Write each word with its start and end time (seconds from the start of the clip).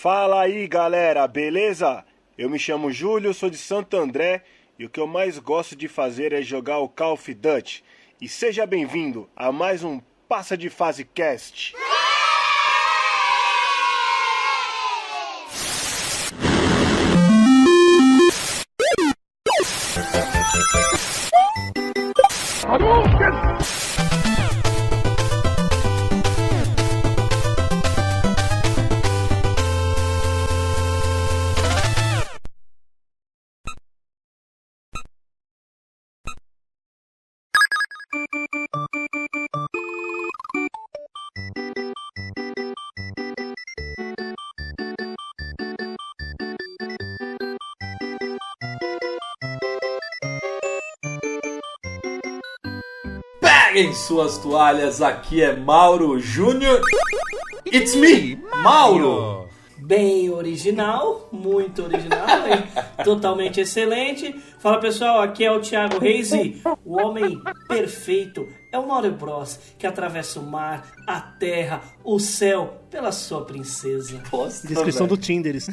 Fala 0.00 0.42
aí 0.42 0.68
galera, 0.68 1.26
beleza? 1.26 2.04
Eu 2.38 2.48
me 2.48 2.56
chamo 2.56 2.92
Júlio, 2.92 3.34
sou 3.34 3.50
de 3.50 3.58
Santo 3.58 3.96
André 3.96 4.44
e 4.78 4.84
o 4.84 4.88
que 4.88 5.00
eu 5.00 5.08
mais 5.08 5.40
gosto 5.40 5.74
de 5.74 5.88
fazer 5.88 6.32
é 6.32 6.40
jogar 6.40 6.78
o 6.78 6.88
Call 6.88 7.14
of 7.14 7.34
Duty. 7.34 7.82
E 8.20 8.28
seja 8.28 8.64
bem-vindo 8.64 9.28
a 9.34 9.50
mais 9.50 9.82
um 9.82 10.00
Passa 10.28 10.56
de 10.56 10.70
Fase 10.70 11.04
Cast. 11.04 11.74
Peguem 53.78 53.94
suas 53.94 54.36
toalhas, 54.38 55.00
aqui 55.00 55.40
é 55.40 55.54
Mauro 55.54 56.18
Júnior. 56.18 56.80
It's 57.64 57.94
me, 57.94 58.36
Mauro. 58.64 59.46
Bem 59.76 60.28
original, 60.30 61.28
muito 61.30 61.84
original, 61.84 62.26
totalmente 63.04 63.60
excelente. 63.60 64.34
Fala 64.58 64.80
pessoal, 64.80 65.22
aqui 65.22 65.44
é 65.44 65.52
o 65.52 65.60
Thiago 65.60 66.00
Reis 66.00 66.32
o 66.84 67.00
homem 67.00 67.40
perfeito 67.68 68.48
é 68.70 68.78
o 68.78 68.86
Mario 68.86 69.12
Bros 69.12 69.58
que 69.78 69.86
atravessa 69.86 70.40
o 70.40 70.42
mar, 70.42 70.86
a 71.06 71.20
terra, 71.20 71.80
o 72.04 72.18
céu 72.18 72.82
pela 72.90 73.12
sua 73.12 73.44
princesa. 73.44 74.20
Posta, 74.30 74.66
Descrição 74.66 75.06
velho. 75.06 75.16
do 75.16 75.22
Tinder. 75.22 75.56
isso. 75.56 75.70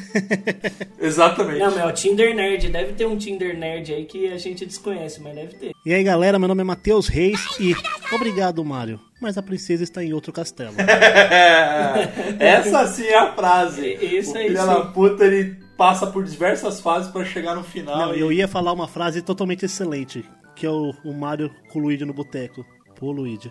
Exatamente. 1.00 1.58
Não, 1.58 1.70
mas 1.70 1.78
é 1.78 1.86
o 1.86 1.92
Tinder 1.92 2.34
Nerd. 2.34 2.68
Deve 2.68 2.92
ter 2.94 3.06
um 3.06 3.16
Tinder 3.16 3.56
Nerd 3.58 3.92
aí 3.92 4.04
que 4.04 4.28
a 4.32 4.38
gente 4.38 4.64
desconhece, 4.66 5.20
mas 5.20 5.34
deve 5.34 5.54
ter. 5.54 5.72
E 5.84 5.92
aí 5.92 6.02
galera, 6.02 6.38
meu 6.38 6.48
nome 6.48 6.60
é 6.62 6.64
Matheus 6.64 7.08
Reis 7.08 7.40
e 7.60 7.74
obrigado 8.14 8.64
Mário, 8.64 9.00
mas 9.20 9.36
a 9.38 9.42
princesa 9.42 9.84
está 9.84 10.02
em 10.02 10.12
outro 10.12 10.32
castelo. 10.32 10.74
É, 10.80 12.08
essa 12.44 12.86
sim 12.86 13.04
é 13.04 13.18
a 13.18 13.32
frase. 13.34 13.86
Isso 13.94 14.32
o 14.34 14.36
aí, 14.38 14.48
filho 14.48 14.60
sim. 14.60 14.66
da 14.66 14.80
puta, 14.86 15.24
ele 15.24 15.56
passa 15.76 16.06
por 16.06 16.24
diversas 16.24 16.80
fases 16.80 17.10
pra 17.10 17.24
chegar 17.24 17.54
no 17.54 17.62
final. 17.62 17.98
Não, 17.98 18.14
e- 18.14 18.20
eu 18.20 18.32
ia 18.32 18.48
falar 18.48 18.72
uma 18.72 18.88
frase 18.88 19.22
totalmente 19.22 19.64
excelente, 19.64 20.24
que 20.54 20.66
é 20.66 20.70
o, 20.70 20.92
o 21.04 21.12
Mário 21.12 21.50
com 21.70 21.78
o 21.78 21.82
Luigi 21.82 22.04
no 22.04 22.14
boteco. 22.14 22.64
Pô, 22.98 23.10
Luigi. 23.12 23.50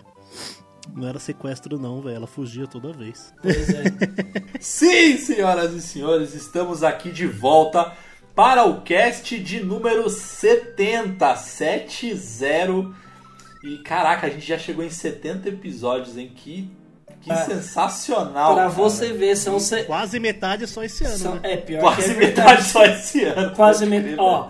Não 0.96 1.08
era 1.08 1.18
sequestro 1.20 1.80
não, 1.80 2.00
velho, 2.02 2.16
ela 2.18 2.28
fugia 2.28 2.68
toda 2.68 2.94
vez. 2.94 3.34
Pois 3.42 3.70
é. 3.70 3.84
Sim, 4.60 5.18
senhoras 5.18 5.74
e 5.74 5.82
senhores, 5.82 6.34
estamos 6.36 6.84
aqui 6.84 7.12
de 7.12 7.26
volta 7.26 7.92
para 8.36 8.66
o 8.66 8.82
cast 8.82 9.40
de 9.40 9.64
número 9.64 10.08
70, 10.10 11.36
70. 11.36 12.92
E 13.64 13.78
caraca, 13.80 14.28
a 14.28 14.30
gente 14.30 14.46
já 14.46 14.60
chegou 14.60 14.84
em 14.86 14.90
70 14.92 15.50
episódios, 15.50 16.18
hein? 16.18 16.32
Que, 16.36 16.70
que 17.22 17.32
Ah, 17.32 17.38
sensacional. 17.38 18.54
pra 18.54 18.64
cara. 18.66 18.70
você 18.76 19.12
ver, 19.12 19.36
são. 19.36 19.60
Se... 19.60 19.84
Quase 19.86 20.20
metade 20.20 20.68
só 20.68 20.84
esse 20.84 21.04
ano, 21.04 21.18
são- 21.18 21.36
né? 21.36 21.54
É 21.54 21.58
pior 21.58 21.80
Quase 21.82 22.04
que 22.04 22.12
é 22.12 22.14
metade 22.28 22.48
verdade. 22.48 22.64
só 22.72 22.86
esse 22.86 23.24
ano. 23.24 23.56
Quase 23.56 23.86
metade. 23.88 24.18
Ó, 24.20 24.50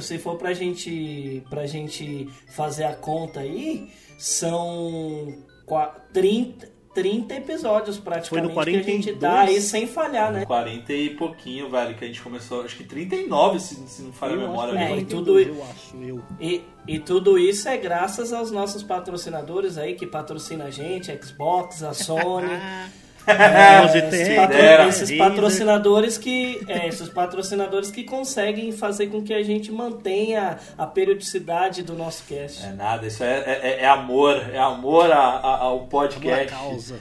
se 0.00 0.16
for 0.18 0.36
pra 0.36 0.54
gente, 0.54 1.44
pra 1.50 1.66
gente 1.66 2.30
fazer 2.48 2.84
a 2.84 2.94
conta 2.94 3.40
aí, 3.40 3.90
são 4.16 5.34
qua- 5.64 5.94
30, 6.12 6.68
30 6.94 7.34
episódios 7.34 7.98
praticamente 7.98 8.54
que 8.54 8.58
a 8.60 8.64
gente 8.64 9.12
42. 9.12 9.18
dá 9.20 9.40
aí 9.40 9.60
sem 9.60 9.86
falhar, 9.86 10.32
né? 10.32 10.46
40 10.46 10.92
e 10.92 11.10
pouquinho, 11.10 11.68
velho, 11.70 11.94
que 11.94 12.04
a 12.04 12.06
gente 12.06 12.22
começou. 12.22 12.62
Acho 12.62 12.76
que 12.76 12.84
39, 12.84 13.60
se, 13.60 13.74
se 13.86 14.02
não 14.02 14.12
falha 14.12 14.34
a 14.34 14.38
memória. 14.38 14.72
acho, 14.74 14.92
É, 14.94 14.96
e 14.98 15.04
que 15.04 15.10
tudo- 15.14 15.38
eu 15.38 15.62
acho, 15.64 15.96
eu. 16.02 16.22
E, 16.40 16.62
e 16.88 16.98
tudo 16.98 17.38
isso 17.38 17.68
é 17.68 17.76
graças 17.76 18.32
aos 18.32 18.50
nossos 18.50 18.82
patrocinadores 18.82 19.76
aí 19.76 19.94
que 19.94 20.06
patrocinam 20.06 20.66
a 20.66 20.70
gente, 20.70 21.10
a 21.12 21.22
Xbox, 21.22 21.82
a 21.82 21.92
Sony. 21.92 22.46
É, 23.26 23.84
esses, 23.84 23.92
GTR, 23.92 24.36
patro- 24.36 24.56
Dera. 24.56 24.88
esses 24.88 25.18
patrocinadores 25.18 26.16
que 26.18 26.60
é, 26.68 26.86
esses 26.88 27.08
patrocinadores 27.08 27.90
que 27.90 28.04
conseguem 28.04 28.72
fazer 28.72 29.08
com 29.08 29.22
que 29.22 29.34
a 29.34 29.42
gente 29.42 29.72
mantenha 29.72 30.58
a 30.78 30.86
periodicidade 30.86 31.82
do 31.82 31.94
nosso 31.94 32.24
cast. 32.28 32.64
É 32.64 32.70
nada, 32.72 33.06
isso 33.06 33.22
é, 33.24 33.38
é- 33.62 33.78
é 33.82 33.86
amor, 33.88 34.36
é 34.52 34.58
amor 34.58 35.10
a- 35.10 35.16
a- 35.18 35.58
ao 35.58 35.80
podcast. 35.86 36.46
causa. 36.54 36.98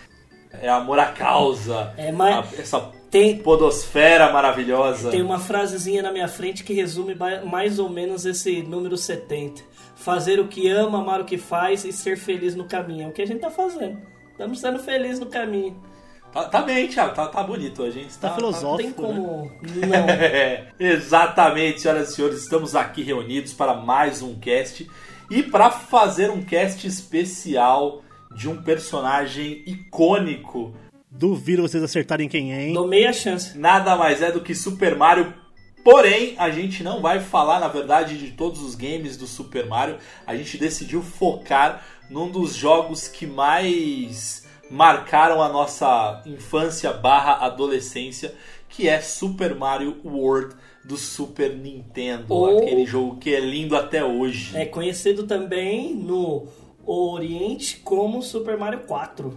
É 0.62 0.70
amor 0.70 0.98
à 1.00 1.08
causa. 1.08 1.94
É, 1.98 2.12
mas 2.12 2.36
A- 2.36 2.62
essa 2.62 2.80
tem, 3.12 3.38
podosfera 3.38 4.32
maravilhosa. 4.32 5.12
tem 5.12 5.22
uma 5.22 5.38
frasezinha 5.40 6.02
na 6.02 6.12
minha 6.12 6.28
frente 6.28 6.64
que 6.64 6.74
resume 6.74 7.16
mais 7.46 7.78
ou 7.78 7.90
menos 7.90 8.26
esse 8.26 8.62
número 8.64 8.96
70. 8.98 9.62
Fazer 9.96 10.40
o 10.40 10.48
que 10.48 10.70
ama, 10.70 11.00
amar 11.02 11.22
o 11.22 11.26
que 11.26 11.38
faz 11.38 11.84
e 11.86 11.92
ser 11.92 12.18
feliz 12.18 12.56
no 12.56 12.66
caminho. 12.66 13.06
É 13.06 13.08
o 13.10 13.12
que 13.12 13.22
a 13.22 13.28
gente 13.28 13.40
tá 13.42 13.50
fazendo. 13.50 13.98
Estamos 14.32 14.60
sendo 14.60 14.80
felizes 14.80 15.20
no 15.20 15.28
caminho. 15.28 15.76
Tá, 16.36 16.44
tá 16.50 16.62
bem, 16.64 16.90
Thiago, 16.90 17.16
tá, 17.16 17.28
tá 17.28 17.42
bonito. 17.44 17.82
A 17.82 17.90
gente 17.90 18.14
Tá 18.18 18.28
tá, 18.28 18.28
Não 18.28 18.36
filosófico. 18.36 18.78
tem 18.78 18.88
né? 18.88 18.94
como 18.94 19.52
não. 19.88 20.10
É, 20.10 20.68
exatamente, 20.78 21.80
senhoras 21.80 22.10
e 22.10 22.14
senhores, 22.14 22.42
estamos 22.42 22.76
aqui 22.76 23.04
reunidos 23.04 23.54
para 23.54 23.74
mais 23.74 24.22
um 24.22 24.38
cast 24.38 24.86
e 25.32 25.42
para 25.42 25.72
fazer 25.72 26.30
um 26.30 26.44
cast 26.44 26.86
especial 26.86 28.02
de 28.36 28.50
um 28.50 28.62
personagem 28.62 29.64
icônico. 29.66 30.74
Duvido 31.10 31.62
vocês 31.62 31.82
acertarem 31.82 32.28
quem 32.28 32.54
é, 32.54 32.68
hein? 32.68 32.74
Dou 32.74 32.86
meia 32.86 33.14
chance. 33.14 33.58
Nada 33.58 33.96
mais 33.96 34.22
é 34.22 34.30
do 34.30 34.42
que 34.42 34.54
Super 34.54 34.94
Mario. 34.94 35.34
Porém, 35.86 36.36
a 36.38 36.50
gente 36.50 36.84
não 36.84 37.02
vai 37.02 37.22
falar, 37.22 37.62
na 37.62 37.70
verdade, 37.70 38.18
de 38.18 38.32
todos 38.32 38.62
os 38.62 38.76
games 38.76 39.16
do 39.16 39.26
Super 39.26 39.68
Mario. 39.68 40.00
A 40.28 40.36
gente 40.36 40.58
decidiu 40.58 41.02
focar 41.02 41.82
num 42.10 42.30
dos 42.30 42.54
jogos 42.56 43.08
que 43.08 43.26
mais 43.26 44.45
marcaram 44.70 45.42
a 45.42 45.50
nossa 45.50 46.22
infância 46.26 46.92
barra 46.94 47.46
adolescência, 47.46 48.34
que 48.70 48.88
é 48.90 49.00
Super 49.02 49.56
Mario 49.56 49.98
World 50.04 50.56
do 50.84 50.98
Super 50.98 51.56
Nintendo. 51.56 52.26
Ou- 52.34 52.60
Aquele 52.60 52.86
jogo 52.86 53.18
que 53.18 53.34
é 53.34 53.40
lindo 53.40 53.76
até 53.76 54.04
hoje. 54.04 54.56
É 54.58 54.66
conhecido 54.66 55.24
também 55.26 55.94
no 55.96 56.48
Oriente 56.86 57.78
como 57.84 58.22
Super 58.22 58.58
Mario 58.58 58.82
4. 58.82 59.36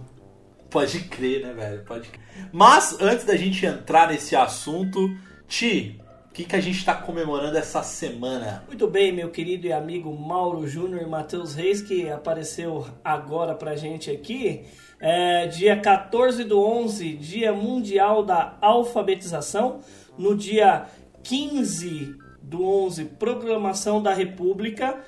Pode 0.69 0.99
crer, 1.05 1.41
né, 1.45 1.53
velho? 1.53 1.83
Pode 1.83 2.07
crer. 2.09 2.21
Mas 2.51 2.95
antes 3.01 3.25
da 3.25 3.35
gente 3.35 3.65
entrar 3.65 4.07
nesse 4.09 4.35
assunto, 4.35 5.09
Ti, 5.47 5.99
o 6.29 6.33
que, 6.33 6.43
que 6.43 6.55
a 6.55 6.61
gente 6.61 6.85
tá 6.85 6.93
comemorando 6.93 7.57
essa 7.57 7.81
semana? 7.81 8.63
Muito 8.67 8.87
bem, 8.87 9.11
meu 9.11 9.29
querido 9.31 9.65
e 9.65 9.73
amigo 9.73 10.15
Mauro 10.15 10.67
Júnior 10.67 11.01
e 11.01 11.07
Matheus 11.07 11.55
Reis, 11.55 11.81
que 11.81 12.07
apareceu 12.07 12.85
agora 13.03 13.55
pra 13.55 13.75
gente 13.75 14.11
aqui. 14.11 14.61
É, 14.99 15.47
dia 15.47 15.79
14 15.79 16.43
do 16.43 16.61
11, 16.61 17.13
Dia 17.13 17.53
Mundial 17.53 18.23
da 18.23 18.57
Alfabetização. 18.61 19.79
No 20.17 20.35
dia 20.35 20.87
15 21.23 22.15
do 22.41 22.63
11, 22.63 23.05
Proclamação 23.05 24.01
da 24.01 24.13
República. 24.13 24.99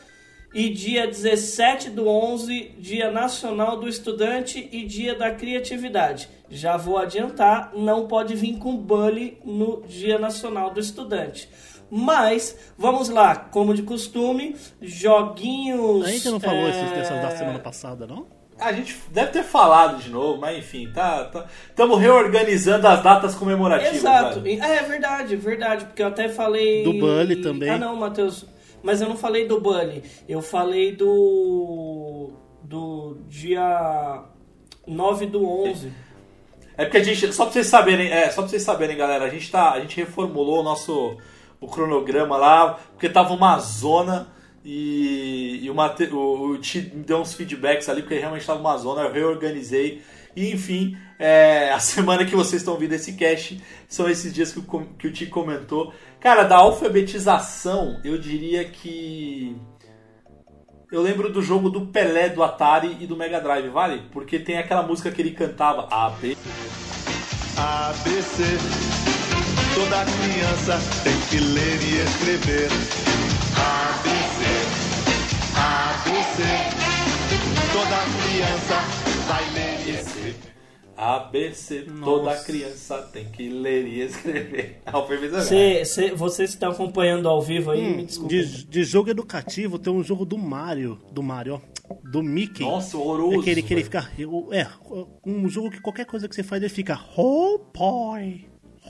E 0.54 0.70
dia 0.70 1.08
17 1.08 1.90
do 1.90 2.08
11, 2.10 2.76
Dia 2.78 3.10
Nacional 3.10 3.80
do 3.80 3.88
Estudante 3.88 4.68
e 4.72 4.86
Dia 4.86 5.16
da 5.16 5.32
Criatividade. 5.32 6.30
Já 6.50 6.76
vou 6.76 6.98
adiantar, 6.98 7.72
não 7.74 8.06
pode 8.06 8.36
vir 8.36 8.58
com 8.58 8.76
bully 8.76 9.38
no 9.46 9.82
Dia 9.88 10.20
Nacional 10.20 10.70
do 10.70 10.80
Estudante. 10.80 11.50
Mas, 11.90 12.74
vamos 12.78 13.08
lá, 13.08 13.36
como 13.36 13.74
de 13.74 13.84
costume, 13.84 14.56
joguinhos... 14.82 16.06
A 16.06 16.12
gente 16.12 16.30
não 16.30 16.40
falou 16.40 16.68
é, 16.68 16.70
esses 16.70 16.92
dessas 16.92 17.22
da 17.22 17.32
semana 17.32 17.60
passada, 17.60 18.06
não? 18.06 18.41
A 18.62 18.72
gente 18.72 18.96
deve 19.10 19.32
ter 19.32 19.44
falado 19.44 20.02
de 20.02 20.10
novo, 20.10 20.40
mas 20.40 20.58
enfim, 20.58 20.90
tá. 20.94 21.30
Estamos 21.68 22.00
reorganizando 22.00 22.88
as 22.88 23.02
datas 23.02 23.36
comemorativas. 23.36 23.96
Exato, 23.96 24.40
velho. 24.40 24.64
é 24.64 24.84
verdade, 24.84 25.36
verdade, 25.36 25.86
porque 25.86 26.04
eu 26.04 26.08
até 26.08 26.30
falei... 26.30 26.84
Do 26.84 26.94
Bully 26.94 27.38
também. 27.38 27.70
Ah 27.70 27.78
não, 27.78 27.96
Matheus, 27.96 28.46
mas 28.84 29.02
eu 29.02 29.10
não 29.10 29.18
falei 29.18 29.48
do 29.48 29.60
Bully, 29.60 30.04
eu 30.30 30.42
falei 30.42 30.96
do... 30.96 32.32
do 32.64 33.18
dia 33.28 34.24
9 34.88 35.26
do 35.26 35.46
11. 35.46 35.92
É 36.78 36.86
porque 36.86 36.98
a 36.98 37.04
gente. 37.04 37.32
Só 37.34 37.46
pra 37.46 37.54
vocês 37.54 37.68
saberem, 37.68 38.12
é, 38.12 38.30
só 38.30 38.42
pra 38.42 38.50
vocês 38.50 38.64
saberem, 38.64 38.98
galera, 38.98 39.26
a 39.26 39.30
gente 39.30 39.52
tá. 39.52 39.72
A 39.72 39.80
gente 39.80 39.98
reformulou 39.98 40.62
o 40.62 40.64
nosso 40.64 41.18
o 41.60 41.68
cronograma 41.68 42.38
lá, 42.38 42.80
porque 42.94 43.08
tava 43.08 43.34
uma 43.34 43.60
zona 43.60 44.28
e, 44.64 45.60
e 45.64 45.70
o, 45.70 45.76
Mate, 45.76 46.04
o, 46.06 46.52
o 46.52 46.58
Ti 46.58 46.82
deu 46.82 47.18
uns 47.18 47.34
feedbacks 47.34 47.90
ali, 47.90 48.02
porque 48.02 48.18
realmente 48.18 48.46
tava 48.46 48.60
uma 48.60 48.78
zona, 48.78 49.02
eu 49.02 49.12
reorganizei 49.12 50.02
E 50.36 50.52
enfim, 50.52 50.96
é, 51.18 51.72
a 51.72 51.80
semana 51.80 52.26
que 52.26 52.36
vocês 52.36 52.62
estão 52.62 52.76
ouvindo 52.76 52.94
esse 52.94 53.14
cast 53.14 53.62
são 53.88 54.10
esses 54.10 54.34
dias 54.34 54.52
que 54.52 54.60
o, 54.60 54.86
que 54.98 55.08
o 55.08 55.12
Ti 55.12 55.26
comentou. 55.26 55.94
Cara, 56.20 56.44
da 56.44 56.58
alfabetização, 56.58 58.00
eu 58.04 58.18
diria 58.18 58.64
que. 58.66 59.56
Eu 60.92 61.02
lembro 61.02 61.32
do 61.32 61.42
jogo 61.42 61.70
do 61.70 61.88
Pelé, 61.88 62.28
do 62.30 62.44
Atari 62.44 62.98
e 63.00 63.08
do 63.08 63.16
Mega 63.16 63.40
Drive, 63.40 63.70
vale? 63.70 64.04
Porque 64.12 64.38
tem 64.38 64.58
aquela 64.58 64.84
música 64.84 65.10
que 65.10 65.22
ele 65.22 65.32
cantava 65.32 65.88
A, 65.90 66.10
B. 66.10 66.38
ABC. 67.58 68.44
Toda 69.74 70.06
criança 70.06 70.80
tem 71.04 71.18
que 71.30 71.40
ler 71.40 71.82
e 71.82 72.04
escrever. 72.04 72.70
ABC. 73.56 74.21
ABC. 76.32 76.44
Toda 77.74 78.00
criança 78.24 78.76
vai 79.28 79.54
ler 79.54 79.88
e 79.88 80.00
escrever. 80.00 80.52
ABC, 80.96 81.82
toda 82.04 82.24
Nossa. 82.32 82.46
criança 82.46 82.98
tem 83.12 83.26
que 83.26 83.50
ler 83.50 83.86
e 83.86 84.02
escrever. 84.02 84.82
Alfabetização. 84.88 85.50
Cê, 85.50 85.84
cê, 85.84 86.12
você 86.12 86.44
está 86.46 86.70
acompanhando 86.70 87.28
ao 87.28 87.42
vivo 87.42 87.72
aí, 87.72 87.96
me 87.98 88.06
desculpa. 88.06 88.30
De, 88.34 88.66
de 88.66 88.84
jogo 88.86 89.10
educativo 89.10 89.78
tem 89.78 89.92
um 89.92 90.04
jogo 90.04 90.24
do 90.26 90.38
Mario. 90.38 91.00
Do 91.12 91.22
Mario, 91.22 91.56
ó. 91.56 91.96
Do 92.10 92.24
Mickey. 92.24 92.64
Nossa, 92.64 92.98
horroroso. 92.98 93.42
Aquele 93.42 93.62
que 93.62 93.74
ele 93.74 93.84
fica. 93.84 94.10
É, 94.52 94.68
um 95.26 95.50
jogo 95.50 95.70
que 95.70 95.82
qualquer 95.82 96.06
coisa 96.06 96.30
que 96.30 96.36
você 96.36 96.44
faz 96.44 96.62
ele 96.62 96.70
fica. 96.70 96.98
Oh 97.18 97.60
boy! 97.78 98.46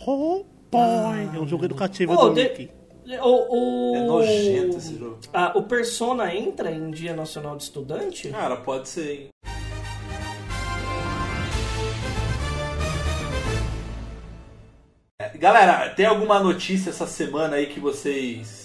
Oh 0.05 0.45
boy! 0.71 1.29
é 1.35 1.39
um 1.39 1.47
jogo 1.47 1.65
educativo 1.65 2.15
Pô, 2.15 2.29
do 2.29 2.35
de- 2.35 2.43
Mickey. 2.43 2.80
O, 3.21 3.91
o, 3.91 3.95
É 3.95 3.99
nojento 4.01 4.77
esse 4.77 4.97
jogo. 4.97 5.19
Ah, 5.33 5.51
o 5.55 5.63
Persona 5.63 6.33
entra 6.35 6.71
em 6.71 6.91
Dia 6.91 7.15
Nacional 7.15 7.57
de 7.57 7.63
Estudante? 7.63 8.29
Cara, 8.29 8.57
pode 8.57 8.87
ser, 8.87 9.11
hein? 9.11 9.29
É, 15.19 15.37
Galera, 15.37 15.89
tem 15.89 16.05
alguma 16.05 16.39
notícia 16.39 16.89
essa 16.89 17.07
semana 17.07 17.55
aí 17.55 17.67
que 17.67 17.79
vocês 17.79 18.60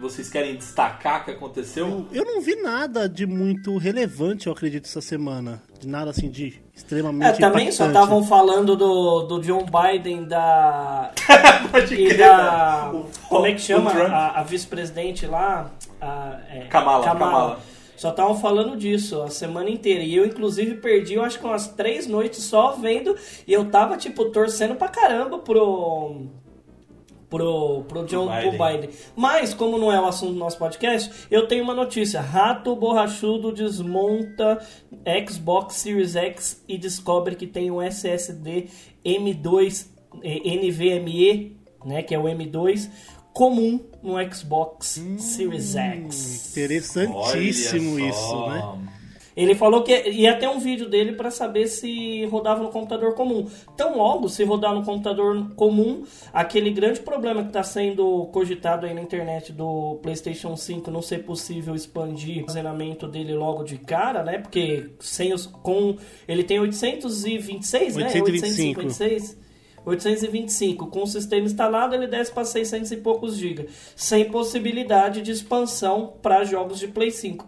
que 0.00 0.12
vocês 0.14 0.30
querem 0.30 0.56
destacar 0.56 1.24
que 1.24 1.30
aconteceu? 1.30 2.06
Eu 2.10 2.24
não 2.24 2.40
vi 2.40 2.56
nada 2.56 3.06
de 3.08 3.26
muito 3.26 3.76
relevante, 3.76 4.46
eu 4.46 4.52
acredito, 4.52 4.86
essa 4.86 5.00
semana. 5.02 5.62
De 5.78 5.86
nada 5.86 6.10
assim 6.10 6.30
de 6.30 6.60
extremamente 6.74 7.36
É, 7.42 7.48
também 7.48 7.70
só 7.70 7.84
impactante. 7.84 7.88
estavam 8.04 8.24
falando 8.26 8.76
do, 8.76 9.22
do 9.22 9.40
John 9.40 9.64
Biden 9.66 10.24
da. 10.24 11.10
Pode 11.70 11.94
e 11.94 12.06
crer, 12.06 12.18
da. 12.18 12.90
o- 12.92 13.06
como 13.28 13.46
é 13.46 13.52
que 13.52 13.60
chama? 13.60 13.90
A, 13.92 14.40
a 14.40 14.42
vice-presidente 14.42 15.26
lá? 15.26 15.70
A, 16.00 16.38
é, 16.50 16.60
Kamala, 16.68 17.04
Kamala. 17.04 17.60
Só 17.96 18.10
estavam 18.10 18.34
falando 18.40 18.76
disso 18.78 19.20
a 19.22 19.28
semana 19.28 19.68
inteira. 19.68 20.02
E 20.02 20.16
eu, 20.16 20.24
inclusive, 20.24 20.76
perdi, 20.76 21.14
eu 21.14 21.22
acho 21.22 21.38
que 21.38 21.44
umas 21.44 21.68
três 21.68 22.06
noites 22.06 22.42
só 22.42 22.72
vendo. 22.72 23.14
E 23.46 23.52
eu 23.52 23.66
tava, 23.66 23.98
tipo, 23.98 24.24
torcendo 24.26 24.74
pra 24.74 24.88
caramba 24.88 25.38
pro. 25.38 26.26
Pro, 27.30 27.84
pro 27.84 28.04
John 28.06 28.26
Biden. 28.26 28.56
pro 28.56 28.66
Biden. 28.66 28.90
Mas, 29.14 29.54
como 29.54 29.78
não 29.78 29.92
é 29.92 30.00
o 30.00 30.06
assunto 30.06 30.32
do 30.32 30.38
nosso 30.38 30.58
podcast, 30.58 31.28
eu 31.30 31.46
tenho 31.46 31.62
uma 31.62 31.74
notícia. 31.74 32.20
Rato 32.20 32.74
borrachudo 32.74 33.52
desmonta 33.52 34.58
Xbox 35.28 35.76
Series 35.76 36.16
X 36.16 36.64
e 36.66 36.76
descobre 36.76 37.36
que 37.36 37.46
tem 37.46 37.70
um 37.70 37.80
SSD 37.80 38.66
M2 39.04 39.86
eh, 40.22 40.56
NVMe, 40.56 41.56
né, 41.84 42.02
que 42.02 42.14
é 42.14 42.18
o 42.18 42.24
M2, 42.24 42.90
comum 43.32 43.80
no 44.02 44.14
Xbox 44.34 45.00
Series 45.18 45.76
X. 45.76 46.50
Interessantíssimo 46.50 48.00
isso, 48.00 48.46
né? 48.48 48.90
Ele 49.36 49.54
falou 49.54 49.82
que 49.82 49.92
ia 50.10 50.36
ter 50.36 50.48
um 50.48 50.58
vídeo 50.58 50.88
dele 50.88 51.12
para 51.12 51.30
saber 51.30 51.66
se 51.66 52.24
rodava 52.26 52.62
no 52.62 52.70
computador 52.70 53.14
comum. 53.14 53.46
Tão 53.76 53.96
logo, 53.96 54.28
se 54.28 54.44
rodar 54.44 54.74
no 54.74 54.84
computador 54.84 55.50
comum, 55.54 56.04
aquele 56.32 56.70
grande 56.70 57.00
problema 57.00 57.42
que 57.42 57.48
está 57.48 57.62
sendo 57.62 58.26
cogitado 58.32 58.86
aí 58.86 58.94
na 58.94 59.00
internet 59.00 59.52
do 59.52 59.98
PlayStation 60.02 60.56
5 60.56 60.90
não 60.90 61.02
ser 61.02 61.24
possível 61.24 61.74
expandir 61.74 62.38
o 62.38 62.40
armazenamento 62.40 63.06
dele 63.06 63.34
logo 63.34 63.62
de 63.62 63.78
cara, 63.78 64.22
né? 64.22 64.38
Porque 64.38 64.90
sem 64.98 65.32
os, 65.32 65.46
com 65.46 65.96
ele 66.26 66.42
tem 66.42 66.58
826, 66.58 67.96
né? 67.96 68.04
825. 68.06 68.80
856. 68.80 69.50
825. 69.84 70.86
Com 70.88 71.02
o 71.02 71.06
sistema 71.06 71.46
instalado, 71.46 71.94
ele 71.94 72.06
desce 72.06 72.32
para 72.32 72.44
600 72.44 72.90
e 72.92 72.96
poucos 72.98 73.36
GB, 73.36 73.68
sem 73.96 74.30
possibilidade 74.30 75.22
de 75.22 75.30
expansão 75.30 76.14
para 76.20 76.44
jogos 76.44 76.78
de 76.78 76.88
Play 76.88 77.10
5. 77.10 77.46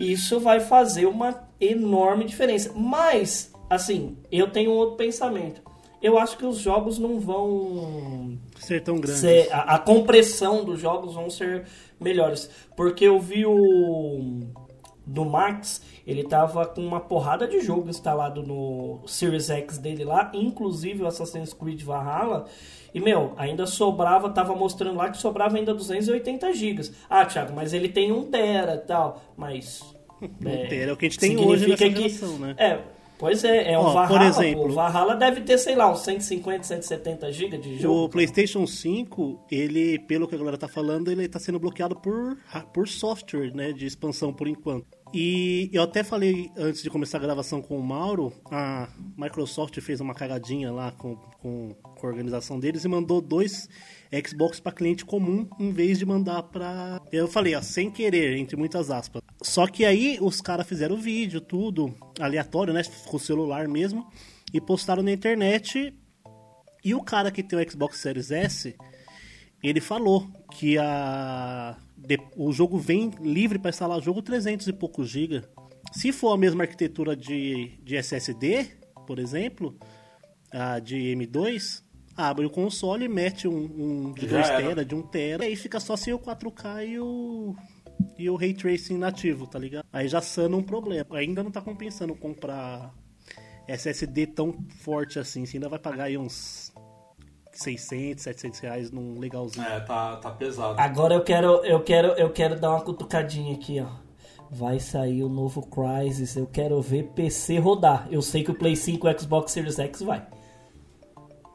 Isso 0.00 0.40
vai 0.40 0.60
fazer 0.60 1.06
uma 1.06 1.46
enorme 1.60 2.24
diferença. 2.24 2.72
Mas, 2.74 3.52
assim, 3.68 4.16
eu 4.32 4.50
tenho 4.50 4.70
um 4.70 4.74
outro 4.74 4.96
pensamento. 4.96 5.60
Eu 6.02 6.18
acho 6.18 6.38
que 6.38 6.46
os 6.46 6.56
jogos 6.56 6.98
não 6.98 7.20
vão 7.20 8.38
Ser 8.58 8.82
tão 8.82 8.98
grande. 8.98 9.18
ser, 9.20 9.52
a, 9.52 9.74
a 9.74 9.78
compressão 9.78 10.64
dos 10.64 10.80
jogos 10.80 11.14
vão 11.14 11.28
ser 11.28 11.66
melhores. 12.00 12.48
Porque 12.74 13.04
eu 13.04 13.20
vi 13.20 13.44
o 13.44 14.46
do 15.10 15.24
Max, 15.24 15.82
ele 16.06 16.22
tava 16.22 16.64
com 16.66 16.80
uma 16.80 17.00
porrada 17.00 17.46
de 17.48 17.60
jogo 17.60 17.90
instalado 17.90 18.42
no 18.42 19.00
Series 19.06 19.50
X 19.50 19.76
dele 19.78 20.04
lá, 20.04 20.30
inclusive 20.32 21.02
o 21.02 21.06
Assassin's 21.06 21.52
Creed 21.52 21.82
Valhalla. 21.82 22.46
E, 22.94 23.00
meu, 23.00 23.32
ainda 23.36 23.66
sobrava, 23.66 24.30
tava 24.30 24.54
mostrando 24.54 24.96
lá 24.96 25.10
que 25.10 25.18
sobrava 25.18 25.56
ainda 25.56 25.74
280 25.74 26.52
GB. 26.52 26.90
Ah, 27.08 27.24
Thiago, 27.24 27.52
mas 27.54 27.72
ele 27.72 27.88
tem 27.88 28.12
um 28.12 28.24
tera 28.30 28.74
e 28.76 28.86
tal. 28.86 29.20
Mas. 29.36 29.82
tera 30.68 30.90
é 30.90 30.92
o 30.92 30.96
que 30.96 31.06
a 31.06 31.08
gente 31.08 31.18
tem 31.18 31.36
hoje 31.38 31.68
nessa 31.68 31.88
que- 31.88 32.08
geração, 32.08 32.38
né? 32.38 32.54
É, 32.58 32.78
pois 33.18 33.42
é, 33.44 33.72
é 33.72 33.78
um 33.78 33.82
Ó, 33.82 33.92
por 34.06 34.08
Valhalla. 34.18 34.24
exemplo- 34.28 34.62
pô. 34.64 34.68
O 34.70 34.72
Valhalla 34.74 35.14
deve 35.16 35.40
ter, 35.42 35.56
sei 35.58 35.74
lá, 35.76 35.90
uns 35.90 36.00
150, 36.00 36.62
170 36.64 37.32
GB 37.32 37.58
de 37.58 37.78
jogo. 37.78 38.04
O 38.04 38.08
PlayStation 38.08 38.66
5, 38.66 39.40
ele, 39.50 39.98
pelo 40.00 40.26
que 40.28 40.34
a 40.34 40.38
galera 40.38 40.58
tá 40.58 40.68
falando, 40.68 41.10
ele 41.10 41.28
tá 41.28 41.38
sendo 41.38 41.58
bloqueado 41.60 41.94
por, 41.96 42.36
por 42.72 42.88
software, 42.88 43.52
né, 43.54 43.72
de 43.72 43.86
expansão 43.86 44.32
por 44.32 44.48
enquanto. 44.48 44.99
E 45.12 45.68
eu 45.72 45.82
até 45.82 46.04
falei 46.04 46.52
antes 46.56 46.82
de 46.82 46.88
começar 46.88 47.18
a 47.18 47.20
gravação 47.20 47.60
com 47.60 47.76
o 47.76 47.82
Mauro, 47.82 48.32
a 48.48 48.88
Microsoft 49.16 49.80
fez 49.80 50.00
uma 50.00 50.14
cagadinha 50.14 50.70
lá 50.70 50.92
com, 50.92 51.16
com, 51.16 51.74
com 51.74 52.06
a 52.06 52.08
organização 52.08 52.60
deles 52.60 52.84
e 52.84 52.88
mandou 52.88 53.20
dois 53.20 53.68
Xbox 54.24 54.60
para 54.60 54.70
cliente 54.70 55.04
comum 55.04 55.48
em 55.58 55.72
vez 55.72 55.98
de 55.98 56.06
mandar 56.06 56.44
para 56.44 57.02
eu 57.10 57.26
falei, 57.26 57.56
ó, 57.56 57.62
sem 57.62 57.90
querer, 57.90 58.36
entre 58.36 58.56
muitas 58.56 58.88
aspas. 58.88 59.20
Só 59.42 59.66
que 59.66 59.84
aí 59.84 60.16
os 60.20 60.40
caras 60.40 60.68
fizeram 60.68 60.96
vídeo, 60.96 61.40
tudo 61.40 61.92
aleatório, 62.20 62.72
né, 62.72 62.82
com 63.06 63.16
o 63.16 63.20
celular 63.20 63.66
mesmo, 63.66 64.06
e 64.54 64.60
postaram 64.60 65.02
na 65.02 65.10
internet 65.10 65.92
e 66.84 66.94
o 66.94 67.02
cara 67.02 67.30
que 67.30 67.42
tem 67.42 67.58
o 67.58 67.70
Xbox 67.70 67.98
Series 67.98 68.30
S, 68.30 68.76
ele 69.68 69.80
falou 69.80 70.26
que 70.52 70.78
a, 70.78 71.76
de- 71.96 72.20
o 72.36 72.52
jogo 72.52 72.78
vem 72.78 73.10
livre 73.20 73.58
para 73.58 73.70
instalar 73.70 73.98
o 73.98 74.02
jogo 74.02 74.22
300 74.22 74.66
e 74.68 74.72
poucos 74.72 75.08
GB. 75.08 75.42
Se 75.92 76.12
for 76.12 76.32
a 76.32 76.36
mesma 76.38 76.62
arquitetura 76.64 77.16
de, 77.16 77.78
de 77.82 77.96
SSD, 77.96 78.66
por 79.06 79.18
exemplo, 79.18 79.76
a 80.52 80.78
de 80.78 80.96
M2, 81.16 81.82
abre 82.16 82.46
o 82.46 82.50
console, 82.50 83.08
mete 83.08 83.48
um, 83.48 83.56
um 84.08 84.12
de 84.12 84.28
Já 84.28 84.36
2 84.38 84.48
era. 84.50 84.62
tera, 84.62 84.84
de 84.84 84.94
1 84.94 85.02
tera, 85.02 85.44
e 85.44 85.48
aí 85.48 85.56
fica 85.56 85.80
só 85.80 85.96
sem 85.96 86.12
o 86.14 86.18
4K 86.18 86.86
e 86.88 86.98
o 86.98 87.54
e 88.18 88.30
o 88.30 88.36
ray 88.36 88.54
tracing 88.54 88.96
nativo, 88.96 89.46
tá 89.46 89.58
ligado? 89.58 89.84
Aí 89.92 90.08
já 90.08 90.22
sana 90.22 90.56
um 90.56 90.62
problema. 90.62 91.18
Ainda 91.18 91.42
não 91.42 91.50
tá 91.50 91.60
compensando 91.60 92.14
comprar 92.14 92.94
SSD 93.68 94.26
tão 94.28 94.54
forte 94.78 95.18
assim. 95.18 95.44
Você 95.44 95.56
ainda 95.58 95.68
vai 95.68 95.78
pagar 95.78 96.04
aí 96.04 96.16
uns 96.16 96.72
600, 97.52 98.22
700 98.22 98.60
reais 98.60 98.90
num 98.90 99.18
legalzinho. 99.18 99.66
É, 99.66 99.80
tá, 99.80 100.16
tá 100.16 100.30
pesado. 100.30 100.80
Agora 100.80 101.14
eu 101.14 101.22
quero, 101.22 101.64
eu 101.64 101.80
quero, 101.80 102.08
eu 102.12 102.30
quero 102.30 102.58
dar 102.58 102.70
uma 102.70 102.80
cutucadinha 102.80 103.54
aqui, 103.54 103.80
ó. 103.80 103.86
Vai 104.52 104.80
sair 104.80 105.22
o 105.22 105.28
novo 105.28 105.62
Crysis, 105.66 106.34
eu 106.36 106.46
quero 106.46 106.80
ver 106.82 107.04
PC 107.14 107.58
rodar. 107.58 108.08
Eu 108.10 108.20
sei 108.20 108.42
que 108.42 108.50
o 108.50 108.54
Play 108.54 108.74
5 108.74 109.06
e 109.08 109.14
o 109.14 109.18
Xbox 109.20 109.52
Series 109.52 109.78
X 109.78 110.02
vai. 110.02 110.26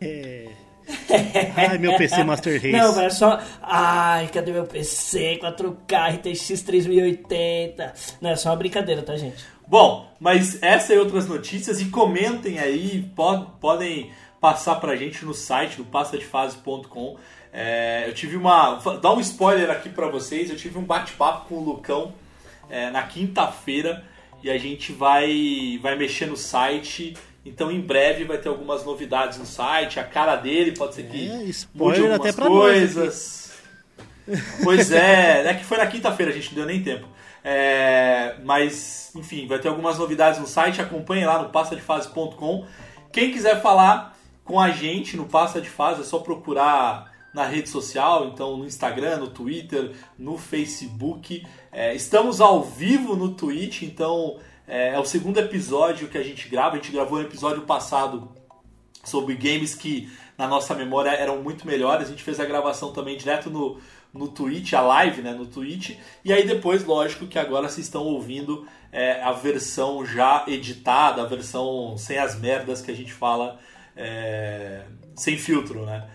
É. 0.01 0.47
Ai, 1.57 1.77
meu 1.79 1.97
PC 1.97 2.23
Master 2.23 2.53
Race. 2.61 2.71
Não, 2.71 2.89
mas 2.95 2.97
é 3.05 3.09
só. 3.09 3.39
Ai, 3.61 4.27
cadê 4.27 4.51
meu 4.51 4.65
PC 4.65 5.39
4K 5.41 6.17
RTX 6.17 6.61
3080? 6.61 7.93
Não, 8.21 8.29
é 8.29 8.35
só 8.35 8.49
uma 8.49 8.55
brincadeira, 8.55 9.01
tá, 9.01 9.15
gente? 9.17 9.43
Bom, 9.67 10.07
mas 10.19 10.61
essa 10.61 10.93
e 10.93 10.97
outras 10.99 11.27
notícias 11.27 11.81
e 11.81 11.85
comentem 11.85 12.59
aí, 12.59 13.01
pod- 13.15 13.47
podem 13.59 14.11
passar 14.45 14.75
pra 14.75 14.95
gente 14.95 15.25
no 15.25 15.33
site 15.33 15.77
do 15.77 15.83
passadefase.com. 15.83 17.17
É, 17.51 18.05
eu 18.07 18.13
tive 18.13 18.37
uma. 18.37 18.75
Dar 19.01 19.11
um 19.11 19.19
spoiler 19.19 19.71
aqui 19.71 19.89
pra 19.89 20.07
vocês, 20.07 20.51
eu 20.51 20.55
tive 20.55 20.77
um 20.77 20.83
bate-papo 20.83 21.47
com 21.49 21.55
o 21.55 21.63
Lucão 21.63 22.13
é, 22.69 22.91
na 22.91 23.01
quinta-feira 23.01 24.03
e 24.43 24.51
a 24.51 24.57
gente 24.59 24.91
vai, 24.91 25.79
vai 25.81 25.95
mexer 25.95 26.27
no 26.27 26.37
site. 26.37 27.17
Então 27.43 27.71
em 27.71 27.81
breve 27.81 28.23
vai 28.23 28.37
ter 28.37 28.49
algumas 28.49 28.85
novidades 28.85 29.39
no 29.39 29.47
site, 29.47 29.99
a 29.99 30.03
cara 30.03 30.35
dele 30.35 30.73
pode 30.73 30.93
ser 30.93 31.07
que 31.07 31.27
É, 31.27 31.43
spoiler 31.45 32.13
até 32.13 32.31
pra 32.31 32.47
nós 32.47 32.59
coisas. 32.59 33.51
Pois 34.63 34.91
é, 34.91 35.47
é 35.47 35.53
que 35.55 35.65
foi 35.65 35.77
na 35.77 35.87
quinta-feira, 35.87 36.31
a 36.31 36.35
gente 36.35 36.49
não 36.49 36.55
deu 36.55 36.65
nem 36.67 36.83
tempo. 36.83 37.07
É, 37.43 38.35
mas, 38.43 39.11
enfim, 39.15 39.47
vai 39.47 39.57
ter 39.57 39.69
algumas 39.69 39.97
novidades 39.97 40.39
no 40.39 40.47
site. 40.47 40.81
Acompanhe 40.81 41.25
lá 41.25 41.41
no 41.41 41.49
passadefase.com. 41.49 42.65
Quem 43.11 43.31
quiser 43.31 43.61
falar 43.61 44.14
com 44.45 44.59
a 44.59 44.69
gente 44.69 45.17
no 45.17 45.25
Passa 45.25 45.59
de 45.59 45.69
Fase, 45.69 46.01
é 46.01 46.03
só 46.05 46.19
procurar 46.19 47.11
na 47.33 47.43
rede 47.45 47.67
social, 47.67 48.27
então 48.27 48.55
no 48.55 48.65
Instagram, 48.65 49.17
no 49.17 49.27
Twitter, 49.27 49.91
no 50.17 50.37
Facebook. 50.37 51.45
É, 51.71 51.93
estamos 51.93 52.39
ao 52.39 52.63
vivo 52.63 53.15
no 53.15 53.33
Twitch, 53.33 53.81
então 53.81 54.37
é, 54.67 54.89
é, 54.89 54.99
o 54.99 55.03
segundo 55.03 55.39
episódio 55.39 56.07
que 56.07 56.17
a 56.17 56.23
gente 56.23 56.47
grava. 56.47 56.75
A 56.75 56.77
gente 56.77 56.91
gravou 56.91 57.17
um 57.17 57.23
episódio 57.23 57.63
passado 57.63 58.31
sobre 59.03 59.35
games 59.35 59.75
que 59.75 60.09
na 60.37 60.47
nossa 60.47 60.73
memória 60.75 61.09
eram 61.09 61.41
muito 61.41 61.67
melhores. 61.67 62.07
A 62.07 62.11
gente 62.11 62.23
fez 62.23 62.39
a 62.39 62.45
gravação 62.45 62.93
também 62.93 63.17
direto 63.17 63.49
no, 63.49 63.79
no 64.13 64.27
Twitch, 64.27 64.73
a 64.73 64.81
live 64.81 65.21
né, 65.21 65.33
no 65.33 65.47
Twitch. 65.47 65.97
E 66.23 66.31
aí 66.31 66.47
depois, 66.47 66.85
lógico 66.85 67.27
que 67.27 67.39
agora 67.39 67.67
vocês 67.67 67.87
estão 67.87 68.03
ouvindo 68.03 68.65
é, 68.91 69.21
a 69.21 69.31
versão 69.31 70.05
já 70.05 70.45
editada, 70.47 71.21
a 71.21 71.25
versão 71.25 71.97
sem 71.97 72.17
as 72.17 72.39
merdas 72.39 72.81
que 72.81 72.91
a 72.91 72.95
gente 72.95 73.11
fala 73.11 73.59
é, 73.95 74.83
sem 75.15 75.37
filtro, 75.37 75.85
né? 75.85 76.07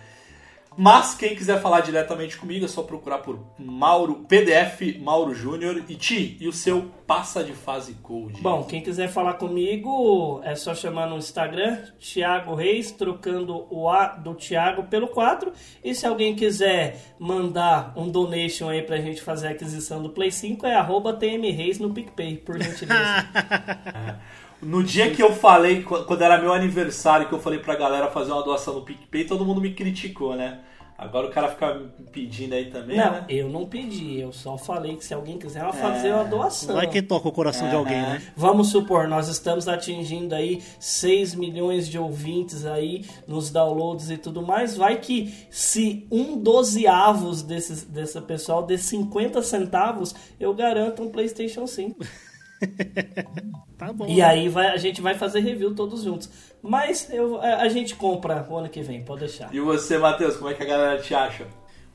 Mas 0.77 1.15
quem 1.15 1.35
quiser 1.35 1.61
falar 1.61 1.81
diretamente 1.81 2.37
comigo 2.37 2.65
é 2.65 2.69
só 2.69 2.83
procurar 2.83 3.19
por 3.19 3.39
Mauro 3.59 4.25
PDF 4.29 4.99
Mauro 5.01 5.35
Júnior 5.35 5.85
e 5.89 5.95
Ti 5.95 6.39
e 6.41 6.49
o 6.49 6.53
seu 6.53 6.91
passa 7.07 7.43
de 7.43 7.53
fase 7.53 7.95
code. 7.95 8.41
Bom, 8.41 8.63
quem 8.65 8.81
quiser 8.81 9.09
falar 9.09 9.35
comigo 9.35 10.41
é 10.45 10.55
só 10.55 10.75
chamar 10.75 11.09
no 11.09 11.19
Instagram 11.19 11.79
Thiago 11.99 12.55
Reis, 12.55 12.93
trocando 12.93 13.67
o 13.69 13.91
A 13.91 14.07
do 14.07 14.35
Thiago 14.35 14.85
pelo 14.85 15.09
4. 15.09 15.53
E 15.83 15.95
se 15.95 16.07
alguém 16.07 16.35
quiser 16.37 17.15
mandar 17.19 17.93
um 17.97 18.09
donation 18.09 18.69
aí 18.69 18.83
pra 18.83 18.99
gente 18.99 19.21
fazer 19.21 19.49
a 19.49 19.51
aquisição 19.51 20.01
do 20.03 20.11
Play 20.11 20.31
5 20.31 20.67
é 20.67 20.77
arroba 20.77 21.13
TM 21.13 21.51
Reis 21.51 21.79
no 21.79 21.93
PicPay, 21.93 22.37
por 22.37 22.59
gentileza. 22.63 23.29
No 24.63 24.83
dia 24.83 25.11
que 25.11 25.23
eu 25.23 25.33
falei, 25.33 25.83
quando 25.83 26.23
era 26.23 26.39
meu 26.39 26.53
aniversário, 26.53 27.29
que 27.29 27.33
eu 27.33 27.41
falei 27.41 27.59
pra 27.59 27.75
galera 27.75 28.09
fazer 28.09 28.33
uma 28.33 28.43
doação 28.43 28.75
no 28.75 28.83
PicPay, 28.83 29.25
todo 29.25 29.45
mundo 29.45 29.61
me 29.61 29.73
criticou, 29.73 30.37
né? 30.37 30.61
Agora 31.01 31.29
o 31.29 31.31
cara 31.31 31.49
fica 31.49 31.73
me 31.73 31.89
pedindo 32.13 32.55
aí 32.55 32.67
também, 32.67 32.99
não, 32.99 33.11
né? 33.11 33.25
eu 33.27 33.49
não 33.49 33.65
pedi, 33.65 34.21
eu 34.21 34.35
só 34.35 34.59
falei 34.59 34.97
que 34.97 35.03
se 35.03 35.15
alguém 35.15 35.39
quiser 35.39 35.63
fazer 35.73 36.09
é. 36.09 36.15
uma 36.15 36.25
doação. 36.25 36.75
Vai 36.75 36.87
que 36.89 37.01
toca 37.01 37.27
o 37.27 37.33
coração 37.33 37.69
é, 37.69 37.71
de 37.71 37.77
alguém, 37.77 37.97
né? 37.97 38.23
Vamos 38.37 38.69
supor, 38.69 39.09
nós 39.09 39.27
estamos 39.27 39.67
atingindo 39.67 40.35
aí 40.35 40.63
6 40.79 41.37
milhões 41.37 41.89
de 41.89 41.99
ouvintes 41.99 42.67
aí 42.67 43.07
nos 43.27 43.51
downloads 43.51 44.11
e 44.11 44.19
tudo 44.19 44.43
mais. 44.43 44.77
Vai 44.77 44.99
que 44.99 45.33
se 45.49 46.07
um 46.11 46.37
dozeavos 46.37 47.43
desse, 47.43 47.87
dessa 47.87 48.21
pessoal 48.21 48.63
dê 48.63 48.77
50 48.77 49.41
centavos, 49.43 50.15
eu 50.39 50.53
garanto 50.53 51.03
um 51.03 51.09
PlayStation 51.09 51.67
5. 51.67 51.97
tá 53.79 53.93
bom. 53.93 54.07
E 54.09 54.21
aí 54.21 54.49
vai, 54.49 54.69
a 54.69 54.77
gente 54.77 55.01
vai 55.01 55.15
fazer 55.15 55.41
review 55.41 55.75
todos 55.75 56.03
juntos. 56.03 56.31
Mas 56.63 57.09
eu, 57.11 57.41
a, 57.41 57.63
a 57.63 57.69
gente 57.69 57.95
compra 57.95 58.47
o 58.49 58.57
ano 58.57 58.69
que 58.69 58.83
vem, 58.83 59.03
pode 59.03 59.21
deixar. 59.21 59.55
E 59.55 59.61
você, 59.61 59.99
Matheus, 59.99 60.37
como 60.37 60.51
é 60.51 60.55
que 60.55 60.63
a 60.63 60.67
galera 60.67 61.01
te 61.01 61.15
acha? 61.15 61.47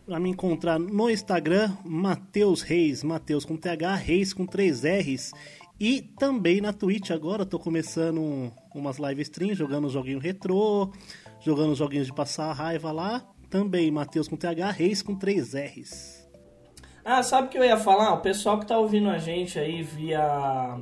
Pra 0.06 0.20
me 0.20 0.30
encontrar 0.30 0.80
no 0.80 1.10
Instagram, 1.10 1.72
Matheus 1.84 2.62
Reis, 2.62 3.04
Matheus 3.04 3.44
com 3.44 3.58
TH, 3.58 3.96
Reis 3.96 4.34
com 4.34 4.46
3 4.46 4.84
R's. 4.84 5.32
E 5.80 6.02
também 6.02 6.62
na 6.62 6.72
Twitch 6.72 7.12
agora, 7.12 7.46
tô 7.46 7.60
começando 7.60 8.52
umas 8.74 8.98
live 8.98 9.22
streams, 9.24 9.58
jogando 9.58 9.90
joguinho 9.90 10.20
retrô, 10.20 10.92
jogando 11.42 11.76
joguinhos 11.76 12.08
de 12.08 12.14
passar 12.14 12.46
a 12.46 12.54
raiva 12.54 12.92
lá. 12.92 13.28
Também 13.50 13.92
Matheus 13.92 14.28
com 14.28 14.38
TH, 14.38 14.72
Reis 14.72 15.02
com 15.02 15.16
3 15.16 15.54
R's. 15.54 16.15
Ah, 17.08 17.22
sabe 17.22 17.48
o 17.48 17.52
que 17.52 17.58
eu 17.60 17.64
ia 17.64 17.78
falar? 17.78 18.14
O 18.14 18.22
pessoal 18.22 18.60
que 18.60 18.66
tá 18.66 18.76
ouvindo 18.80 19.12
a 19.12 19.20
gente 19.20 19.60
aí 19.60 19.84
via 19.84 20.76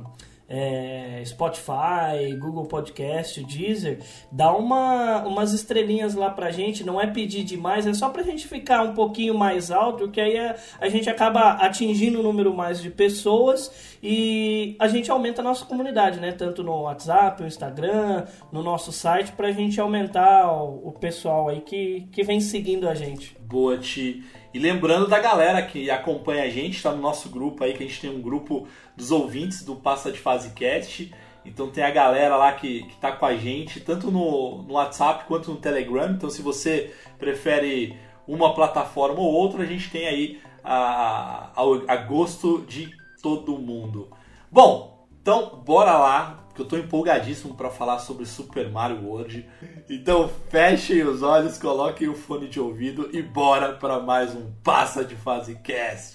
é, 0.48 1.22
Spotify, 1.26 2.34
Google 2.38 2.64
Podcast, 2.64 3.44
Deezer, 3.44 3.98
dá 4.32 4.50
uma, 4.56 5.22
umas 5.26 5.52
estrelinhas 5.52 6.14
lá 6.14 6.30
pra 6.30 6.50
gente, 6.50 6.82
não 6.82 6.98
é 6.98 7.06
pedir 7.06 7.44
demais, 7.44 7.86
é 7.86 7.92
só 7.92 8.08
pra 8.08 8.22
gente 8.22 8.48
ficar 8.48 8.82
um 8.84 8.94
pouquinho 8.94 9.34
mais 9.34 9.70
alto, 9.70 10.10
que 10.10 10.18
aí 10.18 10.38
a, 10.38 10.56
a 10.80 10.88
gente 10.88 11.10
acaba 11.10 11.52
atingindo 11.52 12.20
um 12.20 12.22
número 12.22 12.54
mais 12.54 12.80
de 12.80 12.88
pessoas 12.88 13.94
e 14.02 14.76
a 14.78 14.88
gente 14.88 15.10
aumenta 15.10 15.42
a 15.42 15.44
nossa 15.44 15.66
comunidade, 15.66 16.20
né? 16.20 16.32
Tanto 16.32 16.62
no 16.62 16.84
WhatsApp, 16.84 17.42
no 17.42 17.46
Instagram, 17.46 18.24
no 18.50 18.62
nosso 18.62 18.92
site, 18.92 19.32
pra 19.32 19.52
gente 19.52 19.78
aumentar 19.78 20.50
o, 20.50 20.88
o 20.88 20.92
pessoal 20.92 21.50
aí 21.50 21.60
que, 21.60 22.08
que 22.10 22.22
vem 22.22 22.40
seguindo 22.40 22.88
a 22.88 22.94
gente. 22.94 23.36
Boa, 23.40 23.76
Ti. 23.76 24.24
E 24.54 24.58
lembrando 24.60 25.08
da 25.08 25.18
galera 25.18 25.60
que 25.62 25.90
acompanha 25.90 26.44
a 26.44 26.48
gente, 26.48 26.76
está 26.76 26.92
no 26.92 27.02
nosso 27.02 27.28
grupo 27.28 27.64
aí, 27.64 27.74
que 27.74 27.82
a 27.82 27.86
gente 27.88 28.00
tem 28.00 28.08
um 28.08 28.22
grupo 28.22 28.68
dos 28.96 29.10
ouvintes 29.10 29.64
do 29.64 29.74
Passa 29.74 30.12
de 30.12 30.18
Fase 30.20 30.50
Cast. 30.50 31.12
Então 31.44 31.70
tem 31.70 31.82
a 31.82 31.90
galera 31.90 32.36
lá 32.36 32.52
que, 32.52 32.84
que 32.84 32.96
tá 32.98 33.10
com 33.10 33.26
a 33.26 33.36
gente, 33.36 33.80
tanto 33.80 34.12
no, 34.12 34.62
no 34.62 34.74
WhatsApp 34.74 35.24
quanto 35.24 35.50
no 35.50 35.56
Telegram. 35.56 36.12
Então 36.12 36.30
se 36.30 36.40
você 36.40 36.94
prefere 37.18 37.98
uma 38.28 38.54
plataforma 38.54 39.18
ou 39.18 39.32
outra, 39.32 39.64
a 39.64 39.66
gente 39.66 39.90
tem 39.90 40.06
aí 40.06 40.40
a, 40.62 41.50
a, 41.56 41.62
a 41.88 41.96
gosto 41.96 42.64
de 42.68 42.92
todo 43.20 43.58
mundo. 43.58 44.08
Bom, 44.52 45.04
então 45.20 45.64
bora 45.66 45.98
lá 45.98 46.43
porque 46.54 46.62
eu 46.62 46.66
estou 46.66 46.78
empolgadíssimo 46.78 47.54
para 47.54 47.68
falar 47.68 47.98
sobre 47.98 48.24
Super 48.24 48.70
Mario 48.70 49.04
World. 49.04 49.44
Então 49.90 50.30
fechem 50.48 51.02
os 51.02 51.20
olhos, 51.20 51.58
coloquem 51.58 52.08
o 52.08 52.14
fone 52.14 52.48
de 52.48 52.60
ouvido 52.60 53.10
e 53.12 53.20
bora 53.20 53.72
para 53.72 53.98
mais 53.98 54.36
um 54.36 54.52
Passa 54.62 55.04
de 55.04 55.16
Fase 55.16 55.56
Cast. 55.56 56.14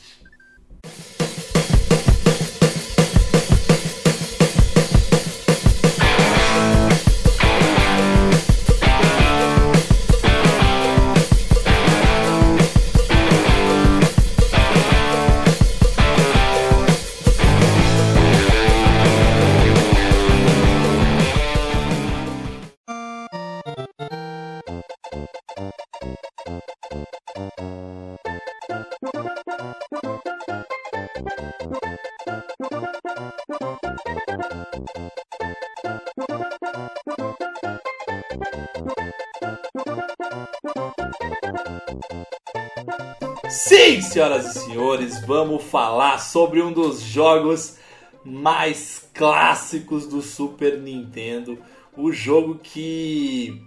Senhoras 44.20 44.54
e 44.54 44.60
senhores, 44.60 45.22
vamos 45.26 45.64
falar 45.64 46.18
sobre 46.18 46.62
um 46.62 46.74
dos 46.74 47.00
jogos 47.00 47.78
mais 48.26 49.10
clássicos 49.14 50.06
do 50.08 50.22
Super 50.22 50.78
Nintendo. 50.78 51.58
O 51.96 52.12
jogo 52.12 52.60
que 52.62 53.66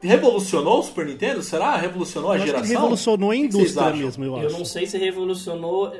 revolucionou 0.00 0.80
o 0.80 0.82
Super 0.82 1.06
Nintendo? 1.06 1.42
Será? 1.42 1.76
Revolucionou 1.76 2.32
a 2.32 2.38
geração? 2.38 2.68
revolucionou 2.68 3.30
a 3.30 3.36
indústria 3.36 3.92
mesmo, 3.92 4.24
eu 4.24 4.36
acho. 4.36 4.44
Eu 4.44 4.52
não 4.52 4.64
sei 4.64 4.86
se 4.86 4.98
revolucionou 4.98 5.92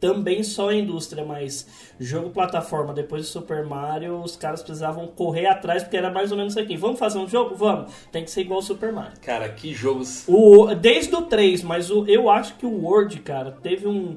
também 0.00 0.42
só 0.42 0.70
a 0.70 0.74
indústria, 0.74 1.24
mas 1.24 1.66
jogo 1.98 2.30
plataforma 2.30 2.92
depois 2.92 3.22
do 3.22 3.28
Super 3.28 3.64
Mario, 3.64 4.20
os 4.22 4.36
caras 4.36 4.62
precisavam 4.62 5.06
correr 5.06 5.46
atrás 5.46 5.82
porque 5.82 5.96
era 5.96 6.10
mais 6.10 6.30
ou 6.30 6.36
menos 6.36 6.52
isso 6.52 6.60
aqui. 6.60 6.76
Vamos 6.76 6.98
fazer 6.98 7.18
um 7.18 7.28
jogo? 7.28 7.54
Vamos. 7.54 7.92
Tem 8.10 8.24
que 8.24 8.30
ser 8.30 8.42
igual 8.42 8.58
ao 8.58 8.62
Super 8.62 8.92
Mario. 8.92 9.18
Cara, 9.22 9.48
que 9.48 9.72
jogos. 9.72 10.24
O, 10.26 10.74
desde 10.74 11.14
o 11.14 11.22
3, 11.22 11.62
mas 11.62 11.90
o, 11.90 12.04
eu 12.06 12.28
acho 12.28 12.54
que 12.54 12.66
o 12.66 12.70
World, 12.70 13.18
cara, 13.20 13.52
teve 13.62 13.86
um. 13.86 14.16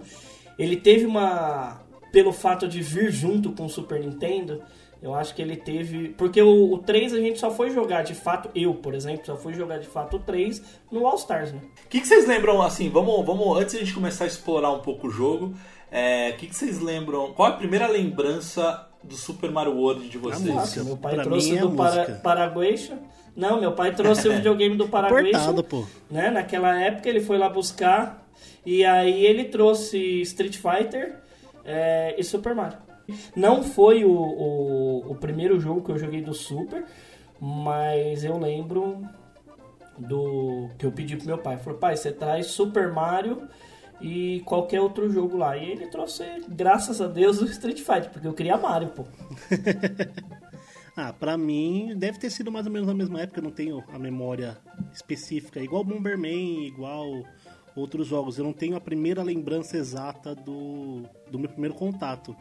Ele 0.57 0.75
teve 0.75 1.05
uma. 1.05 1.81
Pelo 2.11 2.33
fato 2.33 2.67
de 2.67 2.81
vir 2.81 3.11
junto 3.11 3.51
com 3.51 3.65
o 3.65 3.69
Super 3.69 3.99
Nintendo 3.99 4.63
eu 5.01 5.15
acho 5.15 5.33
que 5.33 5.41
ele 5.41 5.55
teve. 5.55 6.09
Porque 6.09 6.41
o, 6.41 6.73
o 6.73 6.77
3 6.79 7.13
a 7.13 7.19
gente 7.19 7.39
só 7.39 7.49
foi 7.49 7.69
jogar 7.69 8.03
de 8.03 8.13
fato, 8.13 8.49
eu, 8.53 8.73
por 8.73 8.93
exemplo, 8.93 9.25
só 9.25 9.37
fui 9.37 9.53
jogar 9.53 9.79
de 9.79 9.87
fato 9.87 10.17
o 10.17 10.19
3 10.19 10.61
no 10.91 11.07
All 11.07 11.15
Stars, 11.15 11.53
né? 11.53 11.61
O 11.85 11.87
que, 11.87 12.01
que, 12.01 12.07
vocês 12.07 12.27
lembram, 12.27 12.61
assim, 12.61 12.89
vamos, 12.89 13.25
vamos, 13.25 13.57
antes 13.57 13.71
de 13.73 13.77
a 13.77 13.79
gente 13.85 13.93
começar 13.93 14.25
a 14.25 14.27
explorar 14.27 14.71
um 14.71 14.79
pouco 14.79 15.07
o 15.07 15.09
jogo, 15.09 15.53
é, 15.89 16.31
o 16.31 16.37
que, 16.37 16.47
que 16.47 16.55
vocês 16.55 16.79
lembram? 16.79 17.31
Qual 17.33 17.47
é 17.47 17.51
a 17.51 17.55
primeira 17.55 17.87
lembrança 17.87 18.87
do 19.01 19.15
Super 19.15 19.49
Mario 19.49 19.75
World 19.75 20.09
de 20.09 20.17
vocês? 20.17 20.53
Nossa, 20.53 20.83
meu 20.83 20.97
pai 20.97 21.15
pra 21.15 21.23
trouxe 21.23 21.57
é 21.57 21.61
do 21.61 21.71
para, 21.71 22.05
Paraguaixo. 22.15 22.93
Não, 23.35 23.59
meu 23.59 23.71
pai 23.71 23.95
trouxe 23.95 24.27
o 24.27 24.33
videogame 24.35 24.75
do 24.75 24.89
Paraguaixo. 24.89 25.63
pô. 25.63 25.85
Né? 26.11 26.29
Naquela 26.29 26.77
época 26.79 27.07
ele 27.07 27.21
foi 27.21 27.37
lá 27.37 27.47
buscar 27.47 28.27
e 28.65 28.83
aí 28.83 29.25
ele 29.25 29.45
trouxe 29.45 30.21
Street 30.21 30.57
Fighter 30.57 31.15
é, 31.63 32.15
e 32.17 32.23
Super 32.23 32.53
Mario. 32.53 32.88
Não 33.35 33.63
foi 33.63 34.03
o, 34.03 34.11
o, 34.11 35.11
o, 35.11 35.15
primeiro 35.15 35.59
jogo 35.59 35.83
que 35.83 35.91
eu 35.91 35.97
joguei 35.97 36.21
do 36.21 36.33
Super, 36.33 36.85
mas 37.39 38.23
eu 38.23 38.37
lembro 38.37 39.01
do 39.97 40.69
que 40.77 40.85
eu 40.85 40.91
pedi 40.91 41.17
pro 41.17 41.27
meu 41.27 41.37
pai. 41.37 41.57
Falei, 41.57 41.79
pai, 41.79 41.97
você 41.97 42.11
traz 42.11 42.47
Super 42.47 42.91
Mario 42.91 43.47
e 44.01 44.41
qualquer 44.45 44.81
outro 44.81 45.09
jogo 45.09 45.37
lá. 45.37 45.57
E 45.57 45.71
ele 45.71 45.87
trouxe, 45.87 46.23
graças 46.47 47.01
a 47.01 47.07
Deus, 47.07 47.41
o 47.41 47.45
Street 47.45 47.79
Fighter, 47.79 48.09
porque 48.11 48.27
eu 48.27 48.33
queria 48.33 48.57
Mario, 48.57 48.89
pô. 48.89 49.03
ah, 50.95 51.13
pra 51.13 51.37
mim 51.37 51.93
deve 51.97 52.17
ter 52.17 52.29
sido 52.29 52.51
mais 52.51 52.65
ou 52.65 52.71
menos 52.71 52.87
na 52.87 52.93
mesma 52.93 53.21
época, 53.21 53.39
eu 53.39 53.43
não 53.43 53.51
tenho 53.51 53.83
a 53.93 53.99
memória 53.99 54.57
específica, 54.93 55.59
igual 55.59 55.83
Bomberman, 55.83 56.65
igual 56.65 57.23
outros 57.75 58.07
jogos. 58.07 58.37
Eu 58.37 58.43
não 58.43 58.53
tenho 58.53 58.75
a 58.75 58.81
primeira 58.81 59.23
lembrança 59.23 59.77
exata 59.77 60.35
do, 60.35 61.03
do 61.29 61.39
meu 61.39 61.49
primeiro 61.49 61.75
contato. 61.75 62.35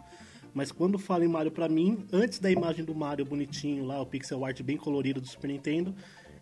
Mas 0.59 0.73
quando 0.73 0.99
fala 0.99 1.25
em 1.25 1.29
Mario 1.29 1.53
pra 1.53 1.69
mim, 1.69 2.05
antes 2.12 2.41
da 2.41 2.50
imagem 2.50 2.85
do 2.85 2.93
Mario 2.93 3.25
bonitinho 3.25 3.85
lá, 3.85 4.03
o 4.03 4.05
pixel 4.05 4.45
art 4.45 4.61
bem 4.61 4.77
colorido 4.77 5.21
do 5.21 5.27
Super 5.29 5.47
Nintendo, 5.47 5.95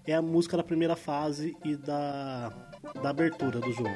é 0.06 0.14
a 0.14 0.22
música 0.22 0.56
da 0.56 0.64
primeira 0.64 0.96
fase 0.96 1.54
e 1.62 1.76
da, 1.76 2.48
da 3.02 3.10
abertura 3.10 3.60
do 3.60 3.70
jogo. 3.70 3.90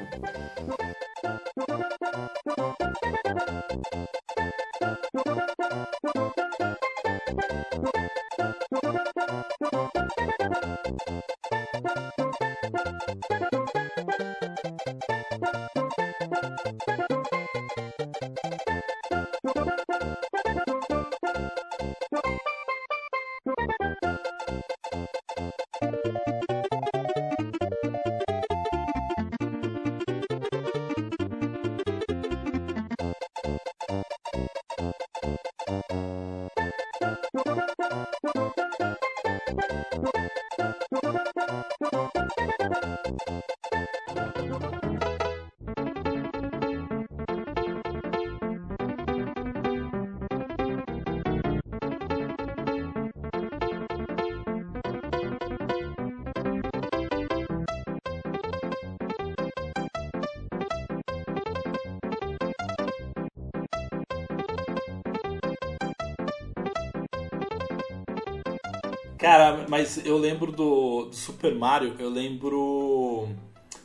Mas 69.71 70.05
eu 70.05 70.17
lembro 70.17 70.51
do, 70.51 71.05
do, 71.05 71.15
Super 71.15 71.55
Mario, 71.55 71.95
eu 71.97 72.09
lembro. 72.09 73.29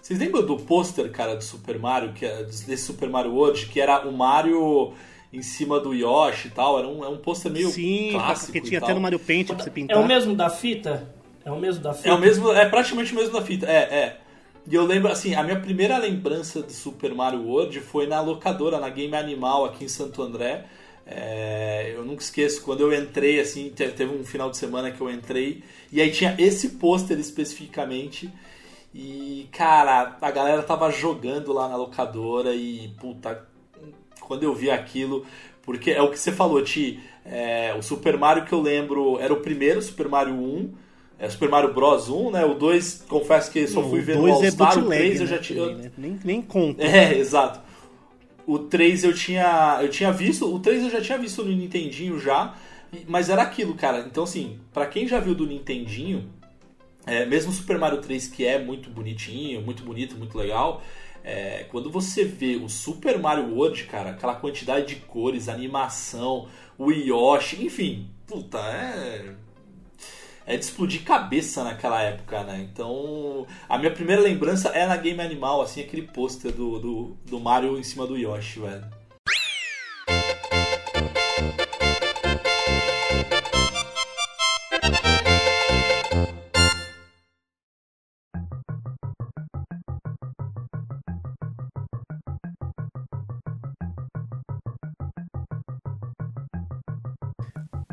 Vocês 0.02 0.19
lembram 0.19 0.45
do 0.45 0.57
pôster, 0.57 1.09
cara, 1.12 1.37
do 1.37 1.45
Super 1.45 1.78
Mario, 1.78 2.12
que 2.12 2.26
é, 2.26 2.43
desse 2.43 2.78
Super 2.78 3.09
Mario 3.09 3.33
World, 3.33 3.66
que 3.66 3.81
era 3.81 4.05
o 4.05 4.12
Mario 4.12 4.95
em 5.33 5.43
cima 5.43 5.78
do 5.78 5.95
Yoshi 5.95 6.49
e 6.49 6.50
tal? 6.50 6.76
Era 6.81 6.88
um, 6.88 7.05
é 7.05 7.09
um 7.09 7.19
pôster 7.19 7.52
meio 7.52 7.69
Sim, 7.69 8.11
clássico. 8.11 8.50
que 8.50 8.61
tinha 8.62 8.81
até 8.81 8.93
no 8.93 9.00
Mario 9.00 9.21
Paint 9.21 9.47
pra 9.47 9.59
você 9.61 9.71
pintar. 9.71 9.97
É 9.97 10.00
o 10.00 10.05
mesmo 10.05 10.35
da 10.35 10.50
fita? 10.50 11.09
É 11.45 11.52
o 11.52 11.61
mesmo 11.61 11.81
da 11.85 11.95
fita? 11.95 12.09
É 12.09 12.12
o 12.12 12.19
mesmo, 12.19 12.52
é 12.52 12.69
praticamente 12.69 13.12
o 13.12 13.14
mesmo 13.14 13.33
da 13.33 13.43
fita, 13.43 13.66
é, 13.66 13.76
é. 13.76 14.16
E 14.69 14.75
eu 14.75 14.85
lembro, 14.85 15.12
assim, 15.12 15.37
a 15.37 15.45
minha 15.45 15.61
primeira 15.61 15.97
lembrança 15.99 16.62
de 16.62 16.73
Super 16.73 17.14
Mario 17.14 17.47
World 17.47 17.78
foi 17.78 18.09
na 18.09 18.21
locadora, 18.21 18.81
na 18.81 18.88
Game 18.88 19.14
Animal, 19.14 19.64
aqui 19.64 19.85
em 19.85 19.88
Santo 19.88 20.21
André. 20.21 20.64
É, 21.06 21.92
eu 21.94 22.04
nunca 22.04 22.22
esqueço 22.22 22.62
quando 22.62 22.80
eu 22.80 22.92
entrei, 22.92 23.38
assim, 23.38 23.70
teve 23.70 24.06
um 24.06 24.25
final 24.25 24.50
de 24.50 24.56
semana 24.56 24.90
que 24.90 25.00
eu 25.00 25.08
entrei 25.08 25.62
e 25.92 26.00
aí 26.00 26.10
tinha 26.10 26.34
esse 26.38 26.70
pôster 26.70 27.18
especificamente. 27.18 28.28
E, 28.92 29.48
cara, 29.52 30.16
a 30.20 30.30
galera 30.30 30.62
tava 30.62 30.90
jogando 30.90 31.52
lá 31.52 31.68
na 31.68 31.76
locadora 31.76 32.54
e, 32.54 32.88
puta, 32.98 33.46
quando 34.20 34.42
eu 34.42 34.54
vi 34.54 34.70
aquilo, 34.70 35.24
porque 35.62 35.90
é 35.90 36.02
o 36.02 36.11
que 36.11 36.18
você 36.18 36.33
falou, 36.33 36.62
Ti, 36.62 36.98
é, 37.24 37.74
o 37.78 37.83
Super 37.83 38.16
Mario 38.16 38.44
que 38.44 38.52
eu 38.52 38.61
lembro 38.61 39.20
era 39.20 39.33
o 39.33 39.40
primeiro, 39.40 39.81
Super 39.83 40.09
Mario 40.09 40.35
1, 40.35 40.74
é 41.18 41.28
Super 41.28 41.48
Mario 41.48 41.72
Bros 41.72 42.09
1, 42.09 42.31
né? 42.31 42.44
O 42.44 42.54
2, 42.54 43.04
confesso 43.09 43.50
que 43.50 43.66
só 43.66 43.83
fui 43.83 44.00
ver 44.00 44.16
no 44.16 44.33
All-Star, 44.33 44.76
é 44.76 44.81
o 44.81 44.87
3 44.87 45.20
eu 45.20 45.26
já 45.26 45.38
tinha... 45.38 45.66
Né? 45.66 45.90
Nem, 45.96 46.18
nem 46.24 46.42
conta. 46.42 46.83
É, 46.83 47.16
exato. 47.18 47.65
O 48.46 48.59
3 48.59 49.04
eu 49.04 49.14
tinha, 49.14 49.78
eu 49.82 49.88
tinha 49.88 50.12
visto, 50.12 50.52
o 50.52 50.61
3 50.61 50.85
eu 50.85 50.90
já 50.90 51.00
tinha 51.00 51.18
visto 51.18 51.42
no 51.42 51.50
Nintendinho 51.50 52.18
já, 52.20 52.54
mas 53.09 53.28
era 53.28 53.42
aquilo, 53.42 53.74
cara. 53.74 54.00
Então, 54.06 54.24
assim, 54.24 54.61
para 54.72 54.87
quem 54.87 55.09
já 55.09 55.18
viu 55.18 55.35
do 55.35 55.46
Nintendinho, 55.46 56.30
é, 57.04 57.26
mesmo 57.26 57.52
Super 57.52 57.78
Mario 57.78 58.00
3, 58.00 58.28
que 58.28 58.46
é 58.46 58.59
muito 58.62 58.88
bonitinho, 58.90 59.62
muito 59.62 59.82
bonito, 59.82 60.16
muito 60.16 60.38
legal, 60.38 60.82
é, 61.24 61.64
quando 61.70 61.90
você 61.90 62.24
vê 62.24 62.54
o 62.54 62.68
Super 62.68 63.18
Mario 63.18 63.52
World, 63.52 63.82
cara, 63.85 64.11
aquela 64.11 64.37
quantidade 64.37 64.87
de 64.87 64.96
cores, 64.96 65.48
animação, 65.48 66.48
o 66.78 66.92
Yoshi, 66.92 67.64
enfim, 67.64 68.09
puta, 68.26 68.59
é 68.59 69.35
é 70.46 70.56
de 70.56 70.64
explodir 70.64 71.02
cabeça 71.02 71.64
naquela 71.64 72.00
época, 72.00 72.44
né? 72.44 72.66
Então, 72.72 73.46
a 73.68 73.76
minha 73.76 73.90
primeira 73.90 74.22
lembrança 74.22 74.68
é 74.68 74.87
na 74.87 74.96
Game 74.96 75.20
Animal, 75.20 75.61
assim, 75.61 75.80
aquele 75.80 76.02
pôster 76.02 76.52
do, 76.52 76.78
do, 76.78 77.16
do 77.26 77.40
Mario 77.40 77.78
em 77.78 77.82
cima 77.82 78.06
do 78.06 78.16
Yoshi, 78.16 78.61
velho. 78.61 78.85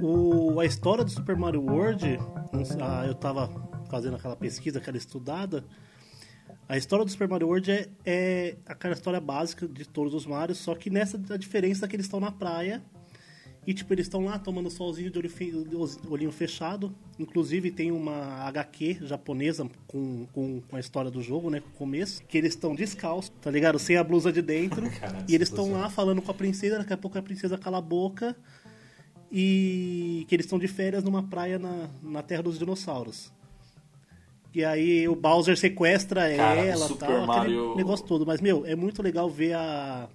O, 0.06 0.60
a 0.60 0.66
história 0.66 1.04
do 1.04 1.10
Super 1.10 1.38
Mario 1.38 1.62
World, 1.62 2.20
eu 3.08 3.16
tava 3.16 3.50
fazendo 3.90 4.16
aquela 4.16 4.36
pesquisa, 4.36 4.80
aquela 4.80 4.98
estudada. 4.98 5.64
A 6.68 6.78
história 6.78 7.04
do 7.04 7.12
Super 7.12 7.28
Mario 7.28 7.48
World 7.48 7.72
é, 7.72 7.90
é 8.06 8.56
aquela 8.66 8.94
história 8.94 9.20
básica 9.20 9.68
de 9.68 9.88
todos 9.88 10.14
os 10.14 10.26
Marios, 10.26 10.60
só 10.60 10.76
que 10.76 10.90
nessa 10.90 11.22
a 11.30 11.38
diferença 11.38 11.86
é 11.86 11.88
que 11.88 11.96
eles 11.96 12.06
estão 12.06 12.20
na 12.20 12.32
praia 12.32 12.82
e 13.66 13.74
tipo 13.74 13.94
eles 13.94 14.06
estão 14.08 14.26
lá 14.26 14.38
tomando 14.38 14.70
solzinho 14.70 15.10
de 15.10 15.18
olho 15.18 15.30
fe... 15.30 15.52
olhinho 16.10 16.32
fechado. 16.32 16.94
Inclusive 17.18 17.72
tem 17.72 17.92
uma 17.92 18.46
HQ 18.48 19.00
japonesa 19.02 19.70
com, 19.88 20.26
com, 20.34 20.62
com, 20.62 20.76
a 20.76 20.80
história 20.80 21.10
do 21.10 21.22
jogo, 21.22 21.50
né, 21.50 21.60
com 21.60 21.70
o 21.70 21.74
começo, 21.74 22.24
que 22.24 22.38
eles 22.38 22.54
estão 22.54 22.76
descalços, 22.76 23.32
tá 23.42 23.50
ligado? 23.50 23.80
Sem 23.80 23.98
a 23.98 24.04
blusa 24.04 24.32
de 24.32 24.42
dentro. 24.42 24.90
Caramba, 25.00 25.26
e 25.30 25.36
eles 25.36 25.50
estão 25.50 25.72
lá 25.72 25.90
falando 25.90 26.22
com 26.22 26.32
a 26.32 26.34
princesa, 26.34 26.80
daqui 26.80 26.94
a 26.94 26.98
pouco 26.98 27.18
a 27.18 27.22
princesa 27.22 27.58
cala 27.58 27.78
a 27.78 27.82
boca 27.82 28.36
e 29.36 30.26
que 30.30 30.36
eles 30.36 30.46
estão 30.46 30.60
de 30.60 30.68
férias 30.68 31.04
numa 31.04 31.24
praia 31.24 31.58
na, 31.58 31.90
na 32.04 32.22
Terra 32.22 32.44
dos 32.44 32.60
Dinossauros. 32.60 33.34
E 34.54 34.64
aí 34.64 35.08
o 35.08 35.16
Bowser 35.16 35.58
sequestra 35.58 36.22
Cara, 36.36 36.62
ela, 36.62 36.88
Super 36.88 37.08
tal, 37.08 37.26
Mario... 37.26 37.76
negócio 37.76 38.06
todo. 38.06 38.24
Mas, 38.28 38.40
meu, 38.40 38.64
é 38.64 38.76
muito 38.76 39.02
legal 39.02 39.28
ver 39.28 39.54
a... 39.54 40.08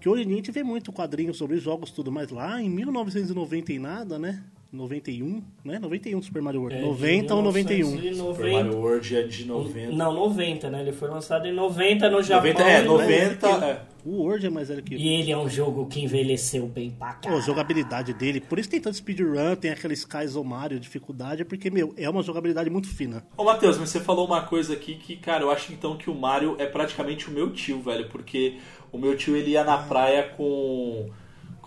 Que 0.00 0.08
hoje 0.08 0.22
a 0.22 0.28
gente 0.28 0.50
vê 0.50 0.64
muito 0.64 0.92
quadrinhos 0.92 1.36
sobre 1.36 1.58
jogos 1.58 1.92
tudo, 1.92 2.10
mas 2.10 2.30
lá 2.30 2.60
em 2.60 2.68
1990 2.68 3.72
e 3.72 3.78
nada, 3.78 4.18
né? 4.18 4.42
91, 4.70 5.42
né? 5.64 5.78
91 5.78 6.20
Super 6.20 6.42
Mario 6.42 6.60
World. 6.60 6.78
É, 6.78 6.82
90 6.82 7.34
ou 7.34 7.42
91? 7.42 8.14
Super 8.14 8.52
Mario 8.52 8.76
World 8.76 9.16
é 9.16 9.22
de 9.22 9.44
90. 9.46 9.92
Não, 9.92 10.12
90, 10.12 10.68
né? 10.70 10.82
Ele 10.82 10.92
foi 10.92 11.08
lançado 11.08 11.46
em 11.46 11.54
90 11.54 12.10
no 12.10 12.22
Japão. 12.22 12.52
90, 12.52 12.62
é, 12.62 12.82
90. 12.82 13.48
É. 13.48 13.82
O 14.04 14.22
World 14.22 14.46
é 14.46 14.50
mais 14.50 14.68
velho 14.68 14.82
que 14.82 14.94
E 14.94 15.08
ele 15.08 15.32
é 15.32 15.36
um 15.36 15.48
jogo 15.48 15.86
que 15.86 16.00
envelheceu 16.00 16.66
bem 16.66 16.90
pra 16.90 17.14
caralho. 17.14 17.40
A 17.40 17.44
jogabilidade 17.44 18.12
dele, 18.12 18.40
por 18.42 18.58
isso 18.58 18.68
tem 18.68 18.80
tanto 18.80 18.96
speedrun, 18.96 19.56
tem 19.56 19.70
aquele 19.70 19.94
Skies 19.94 20.36
ou 20.36 20.44
Mario, 20.44 20.78
dificuldade, 20.78 21.42
é 21.42 21.44
porque, 21.44 21.70
meu, 21.70 21.94
é 21.96 22.08
uma 22.08 22.22
jogabilidade 22.22 22.68
muito 22.68 22.88
fina. 22.88 23.24
Ô, 23.36 23.44
Matheus, 23.44 23.78
mas 23.78 23.88
você 23.88 24.00
falou 24.00 24.26
uma 24.26 24.42
coisa 24.42 24.74
aqui 24.74 24.96
que, 24.96 25.16
cara, 25.16 25.44
eu 25.44 25.50
acho 25.50 25.72
então 25.72 25.96
que 25.96 26.10
o 26.10 26.14
Mario 26.14 26.56
é 26.58 26.66
praticamente 26.66 27.28
o 27.28 27.32
meu 27.32 27.50
tio, 27.52 27.80
velho, 27.80 28.08
porque 28.08 28.58
o 28.92 28.98
meu 28.98 29.16
tio 29.16 29.34
ele 29.34 29.52
ia 29.52 29.64
na 29.64 29.78
praia 29.78 30.22
com 30.36 31.08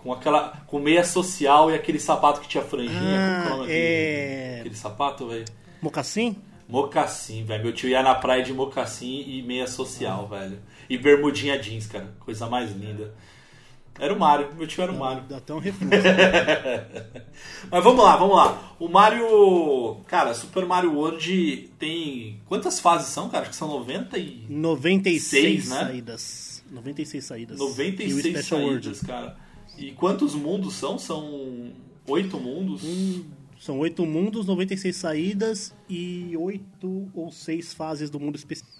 com 0.02 0.12
aquela 0.12 0.62
com 0.66 0.78
meia 0.78 1.04
social 1.04 1.70
e 1.70 1.74
aquele 1.74 2.00
sapato 2.00 2.40
que 2.40 2.48
tinha 2.48 2.64
franjinha. 2.64 3.46
Ah, 3.48 3.64
é, 3.68 4.56
é... 4.56 4.60
Aquele 4.60 4.74
sapato, 4.74 5.28
velho. 5.28 5.44
Mocassim? 5.80 6.36
Mocassim, 6.68 7.44
velho. 7.44 7.64
Meu 7.64 7.72
tio 7.72 7.88
ia 7.88 8.02
na 8.02 8.14
praia 8.14 8.42
de 8.42 8.52
mocassim 8.52 9.24
e 9.26 9.42
meia 9.42 9.66
social, 9.66 10.28
ah. 10.30 10.38
velho. 10.38 10.58
E 10.88 10.98
bermudinha 10.98 11.58
jeans, 11.58 11.86
cara. 11.86 12.12
Coisa 12.20 12.48
mais 12.48 12.72
linda. 12.72 13.14
Era 13.98 14.14
o 14.14 14.18
Mario, 14.18 14.48
meu 14.56 14.66
tio 14.66 14.82
era 14.82 14.90
o 14.90 14.98
Mario. 14.98 15.22
Dá 15.28 15.36
até 15.36 15.52
um 15.52 15.58
refúgio. 15.58 15.90
Mas 17.70 17.84
vamos 17.84 18.02
lá, 18.02 18.16
vamos 18.16 18.36
lá. 18.36 18.74
O 18.80 18.88
Mario. 18.88 20.00
Cara, 20.06 20.34
Super 20.34 20.64
Mario 20.64 20.94
World 20.94 21.70
tem. 21.78 22.40
Quantas 22.46 22.80
fases 22.80 23.08
são, 23.08 23.28
cara? 23.28 23.42
Acho 23.42 23.50
que 23.50 23.56
são 23.56 23.68
90 23.68 24.18
e. 24.18 24.46
96 24.48 25.68
né? 25.68 25.76
saídas. 25.76 26.22
saídas. 26.22 26.64
96 26.72 27.24
saídas. 27.24 27.58
96 27.58 28.10
e 28.10 28.14
o 28.14 28.18
Special 28.18 28.60
saídas, 28.60 28.86
World. 28.86 29.06
cara. 29.06 29.36
E 29.82 29.92
quantos 29.92 30.34
mundos 30.34 30.74
são? 30.74 30.98
São 30.98 31.70
oito 32.08 32.38
mundos? 32.38 32.82
Hum, 32.84 33.24
São 33.58 33.78
oito 33.80 34.04
mundos, 34.06 34.46
96 34.46 34.94
saídas 34.96 35.74
e 35.88 36.36
oito 36.36 37.08
ou 37.14 37.30
seis 37.32 37.72
fases 37.72 38.10
do 38.10 38.18
mundo 38.20 38.36
específico. 38.36 38.70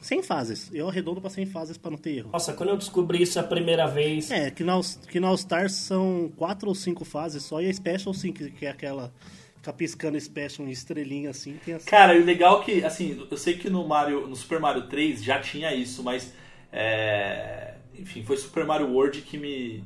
100 0.00 0.22
fases. 0.22 0.70
Eu 0.74 0.88
arredondo 0.88 1.20
pra 1.20 1.30
100 1.30 1.46
fases 1.46 1.76
pra 1.78 1.90
não 1.90 1.98
ter 1.98 2.16
erro. 2.18 2.30
Nossa, 2.32 2.52
quando 2.52 2.68
eu 2.68 2.76
descobri 2.76 3.22
isso 3.22 3.40
a 3.40 3.42
primeira 3.42 3.86
vez. 3.86 4.30
É, 4.30 4.50
que 4.50 4.62
All- 4.68 4.82
que 5.10 5.18
no 5.18 5.26
All 5.26 5.34
Stars 5.34 5.72
são 5.72 6.30
quatro 6.36 6.68
ou 6.68 6.74
cinco 6.74 7.04
fases 7.04 7.42
só 7.42 7.60
e 7.62 7.68
a 7.68 7.72
Special 7.72 8.12
sim, 8.14 8.32
que, 8.32 8.50
que 8.50 8.66
é 8.66 8.70
aquela. 8.70 9.12
Fica 9.56 9.72
piscando 9.72 10.20
Special 10.20 10.68
em 10.68 10.70
estrelinha 10.70 11.30
assim. 11.30 11.56
Tem 11.64 11.74
assim. 11.74 11.86
Cara, 11.86 12.14
e 12.14 12.20
o 12.20 12.24
legal 12.24 12.60
é 12.60 12.64
que, 12.64 12.84
assim, 12.84 13.26
eu 13.28 13.36
sei 13.36 13.56
que 13.56 13.68
no 13.70 13.86
Mario, 13.88 14.28
no 14.28 14.36
Super 14.36 14.60
Mario 14.60 14.86
3 14.86 15.24
já 15.24 15.40
tinha 15.40 15.74
isso, 15.74 16.02
mas 16.04 16.32
é, 16.70 17.74
enfim, 17.98 18.22
foi 18.22 18.36
Super 18.36 18.64
Mario 18.64 18.88
World 18.92 19.22
que 19.22 19.36
me 19.38 19.82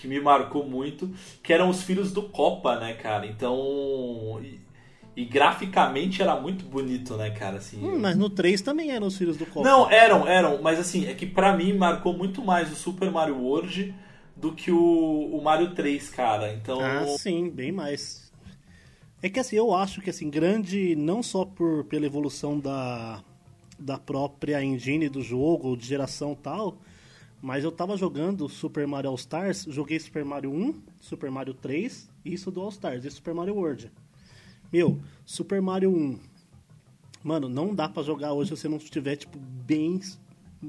que 0.00 0.06
me 0.06 0.20
marcou 0.20 0.64
muito, 0.64 1.10
que 1.42 1.52
eram 1.52 1.68
os 1.68 1.82
filhos 1.82 2.12
do 2.12 2.22
Copa, 2.22 2.78
né, 2.78 2.94
cara? 2.94 3.26
Então, 3.26 4.40
e, 4.42 4.60
e 5.16 5.24
graficamente 5.24 6.22
era 6.22 6.38
muito 6.38 6.64
bonito, 6.64 7.16
né, 7.16 7.30
cara, 7.30 7.56
assim. 7.56 7.84
Hum, 7.84 7.98
mas 7.98 8.16
no 8.16 8.30
3 8.30 8.60
também 8.62 8.92
eram 8.92 9.08
os 9.08 9.16
filhos 9.18 9.36
do 9.36 9.44
Copa. 9.44 9.68
Não, 9.68 9.90
eram, 9.90 10.26
eram, 10.26 10.62
mas 10.62 10.78
assim, 10.78 11.06
é 11.06 11.14
que 11.14 11.26
pra 11.26 11.56
mim 11.56 11.72
marcou 11.72 12.12
muito 12.16 12.42
mais 12.42 12.72
o 12.72 12.76
Super 12.76 13.10
Mario 13.10 13.38
World 13.38 13.94
do 14.36 14.52
que 14.52 14.70
o, 14.70 15.30
o 15.32 15.42
Mario 15.42 15.74
3, 15.74 16.08
cara. 16.10 16.52
Então, 16.52 16.80
Ah, 16.80 17.04
sim, 17.18 17.50
bem 17.50 17.72
mais. 17.72 18.32
É 19.20 19.28
que 19.28 19.40
assim, 19.40 19.56
eu 19.56 19.74
acho 19.74 20.00
que 20.00 20.10
assim, 20.10 20.30
grande 20.30 20.94
não 20.94 21.24
só 21.24 21.44
por 21.44 21.84
pela 21.86 22.06
evolução 22.06 22.56
da, 22.56 23.20
da 23.76 23.98
própria 23.98 24.62
engine 24.62 25.08
do 25.08 25.22
jogo, 25.22 25.76
de 25.76 25.86
geração 25.86 26.36
tal, 26.36 26.76
mas 27.40 27.64
eu 27.64 27.70
tava 27.70 27.96
jogando 27.96 28.48
Super 28.48 28.86
Mario 28.86 29.10
All 29.10 29.16
Stars, 29.16 29.64
joguei 29.68 29.98
Super 29.98 30.24
Mario 30.24 30.50
1, 30.50 30.74
Super 31.00 31.30
Mario 31.30 31.54
3, 31.54 32.10
e 32.24 32.34
isso 32.34 32.50
do 32.50 32.60
All 32.60 32.68
Stars, 32.70 33.04
e 33.04 33.10
Super 33.10 33.34
Mario 33.34 33.54
World. 33.54 33.90
Meu, 34.72 35.00
Super 35.24 35.62
Mario 35.62 35.90
1. 35.90 36.18
Mano, 37.22 37.48
não 37.48 37.74
dá 37.74 37.88
pra 37.88 38.02
jogar 38.02 38.32
hoje 38.32 38.50
se 38.50 38.56
você 38.56 38.68
não 38.68 38.76
estiver 38.76 39.16
tipo 39.16 39.38
bem 39.38 40.00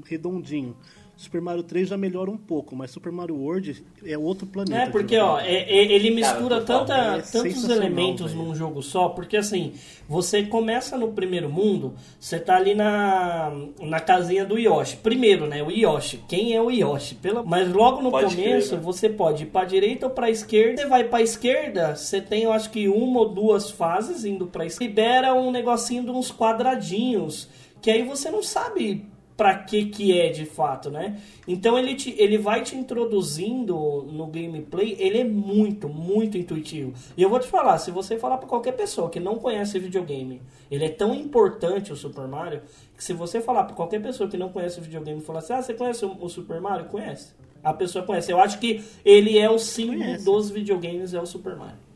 redondinho. 0.04 0.76
Super 1.20 1.38
Mario 1.42 1.62
3 1.62 1.86
já 1.86 1.98
melhora 1.98 2.30
um 2.30 2.36
pouco, 2.38 2.74
mas 2.74 2.90
Super 2.90 3.12
Mario 3.12 3.36
World 3.36 3.84
é 4.06 4.16
outro 4.16 4.46
planeta. 4.46 4.84
É, 4.84 4.86
porque, 4.88 5.18
ó, 5.18 5.38
é- 5.38 5.64
é- 5.64 5.92
ele 5.92 6.10
mistura 6.10 6.62
total, 6.62 6.86
tanta, 6.86 6.94
é 7.18 7.20
tantos 7.20 7.68
elementos 7.68 8.32
velho. 8.32 8.42
num 8.42 8.54
jogo 8.54 8.82
só, 8.82 9.10
porque 9.10 9.36
assim, 9.36 9.74
você 10.08 10.44
começa 10.44 10.96
no 10.96 11.08
primeiro 11.12 11.50
mundo, 11.50 11.92
você 12.18 12.38
tá 12.38 12.56
ali 12.56 12.74
na, 12.74 13.52
na 13.82 14.00
casinha 14.00 14.46
do 14.46 14.58
Yoshi. 14.58 14.96
Primeiro, 14.96 15.46
né, 15.46 15.62
o 15.62 15.70
Yoshi. 15.70 16.24
Quem 16.26 16.54
é 16.54 16.62
o 16.62 16.70
Yoshi? 16.70 17.16
Pela... 17.16 17.42
Mas 17.42 17.70
logo 17.70 18.00
no 18.00 18.10
Pode 18.10 18.34
começo, 18.34 18.68
crer, 18.70 18.78
né? 18.78 18.82
você 18.82 19.10
pode 19.10 19.42
ir 19.42 19.46
pra 19.48 19.66
direita 19.66 20.06
ou 20.06 20.12
pra 20.12 20.30
esquerda. 20.30 20.80
Você 20.80 20.88
vai 20.88 21.04
pra 21.04 21.20
esquerda, 21.20 21.96
você 21.96 22.18
tem, 22.22 22.44
eu 22.44 22.52
acho 22.52 22.70
que 22.70 22.88
uma 22.88 23.20
ou 23.20 23.28
duas 23.28 23.70
fases 23.70 24.24
indo 24.24 24.46
pra 24.46 24.64
esquerda. 24.64 24.88
Libera 24.90 25.34
um 25.34 25.50
negocinho 25.50 26.02
de 26.02 26.10
uns 26.10 26.32
quadradinhos, 26.32 27.46
que 27.82 27.90
aí 27.90 28.02
você 28.02 28.30
não 28.30 28.42
sabe 28.42 29.04
pra 29.40 29.54
que 29.54 29.86
que 29.86 30.20
é 30.20 30.28
de 30.28 30.44
fato, 30.44 30.90
né? 30.90 31.18
Então 31.48 31.78
ele, 31.78 31.94
te, 31.94 32.14
ele 32.18 32.36
vai 32.36 32.62
te 32.62 32.76
introduzindo 32.76 33.74
no 34.02 34.26
gameplay, 34.26 34.94
ele 34.98 35.20
é 35.20 35.24
muito, 35.24 35.88
muito 35.88 36.36
intuitivo. 36.36 36.92
E 37.16 37.22
eu 37.22 37.30
vou 37.30 37.40
te 37.40 37.48
falar, 37.48 37.78
se 37.78 37.90
você 37.90 38.18
falar 38.18 38.36
pra 38.36 38.46
qualquer 38.46 38.72
pessoa 38.72 39.08
que 39.08 39.18
não 39.18 39.36
conhece 39.36 39.78
videogame, 39.78 40.42
ele 40.70 40.84
é 40.84 40.90
tão 40.90 41.14
importante 41.14 41.90
o 41.90 41.96
Super 41.96 42.28
Mario, 42.28 42.60
que 42.94 43.02
se 43.02 43.14
você 43.14 43.40
falar 43.40 43.64
pra 43.64 43.74
qualquer 43.74 44.02
pessoa 44.02 44.28
que 44.28 44.36
não 44.36 44.50
conhece 44.50 44.78
videogame 44.78 45.20
e 45.20 45.24
falar 45.24 45.38
assim, 45.38 45.54
ah, 45.54 45.62
você 45.62 45.72
conhece 45.72 46.04
o, 46.04 46.18
o 46.20 46.28
Super 46.28 46.60
Mario? 46.60 46.84
Conhece. 46.90 47.32
A 47.64 47.72
pessoa 47.72 48.04
conhece. 48.04 48.30
Eu 48.30 48.38
acho 48.38 48.58
que 48.58 48.84
ele 49.02 49.38
é 49.38 49.48
o 49.48 49.58
símbolo 49.58 50.22
dos 50.22 50.50
videogames, 50.50 51.14
é 51.14 51.20
o 51.20 51.24
Super 51.24 51.56
Mario. 51.56 51.89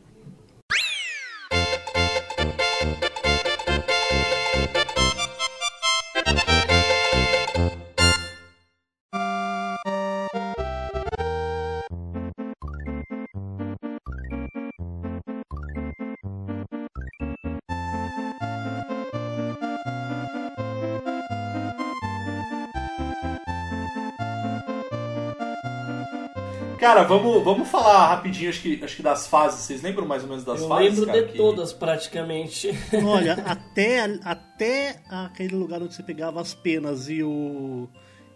Cara, 26.77 27.03
vamos, 27.03 27.43
vamos 27.43 27.67
falar 27.67 28.07
rapidinho, 28.09 28.49
acho 28.49 28.61
que, 28.61 28.83
acho 28.83 28.95
que 28.95 29.01
das 29.03 29.27
fases. 29.27 29.61
Vocês 29.61 29.81
lembram 29.81 30.05
mais 30.05 30.23
ou 30.23 30.29
menos 30.29 30.43
das 30.43 30.61
eu 30.61 30.67
fases? 30.67 30.89
lembro 30.91 31.05
cara, 31.07 31.21
de 31.23 31.31
que- 31.31 31.37
todas 31.37 31.73
praticamente. 31.73 32.69
Olha, 33.05 33.33
até, 33.45 34.01
até 34.23 34.99
aquele 35.09 35.55
lugar 35.55 35.81
onde 35.81 35.93
você 35.93 36.03
pegava 36.03 36.41
as 36.41 36.53
penas 36.53 37.09
e 37.09 37.23
o 37.23 37.87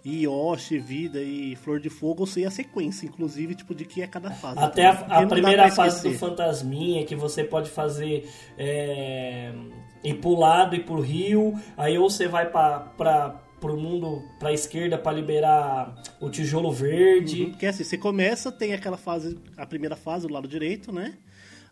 e 0.06 0.24
Yoshi, 0.24 0.80
Vida 0.80 1.20
e 1.22 1.58
Flor 1.58 1.78
de 1.80 1.90
Fogo, 1.90 2.24
eu 2.24 2.28
sei 2.28 2.46
a 2.46 2.50
sequência, 2.50 3.06
inclusive, 3.06 3.54
tipo, 3.54 3.76
de 3.76 3.84
que 3.84 4.02
é 4.02 4.08
cada 4.08 4.32
fase. 4.32 4.58
Até 4.58 4.86
a, 4.86 4.92
a 4.94 5.28
primeira 5.28 5.70
fase 5.70 6.08
do. 6.10 6.18
Fantasminha, 6.18 7.06
que 7.06 7.16
você 7.16 7.44
pode 7.44 7.70
fazer 7.70 8.26
é, 8.58 9.52
ir 10.04 10.14
pro 10.16 10.36
lado 10.36 10.74
e 10.74 10.80
pro 10.80 11.02
rio, 11.02 11.54
aí 11.76 11.98
ou 11.98 12.10
você 12.10 12.30
vai 12.30 12.50
pra, 12.50 12.80
pra, 12.98 13.42
pro 13.60 13.78
mundo, 13.78 14.24
pra 14.40 14.54
esquerda 14.54 14.98
pra 14.98 15.12
liberar 15.12 15.96
o 16.20 16.30
tijolo 16.30 16.72
verde. 16.72 17.48
Porque 17.48 17.66
assim, 17.66 17.84
você 17.84 17.98
começa, 17.98 18.52
tem 18.52 18.74
aquela 18.74 18.98
fase, 18.98 19.38
a 19.58 19.66
primeira 19.66 19.96
fase 19.96 20.28
do 20.28 20.34
lado 20.34 20.48
direito, 20.48 20.92
né? 20.92 21.14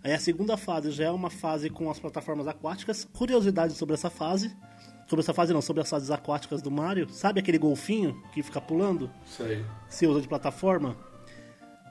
Aí 0.03 0.13
a 0.13 0.19
segunda 0.19 0.55
fase 0.55 0.91
já 0.91 1.05
é 1.05 1.11
uma 1.11 1.29
fase 1.29 1.69
com 1.69 1.89
as 1.89 1.99
plataformas 1.99 2.47
aquáticas. 2.47 3.07
Curiosidade 3.13 3.73
sobre 3.73 3.95
essa 3.95 4.09
fase. 4.09 4.55
Sobre 5.07 5.21
essa 5.23 5.33
fase 5.33 5.53
não, 5.53 5.61
sobre 5.61 5.81
as 5.81 5.89
fases 5.89 6.11
aquáticas 6.11 6.61
do 6.61 6.69
Mario. 6.69 7.09
Sabe 7.09 7.39
aquele 7.39 7.57
golfinho 7.57 8.21
que 8.33 8.43
fica 8.43 8.59
pulando? 8.59 9.09
Isso 9.25 9.43
aí. 9.43 9.63
Você 9.89 10.05
usa 10.05 10.21
de 10.21 10.27
plataforma? 10.27 10.97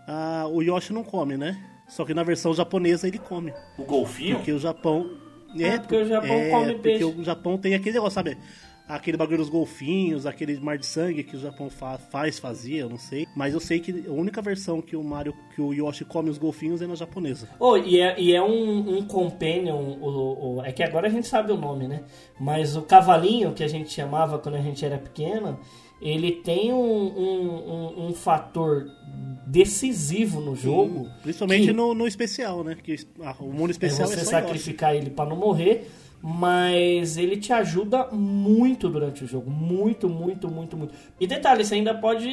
Ah, 0.06 0.46
o 0.48 0.62
Yoshi 0.62 0.92
não 0.92 1.02
come, 1.02 1.36
né? 1.36 1.58
Só 1.88 2.04
que 2.04 2.14
na 2.14 2.22
versão 2.22 2.52
japonesa 2.52 3.08
ele 3.08 3.18
come. 3.18 3.52
O 3.78 3.84
golfinho? 3.84 4.36
Porque 4.36 4.52
o 4.52 4.58
Japão. 4.58 5.10
É, 5.58 5.78
porque 5.78 5.96
o 5.96 6.06
Japão 6.06 6.36
é, 6.36 6.50
come 6.50 6.72
porque 6.72 6.82
peixe. 6.82 7.04
o 7.04 7.24
Japão 7.24 7.56
tem 7.56 7.74
aquele 7.74 7.94
negócio, 7.94 8.14
sabe? 8.14 8.36
Aquele 8.88 9.16
bagulho 9.16 9.38
dos 9.38 9.48
golfinhos, 9.48 10.26
aquele 10.26 10.60
mar 10.60 10.78
de 10.78 10.86
sangue 10.86 11.24
que 11.24 11.34
o 11.36 11.40
Japão 11.40 11.68
fa- 11.68 11.98
faz, 11.98 12.38
fazia, 12.38 12.82
eu 12.82 12.88
não 12.88 12.98
sei. 12.98 13.26
Mas 13.34 13.52
eu 13.52 13.58
sei 13.58 13.80
que 13.80 14.04
a 14.06 14.12
única 14.12 14.40
versão 14.40 14.80
que 14.80 14.94
o 14.94 15.02
Mario, 15.02 15.34
que 15.54 15.60
o 15.60 15.72
Yoshi 15.74 16.04
come 16.04 16.30
os 16.30 16.38
golfinhos 16.38 16.80
é 16.80 16.86
na 16.86 16.94
japonesa. 16.94 17.48
Oh, 17.58 17.76
e 17.76 17.98
é, 18.00 18.18
e 18.20 18.32
é 18.32 18.40
um, 18.40 18.98
um 18.98 19.02
companion, 19.04 19.96
o, 20.00 20.58
o- 20.58 20.62
é 20.64 20.70
que 20.70 20.84
agora 20.84 21.08
a 21.08 21.10
gente 21.10 21.26
sabe 21.26 21.50
o 21.50 21.56
nome, 21.56 21.88
né? 21.88 22.04
Mas 22.38 22.76
o 22.76 22.82
cavalinho 22.82 23.52
que 23.52 23.64
a 23.64 23.68
gente 23.68 23.92
chamava 23.92 24.38
quando 24.38 24.54
a 24.54 24.60
gente 24.62 24.84
era 24.84 24.98
pequeno, 24.98 25.58
ele 26.00 26.30
tem 26.30 26.72
um, 26.72 26.78
um, 26.78 27.50
um- 27.50 28.06
um 28.08 28.14
fator 28.14 28.86
decisivo 29.46 30.40
no 30.40 30.54
jogo. 30.56 31.08
Principalmente 31.22 31.66
que 31.66 31.72
no, 31.72 31.94
no 31.94 32.06
especial, 32.06 32.62
né? 32.64 32.76
Que 32.82 32.96
o 33.40 33.46
mundo 33.52 33.68
é 33.68 33.70
especial 33.72 34.08
é, 34.08 34.12
você 34.12 34.20
Yoshi. 34.20 34.30
sacrificar 34.30 34.94
ele 34.94 35.10
pra 35.10 35.24
não 35.26 35.36
morrer, 35.36 35.88
mas 36.28 37.16
ele 37.16 37.36
te 37.36 37.52
ajuda 37.52 38.08
muito 38.10 38.88
durante 38.88 39.22
o 39.22 39.28
jogo, 39.28 39.48
muito, 39.48 40.08
muito, 40.08 40.48
muito, 40.48 40.76
muito. 40.76 40.92
E 41.20 41.26
detalhe, 41.26 41.64
você 41.64 41.76
ainda 41.76 41.94
pode 41.94 42.28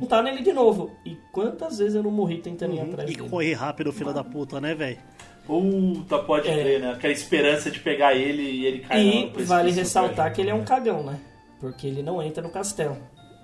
montar 0.00 0.22
nele 0.22 0.42
de 0.42 0.52
novo. 0.52 0.90
E 1.04 1.16
quantas 1.30 1.78
vezes 1.78 1.94
eu 1.94 2.02
não 2.02 2.10
morri 2.10 2.38
tentando 2.38 2.74
ir 2.74 2.80
atrás 2.80 3.08
Uhum. 3.08 3.14
E 3.14 3.16
dele? 3.16 3.28
correr 3.28 3.52
rápido, 3.54 3.92
filha 3.92 4.12
da 4.12 4.24
puta, 4.24 4.60
né, 4.60 4.74
velho? 4.74 4.98
Puta, 5.46 6.18
pode 6.18 6.48
É. 6.48 6.60
crer, 6.60 6.80
né? 6.80 6.90
Aquela 6.94 7.12
esperança 7.12 7.70
de 7.70 7.78
pegar 7.78 8.12
ele 8.16 8.42
e 8.42 8.66
ele 8.66 8.78
cair 8.80 9.30
no 9.32 9.40
E 9.40 9.44
vale 9.44 9.70
ressaltar 9.70 10.32
que 10.32 10.40
ele 10.40 10.50
é 10.50 10.54
um 10.54 10.64
cagão, 10.64 11.04
né? 11.04 11.16
Porque 11.60 11.86
ele 11.86 12.02
não 12.02 12.20
entra 12.20 12.42
no 12.42 12.50
castelo. 12.50 12.96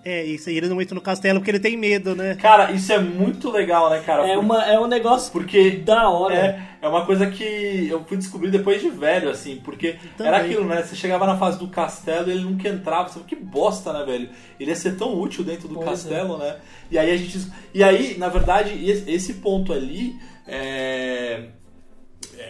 É, 0.05 0.25
isso 0.25 0.49
aí 0.49 0.57
ele 0.57 0.69
não 0.69 0.81
entra 0.83 0.95
no 0.95 1.01
castelo 1.01 1.39
porque 1.39 1.51
ele 1.51 1.61
tem 1.61 1.77
medo, 1.77 2.17
né? 2.17 2.35
Cara, 2.35 2.73
isso 2.73 2.93
é 2.93 2.99
muito 2.99 3.51
legal, 3.51 3.89
né, 3.89 4.03
cara? 4.05 4.27
É, 4.27 4.37
uma, 4.37 4.65
é 4.65 4.79
um 4.79 4.89
negócio 4.89 5.31
Porque 5.33 5.71
da 5.71 6.09
hora. 6.09 6.35
É, 6.35 6.73
é 6.83 6.89
uma 6.89 7.07
coisa 7.07 7.31
que 7.31 7.87
eu 7.89 8.05
fui 8.05 8.17
descobrir 8.17 8.51
depois 8.51 8.81
de 8.81 8.91
velho, 8.91 9.31
assim, 9.31 9.61
porque 9.65 9.97
Também. 10.17 10.33
era 10.33 10.39
aquilo, 10.39 10.65
né? 10.65 10.83
Você 10.83 10.97
chegava 10.97 11.25
na 11.27 11.39
fase 11.39 11.57
do 11.57 11.69
castelo 11.69 12.29
e 12.29 12.33
ele 12.33 12.43
nunca 12.43 12.69
entrava. 12.69 13.09
Você 13.09 13.15
falou, 13.15 13.29
que 13.29 13.37
bosta, 13.37 13.93
né, 13.93 14.05
velho? 14.05 14.29
Ele 14.59 14.71
ia 14.71 14.77
ser 14.77 14.97
tão 14.97 15.17
útil 15.21 15.45
dentro 15.45 15.69
do 15.69 15.75
Pois 15.77 15.87
é. 15.87 15.91
castelo, 15.91 16.39
né? 16.39 16.57
E 16.91 16.99
aí 16.99 17.11
a 17.13 17.17
gente. 17.17 17.47
E 17.73 17.85
aí, 17.85 18.19
na 18.19 18.29
verdade, 18.29 18.73
esse 18.85 19.09
esse 19.09 19.35
ponto 19.35 19.73
ali. 19.73 20.17
É... 20.47 21.45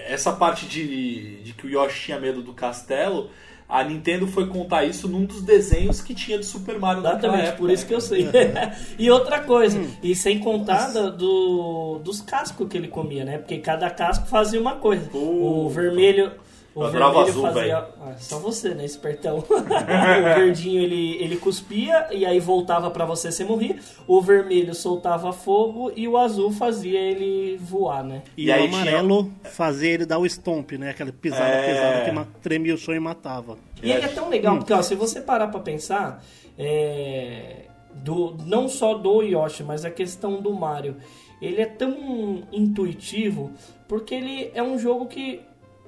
Essa 0.06 0.32
parte 0.32 0.64
de, 0.64 1.42
de 1.42 1.52
que 1.52 1.66
o 1.66 1.70
Yoshi 1.70 2.06
tinha 2.06 2.18
medo 2.18 2.42
do 2.42 2.54
castelo. 2.54 3.30
A 3.72 3.82
Nintendo 3.82 4.26
foi 4.26 4.46
contar 4.48 4.84
isso 4.84 5.08
num 5.08 5.24
dos 5.24 5.40
desenhos 5.40 6.02
que 6.02 6.14
tinha 6.14 6.38
de 6.38 6.44
Super 6.44 6.78
Mario 6.78 7.00
Exatamente, 7.00 7.40
época, 7.44 7.56
por 7.58 7.70
isso 7.70 7.82
né, 7.84 7.88
que 7.88 7.94
eu 7.94 8.00
sei. 8.02 8.28
e 8.98 9.10
outra 9.10 9.40
coisa, 9.40 9.78
Hum. 9.78 9.88
e 10.02 10.14
sem 10.14 10.38
contar 10.40 10.88
do, 10.92 11.98
dos 12.04 12.20
cascos 12.20 12.68
que 12.68 12.76
ele 12.76 12.88
comia, 12.88 13.24
né? 13.24 13.38
Porque 13.38 13.56
cada 13.58 13.88
casco 13.88 14.26
fazia 14.26 14.60
uma 14.60 14.76
coisa. 14.76 15.06
Puta. 15.08 15.16
O 15.24 15.70
vermelho. 15.70 16.32
O 16.74 16.80
Eu 16.82 16.86
adorava 16.86 17.22
azul, 17.22 17.42
fazia. 17.42 17.62
velho. 17.62 17.76
Ah, 18.00 18.14
só 18.18 18.38
você, 18.38 18.74
né, 18.74 18.84
espertão? 18.84 19.38
o 19.48 20.22
verdinho 20.34 20.82
ele, 20.82 21.16
ele 21.22 21.36
cuspia 21.36 22.08
e 22.10 22.24
aí 22.24 22.40
voltava 22.40 22.90
pra 22.90 23.04
você 23.04 23.30
sem 23.30 23.44
morrer. 23.46 23.78
O 24.06 24.20
vermelho 24.22 24.74
soltava 24.74 25.32
fogo 25.32 25.92
e 25.94 26.08
o 26.08 26.16
azul 26.16 26.50
fazia 26.50 26.98
ele 26.98 27.58
voar, 27.58 28.02
né? 28.02 28.22
E, 28.36 28.48
E 28.48 28.50
o 28.50 28.64
amarelo 28.64 29.30
fazia 29.44 29.90
ele 29.90 30.06
dar 30.06 30.18
o 30.18 30.26
stomp, 30.26 30.72
né? 30.72 30.90
Aquela 30.90 31.12
pisada 31.12 31.44
É. 31.44 31.66
pesada 31.66 32.24
que 32.24 32.40
tremia 32.40 32.74
o 32.74 32.78
chão 32.78 32.94
e 32.94 33.00
matava. 33.00 33.56
E 33.82 33.90
ele 33.92 34.04
é 34.04 34.08
tão 34.08 34.28
legal, 34.28 34.56
porque 34.58 34.72
ó, 34.72 34.80
se 34.80 34.94
você 34.94 35.20
parar 35.20 35.48
pra 35.48 35.60
pensar, 35.60 36.22
é, 36.58 37.66
do, 37.94 38.36
não 38.46 38.68
só 38.68 38.94
do 38.94 39.20
Yoshi, 39.22 39.62
mas 39.62 39.84
a 39.84 39.90
questão 39.90 40.40
do 40.40 40.52
Mario, 40.52 40.96
ele 41.40 41.60
é 41.60 41.66
tão 41.66 42.42
intuitivo, 42.52 43.50
porque 43.88 44.14
ele 44.14 44.50
é 44.54 44.62
um 44.62 44.78
jogo 44.78 45.06
que 45.06 45.40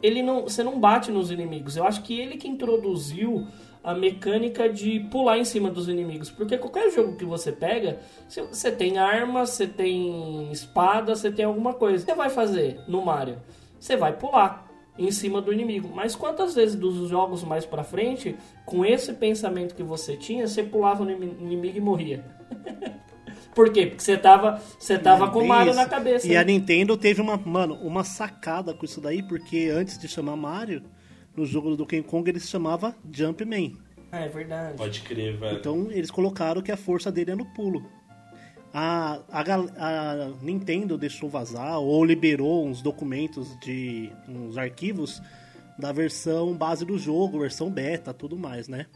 ele 0.05 0.23
não, 0.23 0.43
você 0.43 0.63
não 0.63 0.79
bate 0.79 1.11
nos 1.11 1.31
inimigos. 1.31 1.77
Eu 1.77 1.85
acho 1.87 2.03
que 2.03 2.19
ele 2.21 2.37
que 2.37 2.47
introduziu 2.47 3.47
a 3.83 3.95
mecânica 3.95 4.69
de 4.69 5.01
pular 5.11 5.39
em 5.39 5.45
cima 5.45 5.71
dos 5.71 5.89
inimigos, 5.89 6.31
porque 6.31 6.57
qualquer 6.59 6.91
jogo 6.91 7.17
que 7.17 7.25
você 7.25 7.53
pega, 7.53 7.99
você- 8.29 8.71
tem 8.73 8.99
arma, 8.99 9.45
você 9.47 9.67
tem 9.67 10.51
espada, 10.51 11.15
você 11.15 11.31
tem 11.31 11.45
alguma 11.45 11.75
coisa. 11.75 12.05
Você 12.05 12.15
vai 12.15 12.31
fazer 12.31 12.81
no 12.89 13.05
Mario? 13.05 13.39
Você 13.79 13.97
vai 13.97 14.13
pular 14.17 14.67
em 14.99 15.11
cima 15.11 15.41
do 15.41 15.53
inimigo. 15.53 15.91
Mas 15.95 16.15
quantas 16.17 16.55
vezes 16.55 16.77
dos 16.77 17.09
jogos 17.09 17.43
mais 17.45 17.67
pra 17.67 17.83
frente, 17.85 18.37
com 18.65 18.85
esse 18.85 19.13
pensamento 19.13 19.75
que 19.75 19.83
você 19.83 20.17
tinha, 20.17 20.47
você 20.47 20.63
pulava 20.63 21.05
no 21.05 21.11
inimi- 21.11 21.37
inimigo 21.41 21.79
e 21.79 21.81
morria? 21.81 22.25
Por 23.55 23.73
quê? 23.73 23.87
Porque 23.87 24.03
você 24.03 24.17
tava, 24.17 24.61
você 24.79 24.99
tava 24.99 25.31
com 25.31 25.39
o 25.39 25.41
Bem 25.41 25.49
Mario 25.49 25.71
isso. 25.71 25.81
na 25.81 25.87
cabeça. 25.89 26.27
E 26.27 26.31
né? 26.31 26.37
a 26.39 26.45
Nintendo 26.45 26.97
teve 26.97 27.21
uma, 27.21 27.37
mano, 27.37 27.75
uma 27.77 28.03
sacada 28.05 28.75
com 28.75 28.85
isso 28.85 29.01
daí, 29.01 29.23
porque 29.23 29.71
antes 29.73 29.97
de 29.99 30.09
chamar 30.09 30.37
Mario, 30.37 30.83
no 31.37 31.47
jogo 31.47 31.71
do 31.71 31.77
Donkey 31.77 32.03
Kong 32.03 32.29
ele 32.29 32.41
se 32.41 32.49
chamava 32.49 32.95
Jumpman. 33.13 33.77
Ah, 34.11 34.21
é 34.21 34.29
verdade. 34.29 34.77
Pode 34.77 35.01
crer, 35.03 35.37
velho. 35.37 35.59
Então 35.59 35.89
eles 35.91 36.11
colocaram 36.11 36.63
que 36.63 36.71
a 36.73 36.77
força 36.77 37.11
dele 37.13 37.33
é 37.33 37.35
no 37.35 37.47
pulo. 37.47 37.85
A, 38.73 39.21
a, 39.31 39.41
a 39.79 40.29
Nintendo 40.43 40.99
deixou 40.99 41.29
vazar 41.29 41.79
ou 41.79 42.05
liberou 42.05 42.67
uns 42.67 42.83
documentos 42.83 43.57
de 43.61 44.11
uns 44.29 44.59
arquivos 44.59 45.23
da 45.79 45.93
versão 45.93 46.57
base 46.57 46.85
do 46.85 46.99
jogo, 46.99 47.39
versão 47.41 47.71
beta, 47.71 48.13
tudo 48.13 48.37
mais, 48.37 48.67
né? 48.67 48.87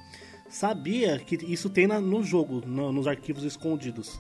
Sabia 0.49 1.18
que 1.18 1.37
isso 1.44 1.68
tem 1.71 1.87
na- 1.87 2.01
no 2.01 2.23
jogo, 2.25 2.62
no- 2.66 2.90
nos 2.92 3.07
arquivos 3.07 3.44
escondidos. 3.44 4.18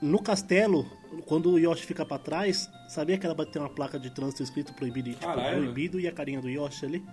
No 0.00 0.22
castelo, 0.22 0.86
quando 1.26 1.50
o 1.50 1.58
Yoshi 1.58 1.84
fica 1.84 2.04
pra 2.06 2.18
trás, 2.18 2.70
sabia 2.88 3.18
que 3.18 3.26
ela 3.26 3.34
tem 3.46 3.60
uma 3.60 3.68
placa 3.68 3.98
de 3.98 4.10
trânsito 4.10 4.42
escrito 4.42 4.72
proibido, 4.72 5.10
e, 5.10 5.14
tipo, 5.14 5.26
Caralho. 5.26 5.62
proibido 5.62 5.98
e 5.98 6.06
a 6.06 6.12
carinha 6.12 6.40
do 6.40 6.48
Yoshi 6.48 6.86
ali? 6.86 7.04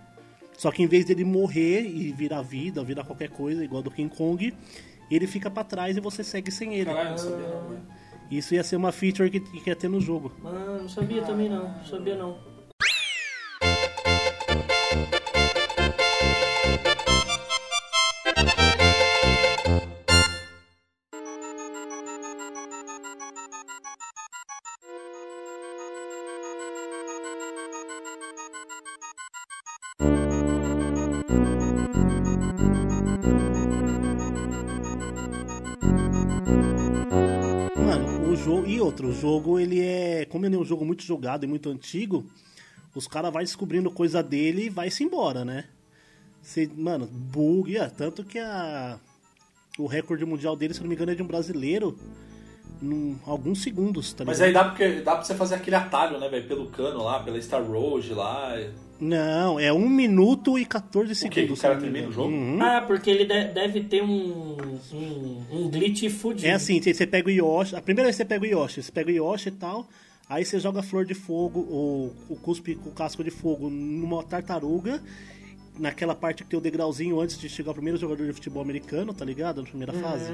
Só 0.58 0.71
que 0.71 0.84
em 0.84 0.88
vez 0.88 1.06
dele 1.06 1.24
morrer 1.24 1.82
e 1.82 2.12
virar 2.12 2.41
vida, 2.41 2.84
virar 2.84 3.04
qualquer 3.04 3.30
coisa, 3.30 3.63
igual 3.63 3.82
do 3.82 3.91
King 3.91 4.15
Kong, 4.15 4.54
ele 5.10 5.28
fica 5.28 5.50
pra 5.50 5.63
trás 5.63 5.98
e 5.98 6.00
você 6.00 6.24
segue 6.24 6.52
sem 6.52 6.76
ele. 6.76 6.86
Caralho, 6.86 7.10
não 7.12 7.17
sabia 7.17 7.48
não, 7.48 7.69
velho. 7.69 7.82
Isso 8.32 8.56
ia 8.56 8.63
ser 8.63 8.76
uma 8.76 8.91
feature 8.91 9.30
que, 9.30 9.39
que 9.39 9.69
ia 9.69 9.76
ter 9.76 9.88
no 9.88 10.00
jogo. 10.00 10.32
Ah, 10.43 10.78
não 10.82 10.89
sabia 10.89 11.21
também 11.24 11.50
não. 11.50 11.67
Não 11.69 11.86
sabia 11.86 12.15
não. 12.15 12.54
Como 40.36 40.45
ele 40.45 40.56
é 40.58 40.60
um 40.60 40.65
jogo 40.65 40.84
muito 40.84 41.02
jogado 41.02 41.45
e 41.45 41.48
muito 41.48 41.69
antigo, 41.69 42.26
os 42.93 43.08
caras 43.08 43.32
vão 43.32 43.41
descobrindo 43.41 43.89
coisa 43.89 44.21
dele 44.21 44.65
e 44.65 44.69
vai-se 44.69 45.02
embora, 45.02 45.45
né? 45.45 45.63
Cê, 46.41 46.69
mano, 46.76 47.08
bug, 47.08 47.78
é, 47.78 47.88
tanto 47.88 48.21
que 48.21 48.38
a. 48.38 49.00
O 49.80 49.86
recorde 49.88 50.26
mundial 50.26 50.54
dele, 50.58 50.74
se 50.74 50.82
não 50.82 50.89
me 50.89 50.93
engano, 50.95 51.13
é 51.13 51.15
de 51.15 51.24
um 51.24 51.26
brasileiro. 51.26 51.98
Num, 52.82 53.15
alguns 53.26 53.63
segundos, 53.63 54.12
tá 54.12 54.26
Mas 54.26 54.41
aí 54.41 54.52
dá, 54.52 54.65
porque, 54.65 55.00
dá 55.00 55.15
pra 55.15 55.24
você 55.24 55.34
fazer 55.36 55.56
aquele 55.56 55.78
atalho, 55.78 56.19
né, 56.19 56.28
velho? 56.28 56.45
Pelo 56.50 56.65
cano 56.67 57.02
lá, 57.02 57.24
pela 57.24 57.41
Star 57.41 57.63
Road 57.63 58.13
lá. 58.13 58.58
Não, 59.00 59.58
é 59.58 59.71
1 59.71 59.88
minuto 59.88 60.60
e 60.60 60.65
14 60.65 61.13
O 61.13 61.15
segundos. 61.15 61.60
O 61.60 61.62
cara 61.62 61.78
termina 61.78 62.10
o 62.10 62.12
jogo? 62.12 62.28
Uhum. 62.34 62.62
Ah, 62.62 62.84
porque 62.86 63.10
ele 63.10 63.24
de- 63.24 63.54
deve 63.54 63.86
ter 63.86 64.04
um, 64.04 64.58
um, 64.91 65.43
um 65.50 65.69
glitch 65.69 66.10
fudido. 66.10 66.45
É 66.45 66.52
assim, 66.52 66.82
você 66.82 66.93
você 66.93 67.08
pega 67.08 67.30
o 67.30 67.32
Yoshi. 67.32 67.74
A 67.78 67.82
primeira 67.82 68.08
vez 68.08 68.17
que 68.17 68.24
você 68.24 68.26
pega 68.26 68.43
o 68.43 68.48
Yoshi, 68.48 68.84
você 68.84 68.91
pega 68.91 69.10
o 69.10 69.13
Yoshi 69.13 69.48
e 69.48 69.52
tal. 69.54 69.88
Aí 70.27 70.43
você 70.43 70.59
joga 70.59 70.79
a 70.79 70.83
flor 70.83 71.05
de 71.05 71.13
fogo, 71.13 71.67
ou 71.69 72.13
o 72.29 72.35
cuspe 72.35 72.75
com 72.75 72.89
casco 72.91 73.23
de 73.23 73.29
fogo 73.29 73.69
numa 73.69 74.23
tartaruga. 74.23 75.01
Naquela 75.77 76.15
parte 76.15 76.43
que 76.43 76.49
tem 76.49 76.57
o 76.57 76.61
degrauzinho 76.61 77.19
antes 77.19 77.38
de 77.38 77.49
chegar 77.49 77.71
o 77.71 77.73
primeiro 77.73 77.99
jogador 77.99 78.25
de 78.25 78.33
futebol 78.33 78.61
americano, 78.61 79.13
tá 79.13 79.25
ligado? 79.25 79.61
Na 79.61 79.67
primeira 79.67 79.93
fase. 79.93 80.31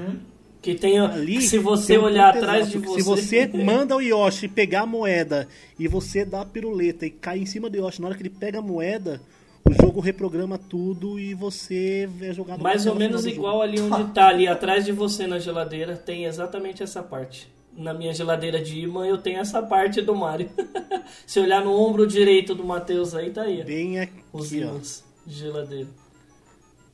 Que 0.62 0.76
tem, 0.76 1.00
Ali, 1.00 1.38
que 1.38 1.42
se 1.42 1.58
você 1.58 1.98
um 1.98 2.04
olhar 2.04 2.36
atrás 2.36 2.70
de 2.70 2.78
você... 2.78 3.00
Se 3.00 3.02
você 3.02 3.46
manda 3.48 3.96
o 3.96 4.00
Yoshi 4.00 4.46
pegar 4.46 4.82
a 4.82 4.86
moeda 4.86 5.48
e 5.76 5.88
você 5.88 6.24
dá 6.24 6.42
a 6.42 6.46
piruleta 6.46 7.04
e 7.04 7.10
cai 7.10 7.40
em 7.40 7.46
cima 7.46 7.68
do 7.68 7.76
Yoshi, 7.76 8.00
na 8.00 8.06
hora 8.06 8.16
que 8.16 8.22
ele 8.22 8.30
pega 8.30 8.60
a 8.60 8.62
moeda, 8.62 9.20
o 9.68 9.72
jogo 9.74 10.00
reprograma 10.00 10.56
tudo 10.56 11.18
e 11.18 11.34
você 11.34 12.08
é 12.20 12.32
jogado 12.32 12.62
Mais 12.62 12.86
ou 12.86 12.94
menos 12.94 13.26
igual 13.26 13.60
ali 13.60 13.80
onde 13.80 14.12
tá, 14.12 14.28
ali 14.28 14.46
atrás 14.46 14.84
de 14.84 14.92
você 14.92 15.26
na 15.26 15.40
geladeira, 15.40 15.96
tem 15.96 16.24
exatamente 16.24 16.80
essa 16.82 17.02
parte. 17.02 17.48
Na 17.76 17.94
minha 17.94 18.12
geladeira 18.12 18.60
de 18.60 18.78
imã 18.80 19.06
eu 19.06 19.16
tenho 19.18 19.38
essa 19.40 19.62
parte 19.62 20.00
do 20.02 20.14
Mario. 20.14 20.50
Se 21.26 21.40
olhar 21.40 21.64
no 21.64 21.72
ombro 21.74 22.06
direito 22.06 22.54
do 22.54 22.64
Matheus 22.64 23.14
aí, 23.14 23.30
tá 23.30 23.42
aí. 23.42 23.64
Bem 23.64 23.98
aqui, 24.00 24.22
Os 24.32 24.52
ó. 24.52 24.56
ímãs 24.56 25.04
de 25.26 25.34
geladeira. 25.34 25.88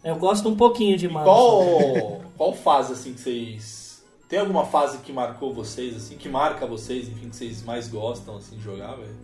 Eu 0.05 0.17
gosto 0.17 0.49
um 0.49 0.57
pouquinho 0.57 0.97
de 0.97 1.09
Mario. 1.09 1.25
Qual, 1.33 2.21
qual 2.37 2.53
fase, 2.55 2.93
assim, 2.93 3.13
que 3.13 3.21
vocês... 3.21 3.89
Tem 4.29 4.39
alguma 4.39 4.65
fase 4.67 4.99
que 4.99 5.11
marcou 5.13 5.53
vocês, 5.53 5.97
assim, 5.97 6.17
que 6.17 6.29
marca 6.29 6.67
vocês, 6.67 7.09
enfim, 7.09 7.31
que 7.31 7.37
vocês 7.37 7.63
mais 7.65 7.89
gostam, 7.89 8.37
assim, 8.37 8.57
de 8.57 8.63
jogar, 8.63 8.95
velho? 8.95 9.17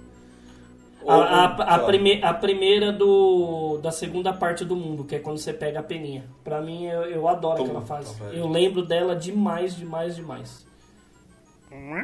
Ou- 1.02 1.10
A, 1.12 1.44
a- 1.44 1.74
a 1.74 1.78
prime- 1.80 2.22
a 2.22 2.32
primeira 2.34 2.90
do, 2.90 3.78
da 3.82 3.92
segunda 3.92 4.32
parte 4.32 4.64
do 4.64 4.74
mundo, 4.74 5.04
que 5.04 5.14
é 5.14 5.18
quando 5.18 5.36
você 5.38 5.52
pega 5.52 5.80
a 5.80 5.82
peninha. 5.82 6.24
Pra 6.42 6.60
mim, 6.62 6.86
eu, 6.86 7.02
eu 7.02 7.28
adoro 7.28 7.58
Puta, 7.58 7.70
aquela 7.70 7.82
fase. 7.84 8.14
velho. 8.18 8.34
Eu 8.38 8.48
lembro 8.48 8.84
dela 8.84 9.14
demais, 9.14 9.76
demais, 9.76 10.16
demais. 10.16 10.66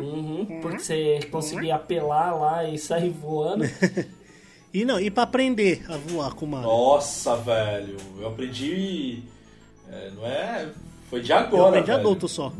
Uhum, 0.00 0.58
porque 0.60 0.78
você 0.78 1.20
conseguia 1.30 1.76
apelar 1.76 2.34
lá 2.34 2.64
e 2.64 2.78
sair 2.78 3.10
voando. 3.10 3.64
E 4.72 4.84
não, 4.84 5.00
e 5.00 5.10
pra 5.10 5.24
aprender 5.24 5.84
a 5.88 5.96
voar 5.96 6.32
com 6.32 6.44
o 6.46 6.48
Mario? 6.48 6.68
Nossa, 6.68 7.34
velho, 7.34 7.96
eu 8.20 8.28
aprendi... 8.28 9.20
é, 9.90 10.10
não 10.14 10.24
é... 10.24 10.68
Foi 11.08 11.20
de 11.20 11.32
Eu 11.32 11.38
agora, 11.38 11.68
aprendi 11.70 11.86
velho. 11.88 11.98
adulto 11.98 12.28
só. 12.28 12.52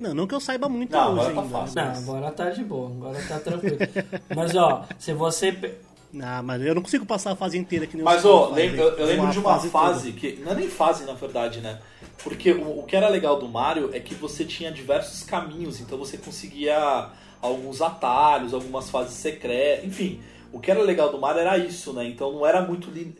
Não, 0.00 0.12
não 0.12 0.26
que 0.26 0.34
eu 0.34 0.40
saiba 0.40 0.68
muito 0.68 0.90
Não, 0.90 1.12
hoje 1.12 1.28
agora 1.30 1.34
tá 1.34 1.40
ainda. 1.42 1.52
fácil. 1.58 1.74
Não, 1.76 1.92
agora 2.12 2.32
tá 2.32 2.50
de 2.50 2.64
boa, 2.64 2.90
agora 2.90 3.18
tá 3.28 3.38
tranquilo. 3.38 3.76
Mas 4.34 4.56
ó, 4.56 4.84
se 4.98 5.12
você. 5.12 5.76
Ah, 6.20 6.42
mas 6.42 6.60
eu 6.60 6.74
não 6.74 6.82
consigo 6.82 7.06
passar 7.06 7.32
a 7.32 7.36
fase 7.36 7.56
inteira 7.56 7.86
que 7.86 7.94
nem 7.94 8.02
Mas, 8.04 8.24
o 8.24 8.28
ó, 8.28 8.58
eu, 8.58 8.74
eu 8.96 9.06
lembro 9.06 9.30
de 9.30 9.38
uma 9.38 9.58
toda. 9.58 9.68
fase 9.70 10.10
que. 10.10 10.40
Não 10.44 10.50
é 10.50 10.54
nem 10.56 10.68
fase, 10.68 11.04
na 11.04 11.12
verdade, 11.12 11.60
né? 11.60 11.78
Porque 12.22 12.50
o, 12.52 12.80
o 12.80 12.82
que 12.84 12.96
era 12.96 13.08
legal 13.08 13.38
do 13.38 13.48
Mario 13.48 13.90
é 13.92 14.00
que 14.00 14.14
você 14.14 14.44
tinha 14.44 14.70
diversos 14.72 15.22
caminhos, 15.22 15.80
então 15.80 15.96
você 15.96 16.18
conseguia 16.18 17.08
alguns 17.40 17.80
atalhos, 17.80 18.52
algumas 18.52 18.90
fases 18.90 19.14
secretas, 19.14 19.84
enfim. 19.84 20.20
O 20.52 20.58
que 20.58 20.70
era 20.70 20.82
legal 20.82 21.10
do 21.12 21.18
Mario 21.18 21.40
era 21.42 21.56
isso, 21.58 21.92
né? 21.92 22.04
Então 22.06 22.32
não 22.32 22.44
era 22.46 22.60
muito. 22.62 22.90
lin- 22.90 23.14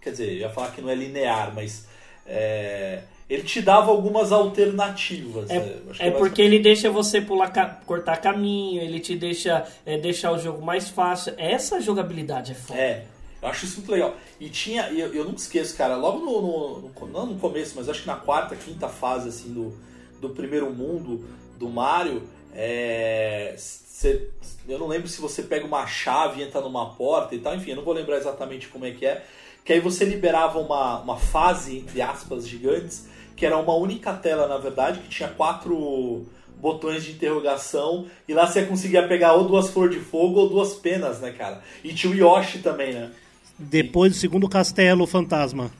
Quer 0.00 0.10
dizer, 0.10 0.28
eu 0.32 0.38
ia 0.38 0.50
falar 0.50 0.70
que 0.72 0.80
não 0.80 0.88
é 0.90 0.94
linear, 0.94 1.52
mas. 1.54 1.86
é, 2.26 3.02
Ele 3.28 3.42
te 3.44 3.60
dava 3.62 3.90
algumas 3.90 4.30
alternativas. 4.32 5.50
É, 5.50 5.58
né? 5.58 5.76
É 5.98 6.06
mais- 6.10 6.18
porque 6.18 6.40
ele 6.42 6.58
deixa 6.58 6.90
você 6.90 7.20
pular, 7.20 7.50
cortar 7.86 8.16
caminho, 8.18 8.80
ele 8.82 9.00
te 9.00 9.14
deixa 9.16 9.64
é, 9.86 9.96
deixar 9.98 10.32
o 10.32 10.38
jogo 10.38 10.64
mais 10.64 10.88
fácil. 10.88 11.34
Essa 11.36 11.80
jogabilidade 11.80 12.52
é 12.52 12.54
foda. 12.54 12.78
É, 12.80 13.04
eu 13.42 13.48
acho 13.48 13.64
isso 13.64 13.78
muito 13.78 13.90
legal. 13.92 14.14
E 14.40 14.48
tinha, 14.48 14.88
eu, 14.90 15.12
eu 15.12 15.24
nunca 15.24 15.36
esqueço, 15.38 15.76
cara, 15.76 15.96
logo 15.96 16.18
no, 16.20 16.40
no- 16.40 16.80
no- 17.00 17.06
Não 17.08 17.26
no 17.26 17.38
começo, 17.38 17.74
mas 17.76 17.88
acho 17.88 18.02
que 18.02 18.06
na 18.06 18.16
quarta, 18.16 18.54
quinta 18.56 18.88
fase, 18.88 19.28
assim, 19.28 19.52
do, 19.52 19.74
do 20.20 20.30
primeiro 20.30 20.70
mundo 20.72 21.24
do 21.58 21.68
Mario, 21.68 22.22
é. 22.54 23.54
cê- 23.58 24.28
eu 24.68 24.78
não 24.78 24.86
lembro 24.86 25.08
se 25.08 25.20
você 25.20 25.42
pega 25.42 25.66
uma 25.66 25.86
chave 25.86 26.40
e 26.40 26.44
entra 26.44 26.60
numa 26.60 26.90
porta 26.94 27.34
e 27.34 27.38
tal, 27.40 27.54
enfim, 27.54 27.70
eu 27.70 27.76
não 27.76 27.84
vou 27.84 27.92
lembrar 27.94 28.16
exatamente 28.16 28.68
como 28.68 28.86
é 28.86 28.92
que 28.92 29.04
é. 29.04 29.24
Que 29.64 29.72
aí 29.72 29.80
você 29.80 30.04
liberava 30.04 30.58
uma, 30.58 31.00
uma 31.00 31.16
fase, 31.16 31.78
entre 31.78 32.00
aspas, 32.02 32.46
gigantes, 32.48 33.06
que 33.36 33.46
era 33.46 33.56
uma 33.56 33.74
única 33.74 34.12
tela, 34.12 34.46
na 34.46 34.58
verdade, 34.58 35.00
que 35.00 35.08
tinha 35.08 35.28
quatro 35.28 36.26
botões 36.56 37.02
de 37.04 37.12
interrogação 37.12 38.06
e 38.28 38.34
lá 38.34 38.46
você 38.46 38.64
conseguia 38.64 39.06
pegar 39.08 39.34
ou 39.34 39.44
duas 39.48 39.70
flores 39.70 39.96
de 39.96 40.00
fogo 40.04 40.38
ou 40.40 40.48
duas 40.48 40.74
penas, 40.74 41.20
né, 41.20 41.32
cara? 41.32 41.60
E 41.82 41.92
tinha 41.92 42.12
o 42.12 42.16
Yoshi 42.16 42.58
também, 42.60 42.92
né? 42.92 43.10
Depois 43.58 44.12
do 44.12 44.18
segundo 44.18 44.48
castelo 44.48 45.06
fantasma. 45.06 45.70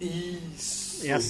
Isso. 0.00 1.06
É 1.06 1.12
a, 1.12 1.20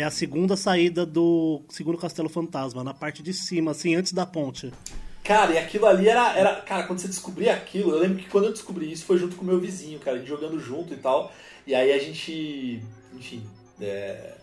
é 0.00 0.02
a 0.02 0.10
segunda 0.10 0.56
saída 0.56 1.04
do 1.04 1.62
segundo 1.68 1.98
castelo 1.98 2.28
fantasma, 2.28 2.82
na 2.82 2.94
parte 2.94 3.22
de 3.22 3.32
cima, 3.32 3.72
assim, 3.72 3.94
antes 3.94 4.12
da 4.12 4.24
ponte. 4.24 4.72
Cara, 5.22 5.52
e 5.52 5.58
aquilo 5.58 5.86
ali 5.86 6.08
era, 6.08 6.36
era. 6.36 6.60
Cara, 6.60 6.84
quando 6.86 6.98
você 6.98 7.08
descobria 7.08 7.54
aquilo, 7.54 7.92
eu 7.92 7.98
lembro 7.98 8.18
que 8.18 8.28
quando 8.28 8.44
eu 8.44 8.52
descobri 8.52 8.92
isso 8.92 9.06
foi 9.06 9.18
junto 9.18 9.36
com 9.36 9.42
o 9.42 9.46
meu 9.46 9.58
vizinho, 9.58 9.98
cara, 9.98 10.16
a 10.16 10.20
gente 10.20 10.28
jogando 10.28 10.60
junto 10.60 10.92
e 10.92 10.96
tal. 10.96 11.32
E 11.66 11.74
aí 11.74 11.92
a 11.92 11.98
gente. 11.98 12.82
Enfim. 13.14 13.42
é, 13.80 14.34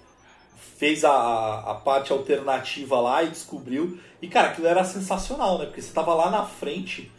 fez 0.81 1.05
a, 1.05 1.59
a 1.59 1.75
parte 1.75 2.11
alternativa 2.11 2.99
lá 2.99 3.21
e 3.21 3.29
descobriu. 3.29 3.99
E, 4.19 4.27
cara, 4.27 4.47
aquilo 4.47 4.65
era 4.65 4.83
sensacional, 4.83 5.59
né? 5.59 5.65
Porque 5.65 5.81
você 5.81 5.93
tava 5.93 6.13
lá 6.15 6.31
na 6.31 6.43
frente. 6.43 7.11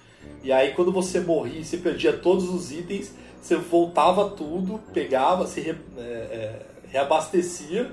E 0.43 0.51
aí 0.53 0.73
quando 0.75 0.91
você 0.93 1.21
morria, 1.21 1.63
você 1.65 1.77
perdia 1.79 2.13
todos 2.13 2.49
os 2.49 2.73
itens, 2.73 3.15
você 3.41 3.57
voltava 3.57 4.31
tudo, 4.31 4.81
pegava, 4.93 5.47
se 5.47 5.61
re- 5.61 5.77
é, 5.97 6.03
é, 6.03 6.63
reabastecia. 6.91 7.91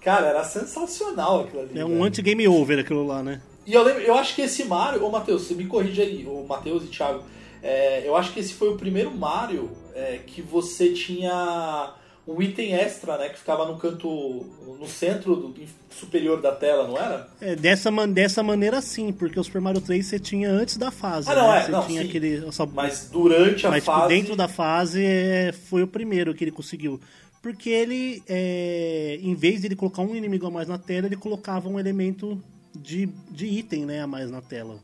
Cara, 0.00 0.26
era 0.28 0.44
sensacional 0.44 1.40
aquilo 1.40 1.62
ali. 1.62 1.78
É 1.78 1.84
um 1.84 1.88
velho. 1.90 2.04
anti-game 2.04 2.46
over 2.48 2.78
aquilo 2.78 3.06
lá, 3.06 3.22
né? 3.22 3.40
E 3.66 3.72
eu 3.72 3.82
lembro, 3.82 4.02
eu 4.02 4.14
acho 4.14 4.34
que 4.34 4.42
esse 4.42 4.64
Mario, 4.64 5.04
ô 5.04 5.10
Matheus, 5.10 5.42
você 5.42 5.54
me 5.54 5.66
corrige 5.66 6.02
aí, 6.02 6.26
ô 6.26 6.44
Matheus 6.46 6.84
e 6.84 6.88
Thiago, 6.88 7.22
é, 7.62 8.06
eu 8.06 8.14
acho 8.14 8.32
que 8.32 8.40
esse 8.40 8.52
foi 8.52 8.68
o 8.68 8.76
primeiro 8.76 9.10
Mario 9.10 9.70
é, 9.94 10.18
que 10.26 10.42
você 10.42 10.92
tinha 10.92 11.94
um 12.26 12.40
item 12.40 12.72
extra, 12.74 13.18
né, 13.18 13.28
que 13.28 13.38
ficava 13.38 13.66
no 13.66 13.76
canto, 13.78 14.46
no 14.80 14.86
centro 14.86 15.36
do, 15.36 15.54
superior 15.90 16.40
da 16.40 16.52
tela, 16.52 16.88
não 16.88 16.96
era? 16.96 17.28
É, 17.40 17.54
dessa, 17.54 17.90
man- 17.90 18.08
dessa 18.08 18.42
maneira 18.42 18.80
sim, 18.80 19.12
porque 19.12 19.38
o 19.38 19.44
Super 19.44 19.60
Mario 19.60 19.80
3 19.80 20.04
você 20.06 20.18
tinha 20.18 20.50
antes 20.50 20.76
da 20.76 20.90
fase. 20.90 21.30
Ah, 21.30 21.34
não, 21.34 21.50
né? 21.52 21.58
é, 21.58 21.62
Você 21.64 21.70
não, 21.70 21.86
tinha 21.86 22.02
sim. 22.02 22.08
aquele. 22.08 22.52
Só, 22.52 22.66
Mas 22.66 23.08
durante 23.10 23.66
a 23.66 23.70
mas 23.70 23.84
tipo, 23.84 23.94
fase... 23.96 24.08
dentro 24.08 24.36
da 24.36 24.48
fase 24.48 25.04
é, 25.04 25.52
foi 25.52 25.82
o 25.82 25.86
primeiro 25.86 26.34
que 26.34 26.44
ele 26.44 26.50
conseguiu. 26.50 26.98
Porque 27.42 27.68
ele, 27.68 28.22
é, 28.26 29.18
em 29.20 29.34
vez 29.34 29.60
de 29.60 29.66
ele 29.66 29.76
colocar 29.76 30.00
um 30.00 30.16
inimigo 30.16 30.46
a 30.46 30.50
mais 30.50 30.66
na 30.66 30.78
tela, 30.78 31.06
ele 31.06 31.16
colocava 31.16 31.68
um 31.68 31.78
elemento 31.78 32.42
de, 32.74 33.06
de 33.30 33.46
item 33.46 33.84
né, 33.84 34.00
a 34.00 34.06
mais 34.06 34.30
na 34.30 34.40
tela. 34.40 34.78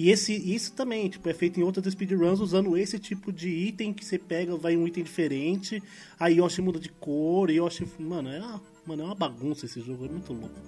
E 0.00 0.08
esse, 0.08 0.32
isso 0.32 0.72
também 0.72 1.10
tipo, 1.10 1.28
é 1.28 1.34
feito 1.34 1.60
em 1.60 1.62
outras 1.62 1.92
speedruns 1.92 2.40
usando 2.40 2.74
esse 2.74 2.98
tipo 2.98 3.30
de 3.30 3.50
item 3.50 3.92
que 3.92 4.02
você 4.02 4.18
pega, 4.18 4.56
vai 4.56 4.74
um 4.74 4.86
item 4.86 5.04
diferente, 5.04 5.82
aí 6.18 6.38
Yoshi 6.38 6.62
muda 6.62 6.80
de 6.80 6.88
cor, 6.88 7.50
Yoshi. 7.50 7.86
Mano, 7.98 8.30
é 8.30 8.38
uma, 8.38 8.62
mano, 8.86 9.02
é 9.02 9.04
uma 9.04 9.14
bagunça 9.14 9.66
esse 9.66 9.78
jogo, 9.82 10.06
é 10.06 10.08
muito 10.08 10.32
louco. 10.32 10.58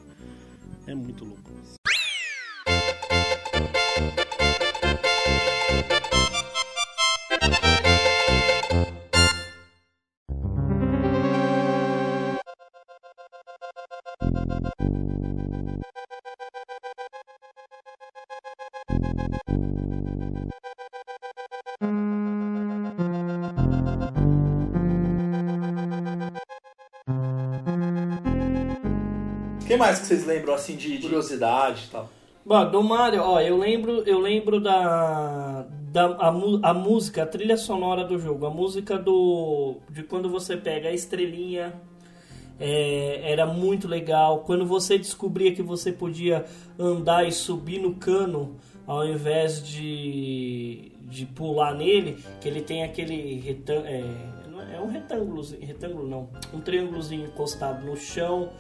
É 0.87 0.95
muito 0.95 1.25
louco. 1.25 1.51
Que 29.73 29.79
mais 29.79 29.99
que 30.01 30.07
vocês 30.07 30.27
lembram, 30.27 30.55
assim, 30.55 30.77
de 30.77 30.97
de 30.99 31.03
curiosidade 31.03 31.85
e 31.89 31.91
tal? 31.91 32.09
Bom, 32.45 32.71
do 32.71 32.83
Mario, 32.83 33.23
ó, 33.23 33.41
eu 33.41 33.57
lembro, 33.57 34.03
eu 34.05 34.19
lembro 34.19 34.61
da, 34.61 35.65
da 35.93 36.07
a, 36.17 36.29
a 36.71 36.75
música, 36.75 37.23
a 37.23 37.27
trilha 37.27 37.57
sonora 37.57 38.05
do 38.05 38.19
jogo, 38.19 38.47
a 38.47 38.51
música 38.51 38.99
do 38.99 39.77
de 39.89 40.03
quando 40.03 40.29
você 40.29 40.57
pega 40.57 40.89
a 40.89 40.93
estrelinha, 40.93 41.73
é, 42.59 43.21
era 43.33 43.47
muito 43.47 43.87
legal. 43.87 44.41
Quando 44.41 44.67
você 44.67 44.99
descobria 44.99 45.55
que 45.55 45.63
você 45.63 45.93
podia 45.93 46.45
andar 46.79 47.27
e 47.27 47.33
subir 47.33 47.81
no 47.81 47.95
cano 47.95 48.57
ao 48.87 49.07
invés 49.07 49.65
de, 49.65 50.93
de 51.03 51.25
pular 51.27 51.73
nele, 51.75 52.19
que 52.41 52.49
ele 52.49 52.61
tem 52.61 52.83
aquele 52.83 53.41
retângulo, 53.41 53.87
é, 53.87 54.01
é- 54.73 54.77
é 54.77 54.81
um 54.81 54.89
retângulo, 54.91 55.43
retângulo 55.61 56.09
não, 56.09 56.29
um 56.53 56.61
triângulozinho 56.61 57.27
encostado 57.27 57.85
no 57.87 57.97
chão. 57.97 58.51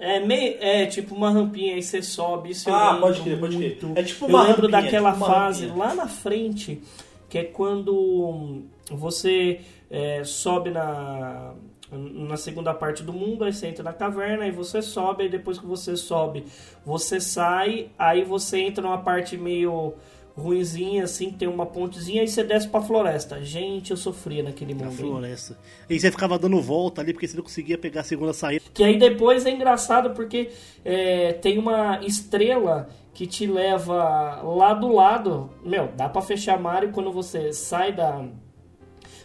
É, 0.00 0.20
meio, 0.20 0.56
é 0.60 0.86
tipo 0.86 1.14
uma 1.14 1.30
rampinha, 1.30 1.74
aí 1.74 1.82
você 1.82 2.02
sobe. 2.02 2.50
Isso 2.50 2.68
eu 2.70 2.74
Ah, 2.74 2.98
pode 3.00 3.20
crer, 3.22 3.38
pode 3.40 3.56
crer. 3.56 3.78
É 3.96 4.02
tipo 4.02 4.24
eu 4.24 4.28
uma 4.28 4.42
lembro 4.44 4.62
rampinha, 4.62 4.82
daquela 4.82 5.12
tipo 5.12 5.24
uma 5.24 5.34
fase 5.34 5.66
rampinha. 5.66 5.86
lá 5.86 5.94
na 5.94 6.06
frente, 6.08 6.80
que 7.28 7.38
é 7.38 7.44
quando 7.44 8.62
você 8.90 9.60
é, 9.90 10.22
sobe 10.24 10.70
na, 10.70 11.52
na 11.90 12.36
segunda 12.36 12.72
parte 12.74 13.02
do 13.02 13.12
mundo, 13.12 13.44
aí 13.44 13.52
você 13.52 13.66
entra 13.66 13.82
na 13.82 13.92
caverna, 13.92 14.44
aí 14.44 14.50
você 14.50 14.80
sobe, 14.82 15.24
aí 15.24 15.28
depois 15.28 15.58
que 15.58 15.66
você 15.66 15.96
sobe, 15.96 16.44
você 16.84 17.20
sai, 17.20 17.88
aí 17.98 18.24
você 18.24 18.60
entra 18.60 18.82
numa 18.82 18.98
parte 18.98 19.36
meio 19.36 19.94
ruinzinha, 20.38 21.04
assim, 21.04 21.30
tem 21.30 21.48
uma 21.48 21.66
pontezinha, 21.66 22.22
aí 22.22 22.28
você 22.28 22.42
desce 22.44 22.68
pra 22.68 22.80
floresta. 22.80 23.42
Gente, 23.42 23.90
eu 23.90 23.96
sofria 23.96 24.42
naquele 24.42 24.72
Na 24.74 24.84
mundo. 24.84 24.92
hein? 24.92 24.96
floresta. 24.96 25.58
E 25.90 25.98
você 25.98 26.10
ficava 26.10 26.38
dando 26.38 26.60
volta 26.60 27.00
ali 27.00 27.12
porque 27.12 27.26
você 27.26 27.36
não 27.36 27.42
conseguia 27.42 27.76
pegar 27.76 28.02
a 28.02 28.04
segunda 28.04 28.32
saída. 28.32 28.64
Que 28.72 28.84
aí 28.84 28.98
depois 28.98 29.44
é 29.44 29.50
engraçado 29.50 30.10
porque 30.10 30.50
é, 30.84 31.32
tem 31.34 31.58
uma 31.58 32.00
estrela 32.02 32.88
que 33.12 33.26
te 33.26 33.46
leva 33.46 34.40
lá 34.42 34.74
do 34.74 34.92
lado. 34.92 35.50
Meu, 35.64 35.88
dá 35.96 36.08
pra 36.08 36.22
fechar 36.22 36.58
Mario 36.58 36.92
quando 36.92 37.10
você 37.12 37.52
sai 37.52 37.92
da, 37.92 38.24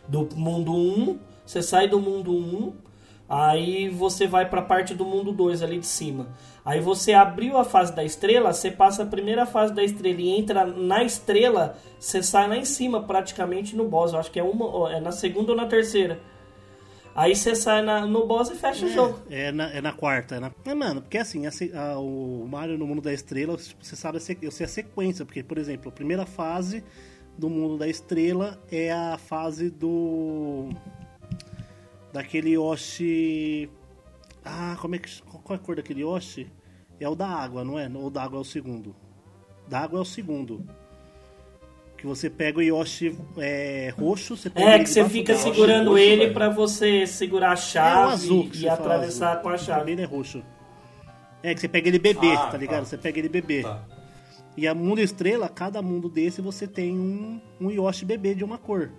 do 0.08 0.28
mundo 0.36 0.74
1. 0.74 1.20
Você 1.46 1.62
sai 1.62 1.88
do 1.88 2.00
mundo 2.00 2.34
1. 2.34 2.74
Aí 3.28 3.90
você 3.90 4.28
vai 4.28 4.48
pra 4.50 4.62
parte 4.62 4.94
do 4.94 5.06
mundo 5.06 5.32
2 5.32 5.64
ali 5.64 5.80
de 5.80 5.88
cima. 5.88 6.28
Aí 6.64 6.80
você 6.80 7.14
abriu 7.14 7.58
a 7.58 7.64
fase 7.64 7.96
da 7.96 8.04
estrela, 8.04 8.54
você 8.54 8.70
passa 8.70 9.04
a 9.04 9.06
primeira 9.06 9.46
fase 9.46 9.74
da 9.74 9.84
estrela 9.84 10.22
e 10.22 10.30
entra 10.30 10.66
na 10.66 11.04
estrela, 11.04 11.78
você 12.00 12.22
sai 12.22 12.48
lá 12.48 12.58
em 12.58 12.66
cima 12.66 13.02
praticamente 13.04 13.76
no 13.76 13.88
boss. 13.88 14.14
Eu 14.14 14.20
acho 14.20 14.32
que 14.32 14.40
é 14.40 14.44
uma, 14.44 14.92
é 14.94 15.00
na 15.00 15.12
segunda 15.12 15.52
ou 15.52 15.58
na 15.58 15.66
terceira. 15.66 16.20
Aí 17.16 17.36
você 17.36 17.56
sai 17.56 17.82
na- 17.84 18.06
no 18.08 18.26
boss 18.26 18.50
e 18.50 18.56
fecha 18.56 18.86
o 18.86 18.90
jogo. 18.90 19.20
É 19.30 19.52
na, 19.52 19.70
é 19.72 19.80
na 19.82 19.94
quarta. 19.94 20.36
É, 20.36 20.40
na... 20.40 20.52
é, 20.66 20.74
mano, 20.74 21.02
porque 21.02 21.18
assim, 21.18 21.46
a 21.46 21.52
a- 21.80 22.00
o 22.00 22.46
Mario 22.50 22.78
no 22.78 22.88
mundo 22.88 23.02
da 23.02 23.14
estrela, 23.14 23.56
você 23.80 23.96
sabe 23.96 24.18
a, 24.18 24.22
eu 24.42 24.52
sei 24.52 24.66
a 24.66 24.70
sequência. 24.70 25.24
Porque, 25.26 25.44
por 25.44 25.58
exemplo, 25.58 25.90
a 25.90 25.92
primeira 25.92 26.26
fase 26.26 26.84
do 27.38 27.50
mundo 27.50 27.78
da 27.78 27.88
estrela 27.88 28.60
é 28.72 28.92
a 28.92 29.18
fase 29.18 29.70
do. 29.70 30.70
Daquele 32.14 32.52
Yoshi. 32.52 33.70
Ah, 34.46 34.78
como 34.80 34.96
é 34.96 35.00
que. 35.00 35.22
Qual 35.24 35.44
é 35.50 35.54
a 35.56 35.58
cor 35.58 35.76
daquele 35.76 36.02
Yoshi? 36.02 36.48
É 37.00 37.10
o 37.10 37.16
da 37.16 37.28
água, 37.28 37.64
não 37.66 37.78
é? 37.78 37.90
Ou 37.94 38.10
da 38.10 38.24
água 38.24 38.38
é 38.38 38.42
o 38.42 38.46
segundo? 38.46 38.96
Da 39.68 39.80
água 39.80 40.00
é 40.00 40.02
o 40.02 40.06
segundo. 40.06 40.64
Que 41.98 42.06
você 42.06 42.30
pega 42.30 42.60
o 42.60 42.62
Yoshi 42.62 43.18
é, 43.38 43.94
roxo, 43.98 44.36
você 44.38 44.50
pega 44.50 44.70
É, 44.72 44.76
ele 44.76 44.84
que 44.84 44.90
você 44.90 45.10
fica 45.10 45.36
segurando 45.36 45.92
roxo, 45.92 46.04
ele 46.04 46.22
velho. 46.24 46.34
pra 46.34 46.50
você 46.50 47.08
segurar 47.08 47.50
a 47.52 47.54
É 47.54 47.58
chave 47.58 48.12
azul 48.14 48.50
que 48.50 48.60
e 48.64 48.70
atravessar 48.70 49.30
azul. 49.32 49.42
com 49.44 49.50
a 49.50 49.58
chave. 49.58 49.96
Não 49.96 50.04
é 50.04 50.06
roxo. 50.06 50.44
É 51.42 51.54
que 51.54 51.60
você 51.62 51.68
pega 51.68 51.88
ele 51.88 52.00
bebê, 52.00 52.34
Ah, 52.34 52.48
tá 52.48 52.58
ligado? 52.58 52.80
tá. 52.82 52.86
Você 52.86 52.98
pega 52.98 53.20
ele 53.20 53.30
bebê. 53.30 53.64
Tá. 53.64 53.82
E 54.56 54.68
a 54.68 54.76
mundo 54.76 55.00
estrela, 55.02 55.50
cada 55.50 55.82
mundo 55.82 56.08
desse 56.10 56.42
você 56.42 56.68
tem 56.68 56.92
um, 56.94 57.42
um 57.60 57.72
Yoshi 57.72 58.06
bebê 58.06 58.36
de 58.36 58.44
uma 58.44 58.58
cor. 58.58 58.92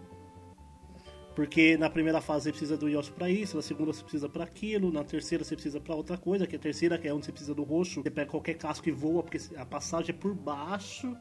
Porque 1.34 1.76
na 1.76 1.90
primeira 1.90 2.20
fase 2.20 2.44
você 2.44 2.50
precisa 2.50 2.76
do 2.76 2.88
Yoshi 2.88 3.10
pra 3.10 3.28
isso, 3.28 3.56
na 3.56 3.62
segunda 3.62 3.92
você 3.92 4.02
precisa 4.02 4.28
pra 4.28 4.44
aquilo, 4.44 4.92
na 4.92 5.02
terceira 5.02 5.42
você 5.42 5.54
precisa 5.54 5.80
pra 5.80 5.94
outra 5.94 6.16
coisa, 6.16 6.46
que 6.46 6.54
a 6.54 6.58
terceira 6.58 6.96
que 6.96 7.08
é 7.08 7.12
onde 7.12 7.26
você 7.26 7.32
precisa 7.32 7.54
do 7.54 7.64
roxo, 7.64 8.02
você 8.02 8.10
pega 8.10 8.30
qualquer 8.30 8.54
casco 8.54 8.88
e 8.88 8.92
voa, 8.92 9.22
porque 9.22 9.38
a 9.56 9.66
passagem 9.66 10.14
é 10.14 10.18
por 10.18 10.32
baixo. 10.32 11.16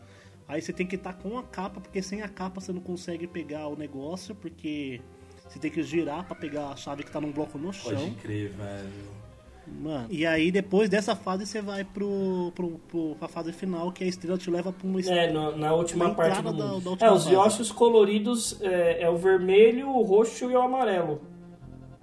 Aí 0.47 0.61
você 0.61 0.71
tem 0.71 0.85
que 0.85 0.95
estar 0.95 1.13
com 1.13 1.37
a 1.37 1.43
capa, 1.43 1.81
porque 1.81 2.01
sem 2.01 2.21
a 2.21 2.29
capa 2.29 2.61
você 2.61 2.71
não 2.71 2.81
consegue 2.81 3.25
pegar 3.25 3.67
o 3.67 3.75
negócio, 3.75 4.35
porque 4.35 5.01
você 5.47 5.57
tem 5.57 5.71
que 5.71 5.81
girar 5.81 6.25
pra 6.25 6.35
pegar 6.35 6.69
a 6.69 6.75
chave 6.75 7.03
que 7.03 7.11
tá 7.11 7.19
num 7.19 7.31
bloco 7.31 7.57
no 7.57 7.73
chão. 7.73 7.93
Pode 7.93 8.11
crer, 8.15 8.49
velho. 8.49 9.23
Mano, 9.65 10.07
e 10.09 10.25
aí 10.25 10.51
depois 10.51 10.89
dessa 10.89 11.15
fase 11.15 11.45
você 11.45 11.61
vai 11.61 11.83
pro, 11.85 12.51
pro, 12.53 12.71
pro, 12.89 13.15
pra 13.15 13.27
fase 13.27 13.51
final, 13.53 13.91
que 13.91 14.03
a 14.03 14.07
estrela 14.07 14.37
te 14.37 14.49
leva 14.51 14.73
pra 14.73 14.85
uma 14.87 14.99
estrela. 14.99 15.21
É, 15.21 15.31
no- 15.31 15.55
na 15.57 15.73
última 15.73 16.09
Na 16.09 16.13
parte 16.13 16.41
do 16.41 16.43
da- 16.53 16.65
mundo. 16.65 16.81
da 16.83 16.89
última 16.91 17.09
é, 17.09 17.11
os. 17.13 17.25
Yoshis 17.27 17.71
coloridos 17.71 18.61
é, 18.61 19.03
é 19.03 19.09
o 19.09 19.15
vermelho, 19.17 19.89
o 19.89 20.01
roxo 20.03 20.51
e 20.51 20.55
o 20.55 20.61
amarelo. 20.61 21.21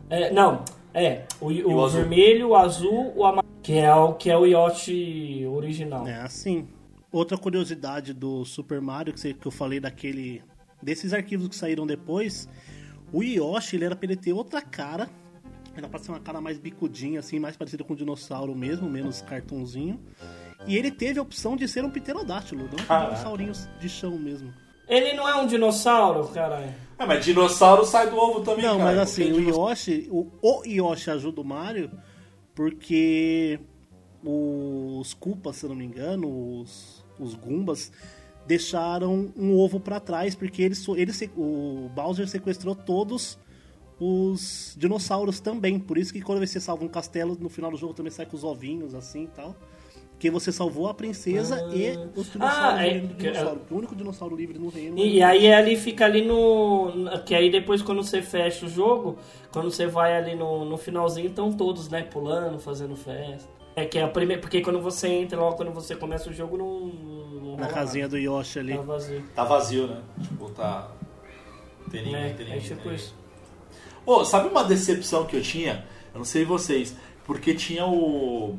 É, 0.08 0.32
não, 0.32 0.64
é, 0.94 1.24
o, 1.40 1.46
o 1.48 1.74
o 1.74 1.84
azul. 1.84 2.00
vermelho, 2.00 2.48
o 2.48 2.56
azul, 2.56 3.12
o 3.14 3.24
amarelo, 3.24 3.46
que 3.62 3.74
é 3.74 3.94
o, 3.94 4.14
que 4.14 4.30
é 4.30 4.36
o 4.36 4.46
Yoshi 4.46 5.46
original. 5.46 6.06
É 6.08 6.20
assim. 6.22 6.66
Outra 7.12 7.36
curiosidade 7.36 8.14
do 8.14 8.44
Super 8.44 8.80
Mario 8.80 9.12
que, 9.12 9.20
você- 9.20 9.34
que 9.34 9.46
eu 9.46 9.52
falei 9.52 9.80
daquele. 9.80 10.42
Desses 10.82 11.12
arquivos 11.12 11.48
que 11.48 11.54
saíram 11.56 11.86
depois, 11.86 12.48
o 13.12 13.22
Yoshi 13.22 13.76
ele 13.76 13.84
era 13.84 13.94
pra 13.94 14.06
ele 14.06 14.16
ter 14.16 14.32
outra 14.32 14.62
cara. 14.62 15.11
Era 15.76 15.88
pra 15.88 15.98
ser 16.00 16.10
uma 16.10 16.20
cara 16.20 16.40
mais 16.40 16.58
bicudinha, 16.58 17.20
assim, 17.20 17.38
mais 17.38 17.56
parecida 17.56 17.84
com 17.84 17.92
um 17.92 17.96
dinossauro 17.96 18.54
mesmo, 18.54 18.88
menos 18.90 19.22
cartunzinho. 19.22 20.00
E 20.66 20.76
ele 20.76 20.90
teve 20.90 21.18
a 21.18 21.22
opção 21.22 21.56
de 21.56 21.66
ser 21.68 21.84
um 21.84 21.90
pterodátilo, 21.90 22.64
não 22.64 22.74
um 22.74 22.86
Caraca. 22.86 23.10
dinossaurinho 23.12 23.52
de 23.80 23.88
chão 23.88 24.18
mesmo. 24.18 24.52
Ele 24.88 25.12
não 25.14 25.28
é 25.28 25.36
um 25.36 25.46
dinossauro, 25.46 26.26
caralho. 26.28 26.74
É, 26.98 27.06
mas 27.06 27.24
dinossauro 27.24 27.84
sai 27.84 28.10
do 28.10 28.16
ovo 28.16 28.40
também, 28.40 28.64
Não, 28.64 28.76
cara. 28.78 28.90
mas 28.90 28.98
assim, 28.98 29.30
o 29.32 29.40
Yoshi, 29.40 30.08
o, 30.10 30.26
o 30.42 30.62
Yoshi 30.66 31.10
ajuda 31.12 31.40
o 31.40 31.44
Mario 31.44 31.90
porque 32.54 33.60
os 34.24 35.14
Koopas, 35.14 35.56
se 35.56 35.64
eu 35.64 35.70
não 35.70 35.76
me 35.76 35.84
engano, 35.84 36.60
os, 36.60 37.04
os 37.18 37.34
Goombas, 37.34 37.90
deixaram 38.46 39.32
um 39.36 39.56
ovo 39.56 39.78
pra 39.80 40.00
trás 40.00 40.34
porque 40.34 40.60
ele, 40.60 40.74
so- 40.74 40.96
ele, 40.96 41.12
se- 41.12 41.30
o 41.36 41.88
Bowser 41.94 42.28
sequestrou 42.28 42.74
todos 42.74 43.38
os 44.01 44.74
dinossauros 44.78 45.38
também. 45.40 45.78
Por 45.78 45.98
isso 45.98 46.12
que 46.12 46.20
quando 46.22 46.44
você 46.44 46.59
salva 46.59 46.84
um 46.84 46.88
castelo, 46.88 47.36
no 47.38 47.48
final 47.48 47.70
do 47.70 47.76
jogo 47.76 47.92
também 47.94 48.11
sai 48.11 48.26
com 48.26 48.36
os 48.36 48.42
ovinhos 48.44 48.94
assim 48.94 49.24
e 49.24 49.28
tal. 49.28 49.55
Porque 50.12 50.30
você 50.30 50.53
salvou 50.53 50.86
a 50.86 50.92
princesa 50.92 51.57
e 51.74 51.96
os 52.14 52.30
dinossauros 52.30 52.78
Ah, 52.78 52.86
é- 52.86 52.98
do 53.01 53.14
dinossauro. 53.14 53.61
O 53.70 53.74
único 53.74 53.96
dinossauro 53.96 54.36
livre 54.36 54.59
no 54.59 54.68
reino. 54.68 54.98
E, 54.98 55.16
e 55.16 55.22
aí 55.22 55.51
ali 55.53 55.76
fica 55.76 56.05
ali 56.05 56.22
no. 56.26 56.92
Que 57.24 57.34
aí 57.34 57.51
depois 57.51 57.80
quando 57.80 58.03
você 58.03 58.20
fecha 58.20 58.66
o 58.66 58.68
jogo, 58.68 59.16
quando 59.51 59.70
você 59.70 59.86
vai 59.86 60.14
ali 60.16 60.34
no, 60.34 60.64
no 60.66 60.76
finalzinho, 60.76 61.28
estão 61.28 61.51
todos, 61.53 61.88
né, 61.88 62.03
pulando, 62.03 62.59
fazendo 62.59 62.96
festa. 62.96 63.48
É 63.74 63.86
que 63.86 63.98
é 63.98 64.03
a 64.03 64.09
primeira. 64.09 64.42
Porque 64.42 64.61
quando 64.61 64.80
você 64.80 65.09
entra, 65.09 65.40
logo 65.40 65.57
quando 65.57 65.72
você 65.72 65.96
começa 65.96 66.28
o 66.28 66.32
jogo, 66.34 66.59
não. 66.59 66.86
não 67.42 67.57
Na 67.57 67.66
casinha 67.68 68.07
do 68.07 68.18
Yoshi 68.18 68.59
ali. 68.59 68.74
nada. 68.74 68.82
Tá 68.86 68.92
vazio. 68.92 69.22
Tá 69.36 69.44
vazio, 69.44 69.86
né? 69.86 70.03
Tipo, 70.22 70.51
tá. 70.51 70.90
Tem 71.90 72.05
ninguém, 72.05 72.20
É, 72.20 72.28
tem 72.34 72.44
ninguém. 72.46 72.59
é 72.59 72.61
tipo 72.61 72.74
ninguém. 72.80 72.94
isso. 72.94 73.14
Ô, 74.07 74.24
sabe 74.24 74.48
uma 74.48 74.64
decepção 74.64 75.24
que 75.26 75.36
eu 75.36 75.42
tinha? 75.42 75.84
Eu 76.12 76.18
não 76.18 76.24
sei 76.24 76.44
vocês, 76.44 76.94
porque 77.24 77.55
tinha 77.55 77.86
o. 77.86 78.59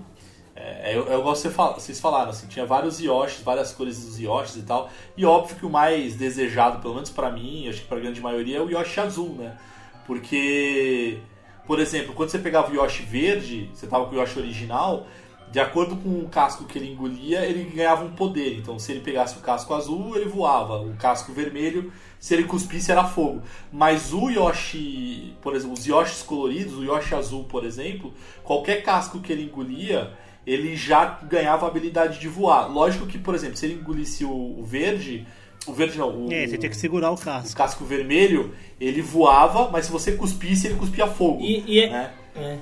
É, 0.55 0.95
eu, 0.95 1.07
eu 1.07 1.21
gosto 1.23 1.47
de 1.47 1.53
fala- 1.53 1.73
vocês 1.73 1.99
falaram, 1.99 2.29
assim, 2.29 2.45
tinha 2.47 2.65
vários 2.65 2.99
Yoshis, 2.99 3.41
várias 3.41 3.71
cores 3.73 4.03
dos 4.05 4.19
Yoshis 4.19 4.57
e 4.57 4.61
tal. 4.63 4.89
E 5.17 5.25
óbvio 5.25 5.55
que 5.55 5.65
o 5.65 5.69
mais 5.69 6.15
desejado, 6.15 6.79
pelo 6.81 6.93
menos 6.93 7.09
pra 7.09 7.31
mim, 7.31 7.67
acho 7.67 7.81
que 7.81 7.87
pra 7.87 7.99
grande 7.99 8.21
maioria, 8.21 8.57
é 8.57 8.61
o 8.61 8.69
Yoshi 8.69 8.99
azul, 8.99 9.29
né? 9.29 9.57
Porque, 10.05 11.19
por 11.65 11.79
exemplo, 11.79 12.13
quando 12.13 12.29
você 12.29 12.37
pegava 12.39 12.71
o 12.71 12.75
Yoshi 12.75 13.03
verde, 13.03 13.69
você 13.73 13.87
tava 13.87 14.05
com 14.05 14.15
o 14.15 14.19
Yoshi 14.19 14.39
original, 14.39 15.07
de 15.51 15.59
acordo 15.59 15.97
com 15.97 16.19
o 16.19 16.29
casco 16.29 16.63
que 16.63 16.77
ele 16.77 16.91
engolia, 16.91 17.45
ele 17.45 17.63
ganhava 17.75 18.05
um 18.05 18.11
poder. 18.11 18.57
Então, 18.57 18.79
se 18.79 18.91
ele 18.91 19.01
pegasse 19.01 19.37
o 19.37 19.41
casco 19.41 19.73
azul, 19.73 20.15
ele 20.15 20.29
voava. 20.29 20.79
O 20.81 20.95
casco 20.95 21.33
vermelho, 21.33 21.91
se 22.19 22.33
ele 22.33 22.45
cuspisse, 22.45 22.91
era 22.91 23.03
fogo. 23.03 23.41
Mas 23.71 24.13
o 24.13 24.29
Yoshi, 24.29 25.35
por 25.41 25.53
exemplo, 25.53 25.73
os 25.77 25.85
Yoshis 25.85 26.23
coloridos, 26.23 26.77
o 26.77 26.83
Yoshi 26.83 27.15
azul, 27.15 27.43
por 27.43 27.65
exemplo, 27.65 28.13
qualquer 28.43 28.81
casco 28.81 29.19
que 29.19 29.31
ele 29.33 29.43
engolia, 29.43 30.13
ele 30.47 30.75
já 30.75 31.19
ganhava 31.23 31.65
a 31.65 31.69
habilidade 31.69 32.17
de 32.17 32.29
voar. 32.29 32.71
Lógico 32.71 33.05
que, 33.05 33.17
por 33.17 33.35
exemplo, 33.35 33.57
se 33.57 33.65
ele 33.65 33.73
engolisse 33.73 34.23
o, 34.23 34.31
o 34.57 34.63
verde, 34.63 35.27
o 35.67 35.73
verde 35.73 35.97
não, 35.97 36.27
o, 36.27 36.31
É, 36.31 36.47
você 36.47 36.57
tinha 36.57 36.69
que 36.69 36.77
segurar 36.77 37.11
o 37.11 37.15
o 37.15 37.17
casco. 37.17 37.57
casco 37.57 37.83
vermelho, 37.83 38.55
ele 38.79 39.01
voava, 39.01 39.69
mas 39.69 39.85
se 39.87 39.91
você 39.91 40.13
cuspisse, 40.13 40.67
ele 40.67 40.75
cuspia 40.75 41.07
fogo. 41.07 41.41
E, 41.41 41.63
e 41.67 41.79
é, 41.81 41.89
né? 41.89 42.11
é. 42.37 42.57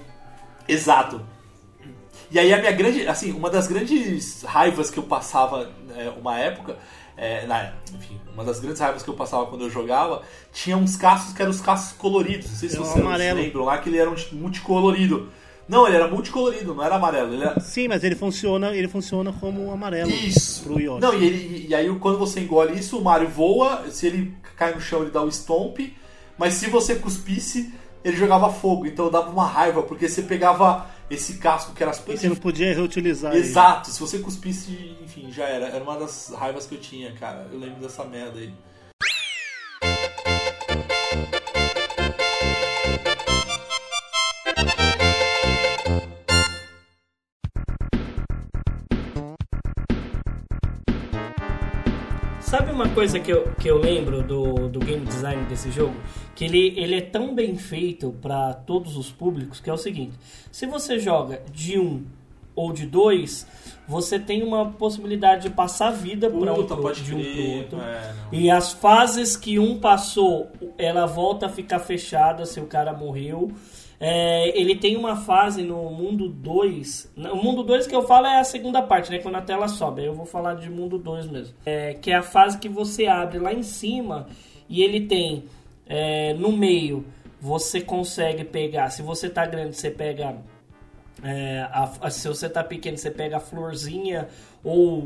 Exato. 0.67 1.21
E 2.31 2.37
aí 2.37 2.53
a 2.53 2.57
minha 2.59 2.71
grande, 2.71 3.07
assim, 3.07 3.31
uma 3.31 3.49
das 3.49 3.67
grandes 3.67 4.43
raivas 4.43 4.89
que 4.91 4.97
eu 4.99 5.03
passava 5.03 5.69
é, 5.97 6.09
uma 6.09 6.37
época, 6.37 6.77
é, 7.17 7.45
na, 7.47 7.73
enfim, 7.93 8.19
uma 8.33 8.43
das 8.43 8.59
grandes 8.59 8.79
raivas 8.79 9.01
que 9.01 9.09
eu 9.09 9.15
passava 9.15 9.47
quando 9.47 9.61
eu 9.63 9.69
jogava, 9.69 10.21
tinha 10.53 10.77
uns 10.77 10.95
cascos 10.95 11.33
que 11.33 11.41
eram 11.41 11.51
os 11.51 11.59
cascos 11.61 11.97
coloridos. 11.97 12.49
Não 12.49 12.55
sei 12.57 12.69
se 12.69 12.75
É 12.75 12.79
vocês 12.79 13.03
amarelo. 13.03 13.39
lembram 13.39 13.65
lá 13.65 13.77
que 13.79 13.89
ele 13.89 13.97
era 13.97 14.09
um 14.09 14.15
multicolorido. 14.33 15.29
Não, 15.67 15.85
ele 15.85 15.97
era 15.97 16.07
multicolorido, 16.07 16.73
não 16.73 16.83
era 16.83 16.95
amarelo. 16.95 17.33
Era... 17.39 17.59
Sim, 17.59 17.87
mas 17.87 18.03
ele 18.03 18.15
funciona, 18.15 18.75
ele 18.75 18.87
funciona 18.87 19.31
como 19.31 19.63
um 19.65 19.71
amarelo 19.71 20.09
Isso. 20.09 20.63
pro 20.63 20.79
Yoshi. 20.79 20.99
Não, 21.01 21.13
e, 21.13 21.23
ele, 21.25 21.67
e 21.69 21.75
aí 21.75 21.87
quando 21.99 22.17
você 22.17 22.39
engole 22.39 22.77
isso, 22.77 22.97
o 22.97 23.03
Mario 23.03 23.27
voa, 23.29 23.85
se 23.91 24.07
ele 24.07 24.33
cai 24.55 24.73
no 24.73 24.81
chão 24.81 25.01
ele 25.03 25.11
dá 25.11 25.21
o 25.21 25.29
stomp, 25.29 25.79
mas 26.37 26.55
se 26.55 26.69
você 26.69 26.95
cuspisse, 26.95 27.71
ele 28.03 28.17
jogava 28.17 28.51
fogo, 28.51 28.87
então 28.87 29.11
dava 29.11 29.29
uma 29.29 29.45
raiva, 29.45 29.83
porque 29.83 30.09
você 30.09 30.23
pegava 30.23 30.87
esse 31.09 31.37
casco 31.37 31.73
que 31.73 31.81
era 31.81 31.93
super 31.93 32.17
você 32.17 32.29
não 32.29 32.35
podia 32.35 32.73
reutilizar 32.73 33.33
ele. 33.33 33.41
Exato, 33.41 33.89
se 33.89 33.99
você 33.99 34.19
cuspisse, 34.19 34.95
enfim, 35.03 35.31
já 35.31 35.45
era. 35.45 35.67
Era 35.67 35.83
uma 35.83 35.97
das 35.97 36.29
raivas 36.29 36.65
que 36.65 36.75
eu 36.75 36.79
tinha, 36.79 37.11
cara. 37.13 37.47
Eu 37.51 37.59
lembro 37.59 37.81
dessa 37.81 38.03
merda 38.03 38.39
aí. 38.39 38.53
Sabe 52.49 52.71
uma 52.71 52.89
coisa 52.89 53.19
que 53.19 53.31
eu, 53.31 53.51
que 53.59 53.67
eu 53.69 53.77
lembro 53.77 54.23
do, 54.23 54.67
do 54.69 54.79
game 54.79 55.05
design 55.05 55.43
desse 55.45 55.71
jogo? 55.71 55.93
Que 56.35 56.45
ele, 56.45 56.73
ele 56.79 56.95
é 56.95 57.01
tão 57.01 57.35
bem 57.35 57.55
feito 57.55 58.11
para 58.21 58.53
todos 58.53 58.97
os 58.97 59.11
públicos 59.11 59.59
que 59.59 59.69
é 59.69 59.73
o 59.73 59.77
seguinte: 59.77 60.13
se 60.51 60.65
você 60.65 60.97
joga 60.97 61.41
de 61.53 61.77
um 61.77 62.03
ou 62.55 62.73
de 62.73 62.85
dois, 62.87 63.45
você 63.87 64.17
tem 64.19 64.41
uma 64.41 64.71
possibilidade 64.71 65.43
de 65.43 65.49
passar 65.51 65.89
a 65.89 65.91
vida 65.91 66.27
pra 66.39 66.51
um, 66.53 66.55
pro- 66.75 66.83
de 67.03 67.15
um 67.15 67.19
pro 67.35 67.43
outro. 67.57 67.79
é. 67.81 68.13
E 68.31 68.49
as 68.49 68.73
fases 68.73 69.37
que 69.37 69.59
um 69.59 69.79
passou, 69.79 70.49
ela 70.77 71.05
volta 71.05 71.45
a 71.45 71.49
ficar 71.49 71.79
fechada 71.79 72.45
se 72.45 72.59
o 72.59 72.65
cara 72.65 72.93
morreu. 72.93 73.51
É, 73.99 74.57
ele 74.57 74.75
tem 74.75 74.95
uma 74.95 75.17
fase 75.17 75.61
no 75.61 75.89
mundo 75.89 76.29
2. 76.29 77.11
O 77.33 77.35
mundo 77.35 77.63
2 77.63 77.85
que 77.85 77.95
eu 77.95 78.03
falo 78.03 78.27
é 78.27 78.39
a 78.39 78.43
segunda 78.45 78.81
parte, 78.81 79.11
né? 79.11 79.19
Quando 79.19 79.35
a 79.35 79.41
tela 79.41 79.67
sobe. 79.67 80.05
Eu 80.05 80.13
vou 80.13 80.25
falar 80.25 80.53
de 80.55 80.69
mundo 80.69 80.97
2 80.97 81.27
mesmo. 81.27 81.53
É, 81.65 81.93
que 81.95 82.09
é 82.11 82.15
a 82.15 82.21
fase 82.23 82.57
que 82.57 82.69
você 82.69 83.07
abre 83.07 83.39
lá 83.39 83.53
em 83.53 83.63
cima 83.63 84.27
e 84.69 84.81
ele 84.81 85.01
tem 85.01 85.43
é, 85.85 86.33
no 86.33 86.51
meio. 86.51 87.05
Você 87.41 87.81
consegue 87.81 88.43
pegar. 88.45 88.89
Se 88.89 89.01
você 89.01 89.29
tá 89.29 89.45
grande, 89.45 89.75
você 89.75 89.89
pega 89.91 90.37
é, 91.21 91.67
a- 91.71 92.09
se 92.09 92.27
você 92.27 92.47
tá 92.47 92.63
pequeno, 92.63 92.97
você 92.97 93.11
pega 93.11 93.37
a 93.37 93.39
florzinha 93.41 94.29
ou, 94.63 94.99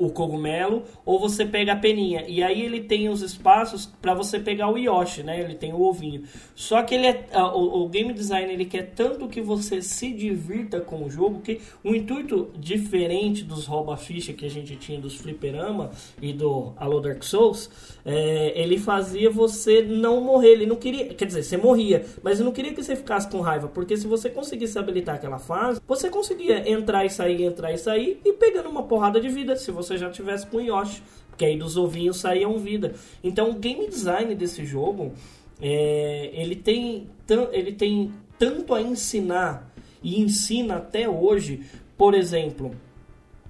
o 0.00 0.10
cogumelo, 0.10 0.84
ou 1.04 1.18
você 1.18 1.44
pega 1.44 1.72
a 1.72 1.76
peninha. 1.76 2.24
E 2.26 2.42
aí 2.42 2.62
ele 2.62 2.80
tem 2.80 3.08
os 3.08 3.22
espaços 3.22 3.86
para 4.00 4.14
você 4.14 4.38
pegar 4.38 4.70
o 4.70 4.78
Yoshi, 4.78 5.22
né? 5.22 5.40
Ele 5.40 5.54
tem 5.54 5.72
o 5.72 5.82
ovinho. 5.82 6.22
Só 6.54 6.82
que 6.82 6.94
ele 6.94 7.06
é, 7.06 7.26
o, 7.54 7.84
o 7.84 7.88
game 7.88 8.12
design 8.12 8.52
ele 8.52 8.64
quer 8.64 8.92
tanto 8.94 9.28
que 9.28 9.40
você 9.40 9.82
se 9.82 10.12
divirta 10.12 10.80
com 10.80 11.04
o 11.04 11.10
jogo 11.10 11.40
que 11.40 11.60
o 11.82 11.94
intuito 11.94 12.50
diferente 12.56 13.44
dos 13.44 13.66
rouba 13.66 13.96
ficha 13.96 14.32
que 14.32 14.46
a 14.46 14.50
gente 14.50 14.76
tinha 14.76 15.00
dos 15.00 15.16
fliperama 15.16 15.90
e 16.20 16.32
do 16.32 16.72
Allo 16.76 17.00
Dark 17.00 17.22
Souls, 17.22 17.70
é, 18.04 18.52
ele 18.60 18.78
fazia 18.78 19.30
você 19.30 19.82
não 19.82 20.20
morrer. 20.20 20.52
Ele 20.52 20.66
não 20.66 20.76
queria, 20.76 21.12
quer 21.14 21.24
dizer, 21.24 21.42
você 21.42 21.56
morria, 21.56 22.04
mas 22.22 22.38
ele 22.38 22.44
não 22.44 22.52
queria 22.52 22.72
que 22.72 22.82
você 22.82 22.94
ficasse 22.94 23.28
com 23.28 23.40
raiva, 23.40 23.68
porque 23.68 23.96
se 23.96 24.06
você 24.06 24.30
conseguisse 24.30 24.78
habilitar 24.78 25.16
aquela 25.16 25.38
fase, 25.38 25.80
você 25.86 26.08
conseguia 26.08 26.70
entrar 26.70 27.04
e 27.04 27.10
sair, 27.10 27.42
entrar 27.42 27.72
e 27.72 27.78
sair 27.78 28.20
e 28.24 28.32
pegando 28.32 28.68
uma 28.68 28.83
porrada 28.84 29.20
de 29.20 29.28
vida, 29.28 29.56
se 29.56 29.70
você 29.70 29.96
já 29.98 30.10
tivesse 30.10 30.46
com 30.46 30.58
o 30.58 30.60
Yoshi, 30.60 31.02
porque 31.28 31.44
aí 31.44 31.58
dos 31.58 31.76
ovinhos 31.76 32.18
saíam 32.18 32.58
vida. 32.58 32.94
Então 33.22 33.50
o 33.50 33.54
game 33.54 33.88
design 33.88 34.34
desse 34.34 34.64
jogo, 34.64 35.12
é, 35.60 36.30
ele 36.32 36.56
tem 36.56 37.08
ele 37.52 37.72
tem 37.72 38.12
tanto 38.38 38.74
a 38.74 38.82
ensinar 38.82 39.72
e 40.02 40.20
ensina 40.20 40.76
até 40.76 41.08
hoje, 41.08 41.62
por 41.96 42.14
exemplo, 42.14 42.72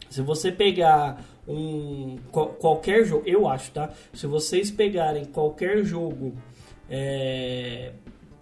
se 0.09 0.23
você 0.23 0.53
pegar 0.53 1.25
um 1.47 2.17
qual- 2.31 2.51
qualquer 2.51 3.05
jogo, 3.05 3.25
eu 3.27 3.49
acho, 3.49 3.71
tá? 3.73 3.91
Se 4.13 4.27
vocês 4.27 4.71
pegarem 4.71 5.25
qualquer 5.25 5.85
jogo, 5.85 6.33
é, 6.89 7.93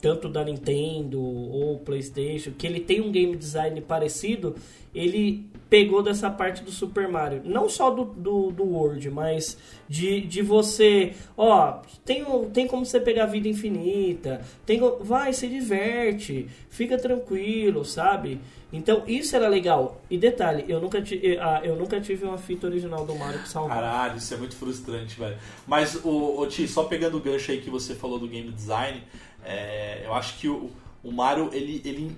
tanto 0.00 0.28
da 0.28 0.44
Nintendo 0.44 1.20
ou 1.20 1.78
PlayStation, 1.78 2.52
que 2.52 2.66
ele 2.66 2.80
tem 2.80 3.00
um 3.00 3.10
game 3.10 3.36
design 3.36 3.80
parecido, 3.80 4.54
ele 4.94 5.46
pegou 5.72 6.02
dessa 6.02 6.30
parte 6.30 6.62
do 6.62 6.70
Super 6.70 7.08
Mario. 7.08 7.40
Não 7.46 7.66
só 7.66 7.90
do, 7.90 8.04
do, 8.04 8.50
do 8.50 8.62
World, 8.62 9.08
mas 9.10 9.56
de, 9.88 10.20
de 10.20 10.42
você. 10.42 11.14
Ó, 11.34 11.80
tem, 12.04 12.22
tem 12.52 12.66
como 12.66 12.84
você 12.84 13.00
pegar 13.00 13.24
vida 13.24 13.48
infinita. 13.48 14.42
Tem, 14.66 14.78
vai, 15.00 15.32
se 15.32 15.48
diverte. 15.48 16.46
Fica 16.68 16.98
tranquilo, 16.98 17.86
sabe? 17.86 18.38
Então 18.70 19.04
isso 19.06 19.34
era 19.34 19.48
legal. 19.48 20.02
E 20.10 20.18
detalhe, 20.18 20.66
eu 20.68 20.78
nunca, 20.78 20.98
eh, 20.98 21.38
ah, 21.40 21.62
eu 21.64 21.74
nunca 21.74 21.98
tive 22.02 22.26
uma 22.26 22.36
fita 22.36 22.66
original 22.66 23.06
do 23.06 23.14
Mario 23.14 23.40
que 23.40 23.48
salvava. 23.48 23.80
Caralho, 23.80 24.18
isso 24.18 24.34
é 24.34 24.36
muito 24.36 24.54
frustrante, 24.54 25.18
velho. 25.18 25.38
Mas, 25.66 25.94
o, 26.04 26.38
o 26.38 26.46
Ti, 26.48 26.68
só 26.68 26.84
pegando 26.84 27.16
o 27.16 27.20
gancho 27.20 27.50
aí 27.50 27.62
que 27.62 27.70
você 27.70 27.94
falou 27.94 28.18
do 28.18 28.28
game 28.28 28.52
design, 28.52 29.02
é, 29.42 30.02
eu 30.04 30.12
acho 30.12 30.38
que 30.38 30.48
o, 30.48 30.70
o 31.02 31.10
Mario, 31.10 31.48
ele, 31.50 31.80
ele, 31.82 32.14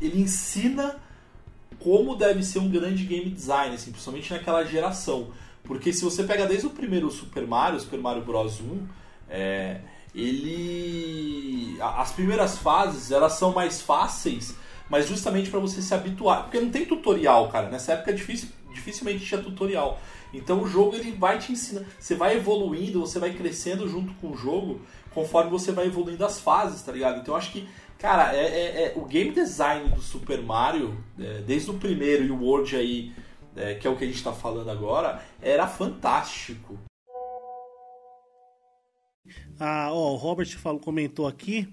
ele 0.00 0.22
ensina 0.22 0.96
como 1.82 2.14
deve 2.16 2.42
ser 2.42 2.58
um 2.58 2.68
grande 2.68 3.04
game 3.04 3.30
design, 3.30 3.74
assim, 3.74 3.90
principalmente 3.90 4.32
naquela 4.32 4.64
geração. 4.64 5.28
Porque 5.64 5.92
se 5.92 6.02
você 6.02 6.24
pega 6.24 6.46
desde 6.46 6.66
o 6.66 6.70
primeiro 6.70 7.10
Super 7.10 7.46
Mario, 7.46 7.80
Super 7.80 8.00
Mario 8.00 8.22
Bros 8.22 8.60
1, 8.60 8.86
é, 9.28 9.80
ele... 10.14 11.76
As 11.80 12.12
primeiras 12.12 12.58
fases, 12.58 13.10
elas 13.10 13.34
são 13.34 13.52
mais 13.52 13.80
fáceis, 13.80 14.54
mas 14.88 15.08
justamente 15.08 15.50
para 15.50 15.60
você 15.60 15.80
se 15.80 15.94
habituar. 15.94 16.44
Porque 16.44 16.60
não 16.60 16.70
tem 16.70 16.84
tutorial, 16.84 17.48
cara. 17.48 17.68
Nessa 17.68 17.92
época 17.92 18.10
é 18.10 18.14
difícil 18.14 18.48
dificilmente 18.72 19.24
tinha 19.24 19.40
tutorial. 19.40 20.00
Então 20.32 20.62
o 20.62 20.68
jogo 20.68 20.94
ele 20.94 21.12
vai 21.12 21.38
te 21.38 21.52
ensinar, 21.52 21.84
você 21.98 22.14
vai 22.14 22.36
evoluindo, 22.36 23.00
você 23.00 23.18
vai 23.18 23.32
crescendo 23.32 23.88
junto 23.88 24.14
com 24.14 24.30
o 24.30 24.36
jogo, 24.36 24.80
conforme 25.12 25.50
você 25.50 25.72
vai 25.72 25.86
evoluindo 25.86 26.24
as 26.24 26.38
fases, 26.38 26.82
tá 26.82 26.92
ligado? 26.92 27.20
Então 27.20 27.34
eu 27.34 27.38
acho 27.38 27.52
que, 27.52 27.68
cara, 28.00 28.34
é, 28.34 28.46
é, 28.46 28.84
é 28.86 28.92
o 28.96 29.04
game 29.04 29.30
design 29.30 29.90
do 29.90 30.00
Super 30.00 30.42
Mario, 30.42 30.96
é, 31.18 31.42
desde 31.42 31.70
o 31.70 31.74
primeiro 31.74 32.24
e 32.24 32.30
o 32.30 32.42
World 32.42 32.74
aí, 32.74 33.12
é, 33.54 33.74
que 33.74 33.86
é 33.86 33.90
o 33.90 33.96
que 33.96 34.04
a 34.04 34.06
gente 34.06 34.24
tá 34.24 34.32
falando 34.32 34.70
agora, 34.70 35.22
era 35.40 35.66
fantástico. 35.66 36.78
Ah, 39.58 39.90
ó, 39.92 40.14
o 40.14 40.16
Robert 40.16 40.48
falou, 40.58 40.80
comentou 40.80 41.26
aqui 41.26 41.68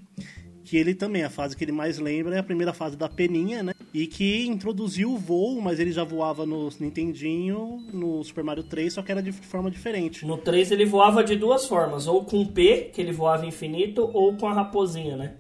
que 0.66 0.76
ele 0.76 0.94
também, 0.94 1.24
a 1.24 1.30
fase 1.30 1.56
que 1.56 1.64
ele 1.64 1.72
mais 1.72 1.98
lembra 1.98 2.36
é 2.36 2.40
a 2.40 2.44
primeira 2.44 2.74
fase 2.74 2.98
da 2.98 3.08
peninha, 3.08 3.64
né? 3.64 3.74
E 3.94 4.06
que 4.06 4.46
introduziu 4.46 5.14
o 5.14 5.18
voo, 5.18 5.62
mas 5.62 5.80
ele 5.80 5.94
já 5.94 6.04
voava 6.04 6.46
no 6.46 6.68
Nintendinho, 6.78 7.80
no 7.94 8.22
Super 8.22 8.44
Mario 8.44 8.64
3, 8.64 8.92
só 8.92 9.02
que 9.02 9.10
era 9.10 9.24
de 9.24 9.32
forma 9.32 9.72
diferente. 9.72 10.26
No 10.26 10.38
3 10.38 10.72
ele 10.72 10.86
voava 10.86 11.24
de 11.24 11.38
duas 11.38 11.66
formas, 11.66 12.06
ou 12.06 12.26
com 12.26 12.46
P, 12.46 12.92
que 12.94 13.00
ele 13.00 13.14
voava 13.14 13.46
infinito, 13.46 14.12
ou 14.14 14.36
com 14.36 14.46
a 14.46 14.54
raposinha, 14.54 15.16
né? 15.16 15.36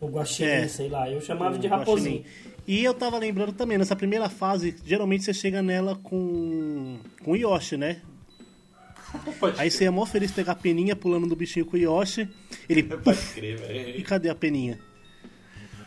O 0.00 0.08
guaxinim, 0.08 0.48
é, 0.48 0.68
sei 0.68 0.88
lá, 0.88 1.10
eu 1.10 1.20
chamava 1.20 1.58
de 1.58 1.66
raposinho. 1.66 2.24
E 2.66 2.82
eu 2.82 2.94
tava 2.94 3.18
lembrando 3.18 3.52
também, 3.52 3.76
nessa 3.76 3.94
primeira 3.96 4.28
fase, 4.28 4.74
geralmente 4.84 5.24
você 5.24 5.34
chega 5.34 5.60
nela 5.60 5.96
com, 5.96 6.98
com 7.22 7.36
Yoshi, 7.36 7.76
né? 7.76 8.00
Pode 9.38 9.60
Aí 9.60 9.70
você 9.70 9.84
é 9.84 9.90
mó 9.90 10.06
feliz 10.06 10.30
pegar 10.30 10.52
a 10.52 10.56
peninha 10.56 10.94
pulando 10.94 11.26
do 11.26 11.34
bichinho 11.34 11.66
com 11.66 11.76
o 11.76 11.78
Yoshi. 11.78 12.28
Ele. 12.68 12.84
Crer. 13.34 13.98
E 13.98 14.02
cadê 14.02 14.28
a 14.28 14.34
peninha? 14.34 14.78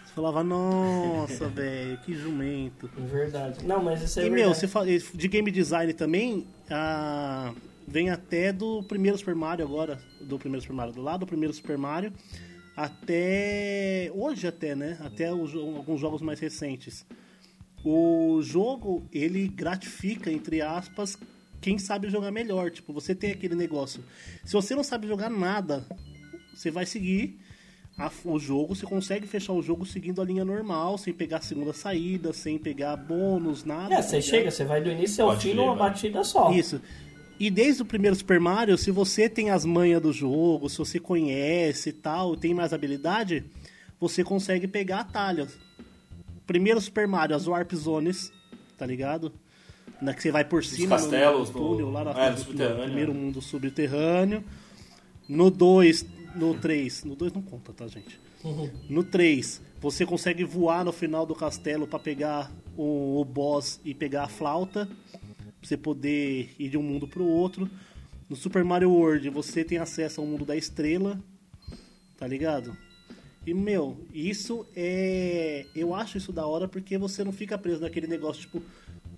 Você 0.05 0.13
falava, 0.13 0.43
nossa, 0.43 1.47
velho, 1.49 1.97
que 1.99 2.13
jumento. 2.13 2.89
Verdade. 2.97 3.65
Não, 3.65 3.81
mas 3.81 4.01
isso 4.03 4.19
é 4.19 4.23
E, 4.23 4.29
verdade. 4.29 4.43
meu, 4.43 4.53
você 4.53 4.67
fala, 4.67 4.85
de 4.87 5.27
game 5.27 5.49
design 5.49 5.93
também, 5.93 6.45
a... 6.69 7.53
vem 7.87 8.09
até 8.09 8.51
do 8.51 8.83
primeiro 8.83 9.17
Super 9.17 9.35
Mario 9.35 9.65
agora. 9.65 9.97
Do 10.21 10.37
primeiro 10.37 10.61
Super 10.61 10.75
Mario, 10.75 10.93
do 10.93 11.01
lado 11.01 11.21
do 11.21 11.27
primeiro 11.27 11.53
Super 11.53 11.77
Mario. 11.77 12.11
Até. 12.75 14.11
Hoje, 14.13 14.47
até, 14.47 14.75
né? 14.75 14.97
Até 15.01 15.33
os, 15.33 15.53
alguns 15.53 15.99
jogos 15.99 16.21
mais 16.21 16.39
recentes. 16.39 17.05
O 17.85 18.39
jogo, 18.41 19.07
ele 19.11 19.47
gratifica, 19.47 20.31
entre 20.31 20.61
aspas, 20.61 21.17
quem 21.61 21.77
sabe 21.77 22.09
jogar 22.09 22.31
melhor. 22.31 22.71
Tipo, 22.71 22.93
você 22.93 23.13
tem 23.13 23.31
aquele 23.31 23.55
negócio. 23.55 24.03
Se 24.43 24.53
você 24.53 24.73
não 24.75 24.83
sabe 24.83 25.07
jogar 25.07 25.29
nada, 25.29 25.85
você 26.53 26.71
vai 26.71 26.85
seguir 26.85 27.39
a, 27.97 28.09
o 28.25 28.39
jogo, 28.39 28.75
você 28.75 28.85
consegue 28.85 29.27
fechar 29.27 29.53
o 29.53 29.61
jogo 29.61 29.85
seguindo 29.85 30.21
a 30.21 30.25
linha 30.25 30.43
normal, 30.43 30.97
sem 30.97 31.13
pegar 31.13 31.37
a 31.37 31.41
segunda 31.41 31.73
saída, 31.73 32.33
sem 32.33 32.57
pegar 32.57 32.95
bônus, 32.95 33.63
nada. 33.63 33.93
É, 33.93 34.01
você 34.01 34.15
tá 34.15 34.21
chega, 34.21 34.51
você 34.51 34.65
vai 34.65 34.81
do 34.81 34.89
início 34.89 35.23
ao 35.23 35.39
fim 35.39 35.53
numa 35.53 35.75
batida 35.75 36.23
só. 36.23 36.51
Isso. 36.51 36.81
E 37.43 37.49
desde 37.49 37.81
o 37.81 37.85
primeiro 37.85 38.15
Super 38.15 38.39
Mario, 38.39 38.77
se 38.77 38.89
você 38.89 39.27
tem 39.27 39.49
as 39.49 39.65
manhas 39.65 40.01
do 40.01 40.13
jogo, 40.13 40.69
se 40.69 40.77
você 40.77 40.97
conhece 40.97 41.89
e 41.89 41.91
tal, 41.91 42.37
tem 42.37 42.53
mais 42.53 42.71
habilidade, 42.71 43.43
você 43.99 44.23
consegue 44.23 44.65
pegar 44.65 45.01
atalhos. 45.01 45.59
Primeiro 46.47 46.79
Super 46.79 47.05
Mario, 47.05 47.35
as 47.35 47.45
Warp 47.45 47.73
Zones, 47.73 48.31
tá 48.77 48.85
ligado? 48.85 49.33
né, 50.01 50.13
que 50.13 50.21
você 50.21 50.31
vai 50.31 50.45
por 50.45 50.63
cima 50.63 50.95
Os 50.95 51.01
castelos, 51.01 51.49
no, 51.49 51.59
túnel, 51.59 51.91
lá 51.91 52.03
na, 52.03 52.11
é, 52.11 52.29
no, 52.31 52.37
no 52.37 52.83
primeiro 52.83 53.13
mundo 53.13 53.41
subterrâneo. 53.41 54.43
No 55.27 55.49
2, 55.49 56.05
no 56.35 56.53
3, 56.53 57.03
no 57.03 57.15
2 57.15 57.33
não 57.33 57.41
conta, 57.41 57.73
tá, 57.73 57.87
gente? 57.87 58.19
Uhum. 58.43 58.69
No 58.89 59.03
3, 59.03 59.61
você 59.81 60.05
consegue 60.05 60.43
voar 60.43 60.83
no 60.83 60.91
final 60.91 61.25
do 61.25 61.33
castelo 61.33 61.87
para 61.87 61.99
pegar 61.99 62.51
o, 62.77 63.19
o, 63.21 63.25
boss 63.25 63.79
e 63.85 63.93
pegar 63.93 64.23
a 64.23 64.27
flauta, 64.27 64.87
você 65.67 65.77
poder 65.77 66.53
ir 66.59 66.69
de 66.69 66.77
um 66.77 66.83
mundo 66.83 67.07
pro 67.07 67.25
outro. 67.25 67.69
No 68.29 68.35
Super 68.35 68.63
Mario 68.63 68.91
World, 68.91 69.29
você 69.29 69.63
tem 69.63 69.77
acesso 69.77 70.21
ao 70.21 70.27
mundo 70.27 70.45
da 70.45 70.55
estrela, 70.55 71.21
tá 72.17 72.27
ligado? 72.27 72.75
E, 73.45 73.53
meu, 73.53 73.97
isso 74.13 74.65
é. 74.75 75.65
Eu 75.75 75.93
acho 75.93 76.17
isso 76.17 76.31
da 76.31 76.47
hora 76.47 76.67
porque 76.67 76.97
você 76.97 77.23
não 77.23 77.33
fica 77.33 77.57
preso 77.57 77.81
naquele 77.81 78.07
negócio, 78.07 78.41
tipo, 78.41 78.63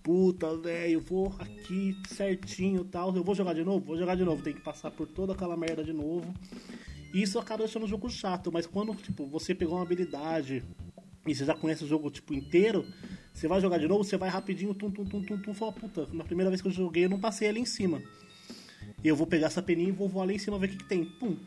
puta, 0.01 0.55
velho, 0.57 0.99
vou 0.99 1.33
aqui 1.39 1.95
certinho 2.07 2.83
tal. 2.83 3.15
Eu 3.15 3.23
vou 3.23 3.35
jogar 3.35 3.53
de 3.53 3.63
novo? 3.63 3.85
Vou 3.85 3.97
jogar 3.97 4.15
de 4.15 4.23
novo. 4.23 4.41
Tem 4.41 4.53
que 4.53 4.61
passar 4.61 4.91
por 4.91 5.07
toda 5.07 5.33
aquela 5.33 5.55
merda 5.55 5.83
de 5.83 5.93
novo. 5.93 6.33
Isso 7.13 7.39
acaba 7.39 7.59
deixando 7.59 7.83
o 7.83 7.87
jogo 7.87 8.09
chato, 8.09 8.51
mas 8.51 8.65
quando, 8.65 8.93
tipo, 8.95 9.25
você 9.25 9.55
pegou 9.55 9.75
uma 9.75 9.83
habilidade 9.83 10.63
e 11.25 11.33
você 11.33 11.45
já 11.45 11.55
conhece 11.55 11.83
o 11.83 11.87
jogo, 11.87 12.11
tipo, 12.11 12.33
inteiro, 12.33 12.85
você 13.33 13.47
vai 13.47 13.59
jogar 13.59 13.77
de 13.77 13.87
novo, 13.87 14.03
você 14.03 14.17
vai 14.17 14.29
rapidinho, 14.29 14.73
tum, 14.73 14.91
tum, 14.91 15.05
tum, 15.05 15.21
tum, 15.21 15.37
tum, 15.37 15.53
fala, 15.53 15.71
puta, 15.73 16.07
na 16.13 16.23
primeira 16.23 16.49
vez 16.49 16.61
que 16.61 16.67
eu 16.67 16.71
joguei 16.71 17.05
eu 17.05 17.09
não 17.09 17.19
passei 17.19 17.47
ali 17.47 17.59
em 17.59 17.65
cima. 17.65 18.01
Eu 19.03 19.15
vou 19.15 19.25
pegar 19.25 19.47
essa 19.47 19.61
peninha 19.61 19.89
e 19.89 19.91
vou 19.91 20.07
voar 20.07 20.25
lá 20.25 20.33
em 20.33 20.39
cima 20.39 20.59
ver 20.59 20.67
o 20.67 20.69
que, 20.69 20.77
que 20.77 20.85
tem. 20.85 21.05
Pum. 21.05 21.37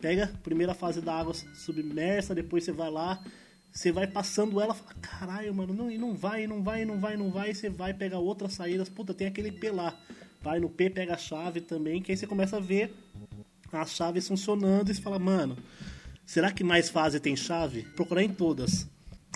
Pega, 0.00 0.28
primeira 0.42 0.74
fase 0.74 1.00
da 1.00 1.14
água 1.14 1.34
submersa, 1.34 2.34
depois 2.34 2.64
você 2.64 2.72
vai 2.72 2.90
lá, 2.90 3.22
você 3.70 3.92
vai 3.92 4.06
passando 4.06 4.60
ela, 4.60 4.74
fala, 4.74 4.94
caralho, 5.00 5.54
mano, 5.54 5.74
não, 5.74 5.90
e 5.90 5.98
não 5.98 6.14
vai, 6.14 6.46
não 6.46 6.62
vai, 6.62 6.84
não 6.84 6.98
vai, 6.98 7.16
não 7.16 7.30
vai, 7.30 7.50
e 7.50 7.54
você 7.54 7.68
vai 7.68 7.92
pegar 7.92 8.18
outras 8.18 8.54
saídas, 8.54 8.88
puta, 8.88 9.12
tem 9.12 9.26
aquele 9.26 9.52
P 9.52 9.70
lá. 9.70 9.98
Vai 10.42 10.58
no 10.58 10.70
P, 10.70 10.88
pega 10.88 11.14
a 11.14 11.18
chave 11.18 11.60
também, 11.60 12.00
que 12.00 12.10
aí 12.10 12.16
você 12.16 12.26
começa 12.26 12.56
a 12.56 12.60
ver 12.60 12.94
as 13.70 13.92
chaves 13.92 14.26
funcionando 14.26 14.90
e 14.90 14.94
você 14.94 15.02
fala, 15.02 15.18
mano, 15.18 15.56
será 16.24 16.50
que 16.50 16.64
mais 16.64 16.88
fase 16.88 17.20
tem 17.20 17.36
chave? 17.36 17.82
Procurar 17.94 18.22
em 18.22 18.32
todas. 18.32 18.88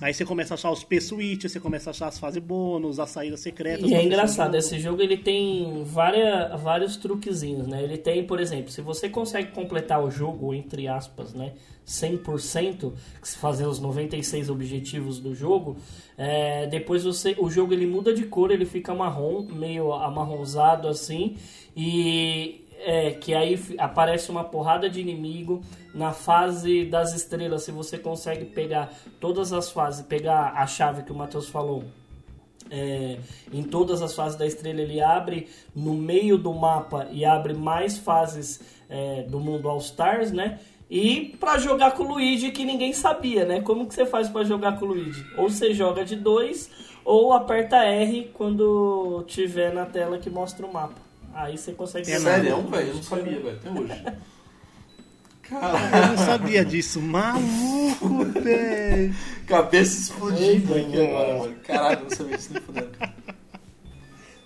Aí 0.02 0.12
você 0.12 0.24
começa 0.24 0.54
a 0.54 0.56
achar 0.56 0.72
os 0.72 0.82
P-Switch, 0.82 1.44
você 1.44 1.60
começa 1.60 1.90
a 1.90 1.92
achar 1.92 2.08
as 2.08 2.18
fases 2.18 2.42
bônus, 2.42 2.98
as 2.98 3.10
saídas 3.10 3.40
secretas. 3.40 3.88
E 3.88 3.94
é 3.94 4.04
engraçado, 4.04 4.56
esse 4.56 4.78
jogo 4.80 5.00
ele 5.00 5.16
tem 5.16 5.84
várias, 5.84 6.60
vários 6.60 6.96
truquezinhos, 6.96 7.68
né? 7.68 7.80
Ele 7.82 7.96
tem, 7.96 8.26
por 8.26 8.40
exemplo, 8.40 8.72
se 8.72 8.80
você 8.80 9.08
consegue 9.08 9.52
completar 9.52 10.02
o 10.02 10.10
jogo, 10.10 10.52
entre 10.52 10.88
aspas, 10.88 11.32
né? 11.32 11.52
100%, 11.86 12.92
fazer 13.36 13.66
os 13.66 13.78
96 13.78 14.50
objetivos 14.50 15.20
do 15.20 15.32
jogo, 15.32 15.76
é, 16.18 16.66
depois 16.66 17.04
você, 17.04 17.36
o 17.38 17.48
jogo 17.48 17.72
ele 17.72 17.86
muda 17.86 18.12
de 18.12 18.24
cor, 18.24 18.50
ele 18.50 18.64
fica 18.64 18.92
marrom, 18.94 19.42
meio 19.42 19.92
amarronzado 19.92 20.88
assim, 20.88 21.36
e 21.76 22.63
é, 22.78 23.12
que 23.12 23.34
aí 23.34 23.58
aparece 23.78 24.30
uma 24.30 24.44
porrada 24.44 24.88
de 24.88 25.00
inimigo 25.00 25.62
na 25.94 26.12
fase 26.12 26.84
das 26.84 27.14
estrelas. 27.14 27.62
Se 27.62 27.72
você 27.72 27.98
consegue 27.98 28.44
pegar 28.44 28.92
todas 29.20 29.52
as 29.52 29.70
fases, 29.70 30.04
pegar 30.04 30.54
a 30.56 30.66
chave 30.66 31.02
que 31.02 31.12
o 31.12 31.14
Matheus 31.14 31.48
falou, 31.48 31.84
é, 32.70 33.18
em 33.52 33.62
todas 33.62 34.02
as 34.02 34.14
fases 34.14 34.38
da 34.38 34.46
estrela 34.46 34.80
ele 34.80 35.00
abre 35.00 35.48
no 35.74 35.94
meio 35.94 36.38
do 36.38 36.52
mapa 36.52 37.06
e 37.10 37.24
abre 37.24 37.54
mais 37.54 37.98
fases 37.98 38.60
é, 38.88 39.22
do 39.22 39.38
mundo 39.38 39.68
All 39.68 39.78
Stars, 39.78 40.32
né? 40.32 40.58
E 40.90 41.34
para 41.40 41.58
jogar 41.58 41.92
com 41.92 42.04
o 42.04 42.08
Luigi 42.08 42.50
que 42.50 42.64
ninguém 42.64 42.92
sabia, 42.92 43.44
né? 43.44 43.60
Como 43.60 43.86
que 43.86 43.94
você 43.94 44.04
faz 44.04 44.28
para 44.28 44.44
jogar 44.44 44.78
com 44.78 44.84
o 44.86 44.88
Luigi? 44.88 45.24
Ou 45.36 45.48
você 45.48 45.72
joga 45.72 46.04
de 46.04 46.16
dois 46.16 46.70
ou 47.04 47.32
aperta 47.32 47.84
R 47.84 48.30
quando 48.34 49.24
tiver 49.26 49.72
na 49.72 49.86
tela 49.86 50.18
que 50.18 50.30
mostra 50.30 50.66
o 50.66 50.72
mapa. 50.72 51.03
Aí 51.34 51.58
você 51.58 51.72
consegue 51.72 52.10
É 52.10 52.20
sério, 52.20 52.62
velho? 52.62 52.88
Eu 52.88 52.94
não 52.94 53.02
sabia, 53.02 53.40
velho, 53.40 53.56
até 53.56 53.70
hoje. 53.70 54.04
Caralho. 55.42 55.96
Eu 55.96 56.06
não 56.08 56.16
sabia 56.16 56.64
disso. 56.64 57.00
Maluco, 57.02 58.24
velho. 58.40 59.14
Cabeça 59.46 60.00
explodindo 60.00 60.74
aqui 60.74 61.06
agora, 61.06 61.38
mano. 61.38 61.54
Caralho, 61.64 61.98
eu 61.98 62.02
não 62.04 62.10
sabia 62.10 62.36
disso 62.36 62.52
nem 62.52 62.62
fudendo. 62.62 62.90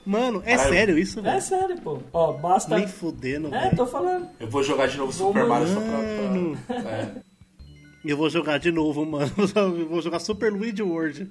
Mano, 0.05 0.43
é 0.47 0.57
Caralho. 0.57 0.75
sério 0.75 0.99
isso, 0.99 1.23
velho? 1.23 1.37
É 1.37 1.41
sério, 1.41 1.81
pô. 1.83 1.99
Ó, 2.13 2.33
basta. 2.33 2.77
Nem 2.77 2.89
fudendo, 2.89 3.51
velho. 3.51 3.67
É, 3.67 3.75
tô 3.75 3.87
falando. 3.87 4.27
Eu 4.41 4.49
vou 4.49 4.63
jogar 4.65 4.89
de 4.89 4.97
novo 4.97 5.13
Super 5.13 5.45
Mario 5.45 5.69
só 5.69 5.81
pra. 5.81 6.83
pra... 6.83 6.91
É. 6.91 7.13
Eu 8.05 8.17
vou 8.17 8.31
jogar 8.31 8.59
de 8.59 8.73
novo, 8.73 9.05
mano. 9.05 9.31
Eu 9.55 9.89
vou 9.89 10.01
jogar 10.01 10.19
Super 10.19 10.51
Luigi 10.51 10.83
World. 10.83 11.31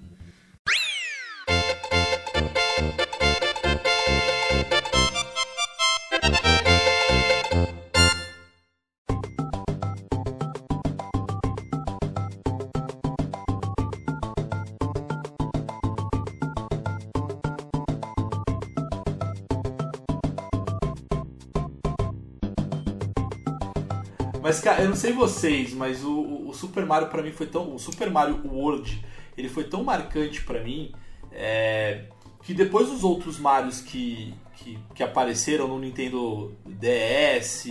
Mas, 24.41 24.59
cara, 24.59 24.83
eu 24.83 24.89
não 24.89 24.95
sei 24.95 25.13
vocês, 25.13 25.73
mas 25.73 26.03
o, 26.03 26.47
o 26.47 26.53
Super 26.53 26.85
Mario 26.85 27.09
para 27.09 27.21
mim 27.21 27.31
foi 27.31 27.47
tão. 27.47 27.75
O 27.75 27.79
Super 27.79 28.09
Mario 28.09 28.41
World, 28.45 29.03
ele 29.38 29.49
foi 29.49 29.63
tão 29.63 29.83
marcante 29.83 30.43
para 30.43 30.63
mim 30.63 30.91
é, 31.31 32.05
que 32.43 32.53
depois 32.53 32.88
dos 32.88 33.03
outros 33.03 33.39
Marios 33.39 33.81
que, 33.81 34.33
que, 34.55 34.77
que, 34.95 35.03
apareceram 35.03 35.67
no 35.67 35.79
Nintendo 35.79 36.53
DS, 36.65 37.65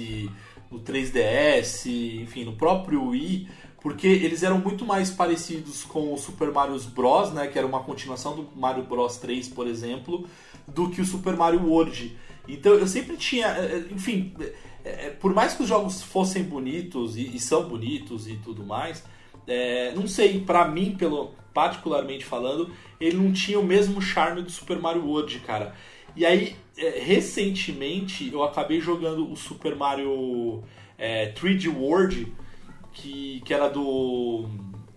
no 0.70 0.80
3DS, 0.80 1.86
enfim, 2.22 2.44
no 2.44 2.54
próprio 2.54 3.08
Wii, 3.08 3.48
porque 3.80 4.06
eles 4.06 4.42
eram 4.42 4.58
muito 4.58 4.84
mais 4.84 5.10
parecidos 5.10 5.84
com 5.84 6.12
o 6.12 6.16
Super 6.16 6.52
Mario 6.52 6.78
Bros, 6.94 7.32
né, 7.32 7.46
que 7.46 7.58
era 7.58 7.66
uma 7.66 7.82
continuação 7.82 8.36
do 8.36 8.48
Mario 8.54 8.84
Bros 8.84 9.16
3, 9.16 9.48
por 9.48 9.66
exemplo, 9.66 10.28
do 10.66 10.90
que 10.90 11.00
o 11.00 11.04
Super 11.04 11.36
Mario 11.36 11.64
World. 11.66 12.16
Então 12.48 12.74
eu 12.74 12.86
sempre 12.86 13.16
tinha, 13.16 13.48
eh, 13.48 13.84
eh, 13.90 13.94
enfim, 13.94 14.32
é, 14.86 15.10
por 15.10 15.34
mais 15.34 15.54
que 15.54 15.62
os 15.62 15.68
jogos 15.68 16.02
fossem 16.02 16.44
bonitos 16.44 17.16
e, 17.16 17.36
e 17.36 17.40
são 17.40 17.68
bonitos 17.68 18.28
e 18.28 18.36
tudo 18.36 18.64
mais, 18.64 19.04
é, 19.46 19.92
não 19.94 20.06
sei, 20.06 20.40
para 20.40 20.66
mim, 20.68 20.96
pelo 20.96 21.34
particularmente 21.52 22.24
falando, 22.24 22.70
ele 23.00 23.16
não 23.16 23.32
tinha 23.32 23.58
o 23.58 23.64
mesmo 23.64 24.00
charme 24.02 24.42
do 24.42 24.50
Super 24.50 24.78
Mario 24.78 25.06
World, 25.06 25.40
cara. 25.40 25.74
E 26.14 26.24
aí, 26.24 26.54
é, 26.76 27.00
recentemente, 27.00 28.30
eu 28.30 28.42
acabei 28.42 28.80
jogando 28.80 29.30
o 29.30 29.36
Super 29.36 29.74
Mario 29.74 30.62
é, 30.98 31.32
3D 31.32 31.74
World, 31.74 32.32
que, 32.92 33.40
que 33.44 33.54
era 33.54 33.68
do. 33.68 34.46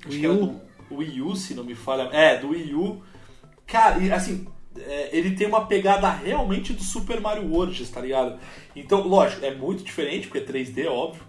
Acho 0.06 0.10
Wii 0.10 0.20
que 0.20 0.26
era 0.26 0.36
U. 0.36 0.62
do 0.90 0.96
Wii 0.96 1.22
U, 1.22 1.36
se 1.36 1.54
não 1.54 1.64
me 1.64 1.76
falha. 1.76 2.04
É, 2.12 2.38
do 2.38 2.50
Wii 2.50 2.76
U. 2.76 3.02
Cara, 3.66 4.00
e 4.00 4.12
assim, 4.12 4.48
é, 4.78 5.09
ele 5.11 5.36
tem 5.36 5.47
uma 5.47 5.65
pegada 5.65 6.09
realmente 6.09 6.74
do 6.74 6.84
Super 6.84 7.20
Mario 7.20 7.49
World, 7.51 7.86
tá 7.88 8.01
ligado? 8.01 8.39
Então, 8.76 9.07
lógico, 9.07 9.45
é 9.45 9.53
muito 9.53 9.84
diferente, 9.84 10.28
porque 10.28 10.39
é 10.39 10.45
3D, 10.45 10.88
óbvio. 10.88 11.24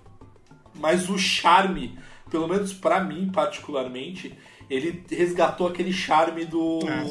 Mas 0.75 1.09
o 1.09 1.19
charme, 1.19 1.99
pelo 2.31 2.47
menos 2.49 2.73
pra 2.73 3.01
mim 3.03 3.31
particularmente, 3.33 4.35
ele 4.69 5.05
resgatou 5.11 5.67
aquele 5.67 5.93
charme 5.93 6.45
do. 6.45 6.81
Ah. 6.89 7.05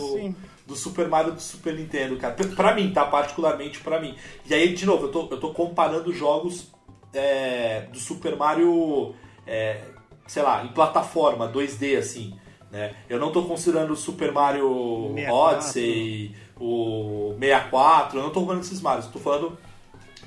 Do 0.65 0.75
Super 0.75 1.07
Mario 1.07 1.32
do 1.34 1.41
Super 1.41 1.73
Nintendo, 1.73 2.15
cara. 2.17 2.36
Pra- 2.36 2.45
Pra 2.55 2.75
mim, 2.75 2.91
tá? 2.93 3.03
Particularmente 3.05 3.80
pra 3.80 3.99
mim. 3.99 4.15
E 4.47 4.53
aí, 4.53 4.73
de 4.73 4.86
novo, 4.86 5.07
eu 5.07 5.11
tô, 5.11 5.27
eu 5.32 5.39
tô 5.39 5.51
comparando 5.51 6.13
jogos 6.13 6.71
é, 7.11 7.88
do 7.91 7.97
Super 7.97 8.36
Mario, 8.36 9.15
é, 9.47 9.82
sei 10.27 10.43
lá, 10.43 10.63
em 10.63 10.67
plataforma, 10.67 11.47
2D, 11.51 11.97
assim. 11.97 12.39
Né? 12.72 12.91
Eu 13.09 13.20
não 13.20 13.32
tô 13.32 13.43
considerando 13.43 13.91
o 13.93 13.95
Super 13.95 14.32
Mario 14.32 15.11
64. 15.15 15.36
Odyssey, 15.57 16.32
o 16.59 17.34
64, 17.39 18.20
eu 18.20 18.24
não 18.24 18.30
tô 18.30 18.41
falando 18.41 18.59
desses 18.59 18.82
Marios, 18.82 19.07
tô 19.07 19.17
falando 19.20 19.57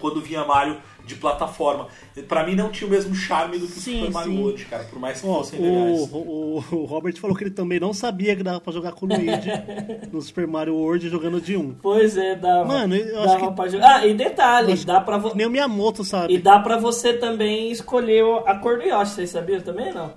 quando 0.01 0.21
vinha 0.21 0.45
Mario 0.45 0.79
de 1.07 1.15
plataforma. 1.17 1.87
Pra 2.29 2.45
mim 2.45 2.55
não 2.57 2.71
tinha 2.71 2.87
o 2.89 2.91
mesmo 2.91 3.15
charme 3.15 3.59
do 3.59 3.67
que 3.67 3.73
Sim, 3.73 3.95
o 3.95 3.99
Super 4.07 4.13
Mario 4.13 4.33
sim. 4.33 4.41
World, 4.43 4.65
cara, 4.67 4.85
por 4.85 4.99
mais 4.99 5.21
que 5.21 5.27
fossem 5.27 5.61
legais. 5.61 6.01
o, 6.13 6.17
o, 6.17 6.57
o 6.73 6.85
Robert 6.85 7.17
falou 7.21 7.37
que 7.37 7.45
ele 7.45 7.51
também 7.51 7.79
não 7.81 7.93
sabia 7.93 8.35
que 8.35 8.43
dava 8.43 8.61
pra 8.61 8.73
jogar 8.73 8.93
com 8.93 9.07
o 9.07 9.09
Luigi 9.09 9.51
no 10.13 10.21
Super 10.23 10.47
Mario 10.47 10.75
World 10.75 11.09
jogando 11.09 11.41
de 11.41 11.57
um. 11.57 11.75
Pois 11.75 12.17
é, 12.17 12.35
dava. 12.37 12.65
Mano, 12.67 12.95
eu 12.97 13.19
acho 13.21 13.35
dava 13.35 13.49
que- 13.51 13.57
pra 13.57 13.69
jogar. 13.69 13.97
Ah, 14.01 14.07
e 14.07 14.15
detalhe, 14.15 14.73
Acho 14.73 14.87
dá 14.87 15.01
pra 15.01 15.19
vo... 15.19 15.33
Nem 15.35 15.47
o 15.47 15.51
Miyamoto, 15.51 16.03
sabe? 16.05 16.35
E 16.35 16.39
dá 16.39 16.59
pra 16.61 16.77
você 16.79 17.13
também 17.13 17.71
escolher 17.71 18.25
a 18.47 18.57
cor 18.57 18.79
do 18.79 18.85
Yoshi, 18.85 19.13
vocês 19.13 19.31
sabiam 19.31 19.61
também 19.61 19.93
não? 19.93 20.13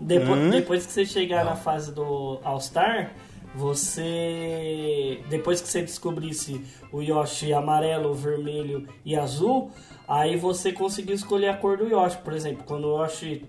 Depois, 0.00 0.40
Hã? 0.40 0.50
depois 0.50 0.86
que 0.86 0.92
você 0.92 1.04
chegar 1.04 1.44
na 1.44 1.54
fase 1.54 1.92
do 1.92 2.40
All-Star, 2.42 3.12
você. 3.54 5.20
Depois 5.28 5.60
que 5.60 5.68
você 5.68 5.82
descobrisse 5.82 6.64
o 6.92 7.02
Yoshi 7.02 7.52
amarelo, 7.52 8.14
vermelho 8.14 8.88
e 9.04 9.14
azul, 9.14 9.70
aí 10.08 10.36
você 10.36 10.72
conseguiu 10.72 11.14
escolher 11.14 11.48
a 11.48 11.56
cor 11.56 11.76
do 11.76 11.86
Yoshi. 11.86 12.18
Por 12.18 12.32
exemplo, 12.32 12.64
quando 12.66 12.86
o 12.86 13.02
Yoshi 13.02 13.44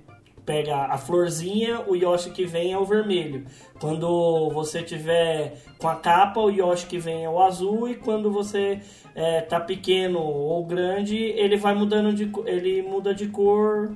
pega 0.45 0.75
a 0.85 0.97
florzinha, 0.97 1.81
o 1.87 1.95
Yoshi 1.95 2.31
que 2.31 2.45
vem 2.45 2.73
é 2.73 2.77
o 2.77 2.83
vermelho. 2.83 3.45
Quando 3.79 4.49
você 4.49 4.81
tiver 4.83 5.57
com 5.77 5.87
a 5.87 5.95
capa, 5.95 6.39
o 6.41 6.49
Yoshi 6.49 6.87
que 6.87 6.97
vem 6.97 7.23
é 7.23 7.29
o 7.29 7.41
azul. 7.41 7.87
E 7.87 7.95
quando 7.95 8.31
você 8.31 8.81
é, 9.15 9.41
tá 9.41 9.59
pequeno 9.59 10.19
ou 10.19 10.65
grande, 10.65 11.15
ele 11.15 11.57
vai 11.57 11.73
mudando 11.73 12.13
de 12.13 12.29
ele 12.45 12.81
muda 12.81 13.13
de 13.13 13.27
cor 13.27 13.91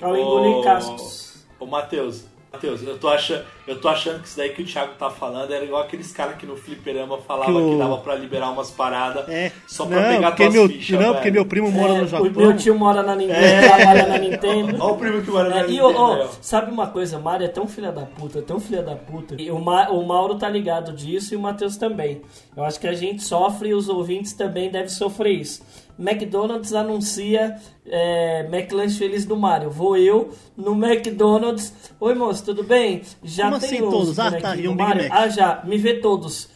ao 0.00 0.16
engolir 0.16 0.56
Ô, 0.56 0.62
cascos. 0.62 1.35
Ô, 1.58 1.66
Matheus, 1.66 2.24
Matheus, 2.52 2.82
eu 2.82 2.96
tô, 2.98 3.08
achando, 3.08 3.44
eu 3.66 3.78
tô 3.80 3.88
achando 3.88 4.20
que 4.22 4.28
isso 4.28 4.36
daí 4.38 4.48
que 4.50 4.62
o 4.62 4.64
Thiago 4.64 4.92
tá 4.98 5.10
falando 5.10 5.52
era 5.52 5.62
igual 5.64 5.82
aqueles 5.82 6.10
caras 6.12 6.36
que 6.36 6.46
no 6.46 6.56
fliperama 6.56 7.18
falavam 7.18 7.54
Que 7.54 7.68
que, 7.68 7.74
o- 7.74 7.78
dava 7.78 7.98
pra 7.98 8.14
liberar 8.14 8.50
umas 8.50 8.70
paradas 8.70 9.28
É. 9.28 9.52
só 9.66 9.84
pra 9.84 10.00
não, 10.00 10.08
pegar 10.14 10.30
porque 10.30 10.42
tuas 10.44 10.54
meu, 10.54 10.68
fichas, 10.68 10.98
Não, 11.00 11.08
porque 11.12 11.24
velho. 11.24 11.34
meu 11.34 11.44
primo 11.46 11.70
mora 11.70 11.94
É, 11.94 12.00
no 12.00 12.06
Japão. 12.08 12.26
o 12.28 12.30
meu 12.32 12.56
tio 12.56 12.74
mora 12.78 13.02
na 13.02 13.14
Nintendo, 13.14 13.66
trabalha 13.74 14.06
na 14.06 14.18
Nintendo. 14.18 14.76
Olha 14.82 14.92
o 14.92 14.96
primo 14.96 15.22
que 15.22 15.30
mora 15.30 15.48
na 15.50 15.56
É, 15.56 15.64
e 15.64 15.70
Nintendo, 15.72 15.98
ó, 15.98 16.24
ó. 16.24 16.28
sabe 16.40 16.70
uma 16.70 16.86
coisa, 16.86 17.18
Mário 17.18 17.44
é 17.44 17.48
tão 17.48 17.66
filha 17.66 17.92
da 17.92 18.02
puta, 18.06 18.40
tão 18.40 18.58
filha 18.58 18.82
da 18.82 18.94
puta. 18.94 19.34
E 19.38 19.50
o, 19.50 19.58
Ma- 19.58 19.90
o 19.90 20.06
Mauro 20.06 20.36
tá 20.36 20.48
ligado 20.48 20.92
disso 20.92 21.34
e 21.34 21.36
o 21.36 21.40
Matheus 21.40 21.76
também. 21.76 22.22
Eu 22.56 22.64
acho 22.64 22.80
que 22.80 22.86
a 22.86 22.94
gente 22.94 23.22
sofre 23.22 23.70
e 23.70 23.74
os 23.74 23.88
ouvintes 23.88 24.32
também 24.32 24.70
devem 24.70 24.88
sofrer 24.88 25.32
isso. 25.32 25.62
McDonald's 25.98 26.74
anuncia 26.74 27.56
é, 27.86 28.46
McLanche 28.50 28.98
Feliz 28.98 29.24
do 29.24 29.36
Mário. 29.36 29.70
Vou 29.70 29.96
eu 29.96 30.30
no 30.56 30.72
McDonald's. 30.72 31.72
Oi, 31.98 32.14
moço, 32.14 32.44
tudo 32.44 32.62
bem? 32.62 33.02
Já 33.22 33.44
Como 33.44 33.60
tem 33.60 33.68
assim 33.68 33.82
os 33.82 33.90
todos? 33.90 34.18
Ah, 34.18 34.32
tá, 34.32 34.56
e 34.56 34.68
um 34.68 34.76
Big? 34.76 34.88
Mac. 34.88 35.08
Ah, 35.10 35.28
já. 35.28 35.62
Me 35.64 35.78
vê 35.78 35.94
todos. 36.00 36.50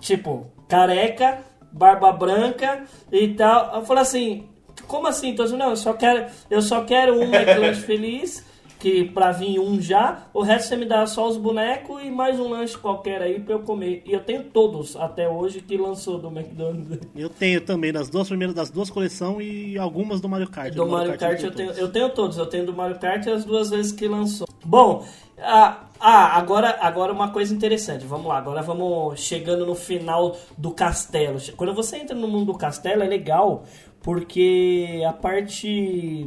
Tipo, 0.00 0.46
careca, 0.68 1.38
barba 1.72 2.12
branca 2.12 2.84
e 3.10 3.28
tal. 3.28 3.76
Eu 3.76 3.84
falei 3.84 4.02
assim, 4.02 4.48
como 4.86 5.06
assim? 5.06 5.30
Então, 5.30 5.46
não, 5.48 5.70
eu 5.70 5.76
só 5.76 5.92
quero, 5.94 6.26
eu 6.50 6.62
só 6.62 6.84
quero 6.84 7.18
um 7.18 7.24
McLanche 7.34 7.80
feliz, 7.80 8.44
que 8.82 9.04
pra 9.04 9.30
vir 9.30 9.60
um 9.60 9.80
já, 9.80 10.26
o 10.34 10.42
resto 10.42 10.70
você 10.70 10.76
me 10.76 10.84
dá 10.84 11.06
só 11.06 11.28
os 11.28 11.36
bonecos 11.36 12.02
e 12.02 12.10
mais 12.10 12.40
um 12.40 12.48
lanche 12.48 12.76
qualquer 12.76 13.22
aí 13.22 13.38
pra 13.38 13.54
eu 13.54 13.60
comer. 13.60 14.02
E 14.04 14.12
eu 14.12 14.18
tenho 14.18 14.42
todos 14.42 14.96
até 14.96 15.28
hoje 15.28 15.60
que 15.60 15.76
lançou 15.76 16.18
do 16.18 16.26
McDonald's. 16.26 16.98
Eu 17.14 17.28
tenho 17.28 17.60
também 17.60 17.92
das 17.92 18.08
duas 18.08 18.26
primeiras 18.26 18.54
das 18.56 18.70
duas 18.70 18.90
coleções 18.90 19.46
e 19.46 19.78
algumas 19.78 20.20
do 20.20 20.28
Mario 20.28 20.50
Kart. 20.50 20.74
Do 20.74 20.86
Mario 20.86 21.16
Kart 21.16 21.40
eu 21.40 21.52
tenho, 21.52 21.68
todos. 21.68 21.82
eu 21.82 21.92
tenho 21.92 22.08
todos, 22.10 22.38
eu 22.38 22.46
tenho 22.46 22.66
do 22.66 22.72
Mario 22.72 22.98
Kart 22.98 23.24
as 23.28 23.44
duas 23.44 23.70
vezes 23.70 23.92
que 23.92 24.08
lançou. 24.08 24.48
Bom, 24.64 25.06
ah, 25.38 25.84
ah, 26.00 26.36
agora, 26.36 26.78
agora 26.80 27.12
uma 27.12 27.30
coisa 27.30 27.54
interessante, 27.54 28.04
vamos 28.04 28.26
lá, 28.26 28.38
agora 28.38 28.62
vamos 28.62 29.20
chegando 29.20 29.64
no 29.64 29.76
final 29.76 30.36
do 30.58 30.72
castelo. 30.72 31.38
Quando 31.56 31.74
você 31.74 31.98
entra 31.98 32.16
no 32.16 32.26
mundo 32.26 32.46
do 32.52 32.58
castelo 32.58 33.02
é 33.02 33.06
legal, 33.06 33.62
porque 34.02 35.02
a 35.06 35.12
parte 35.12 36.26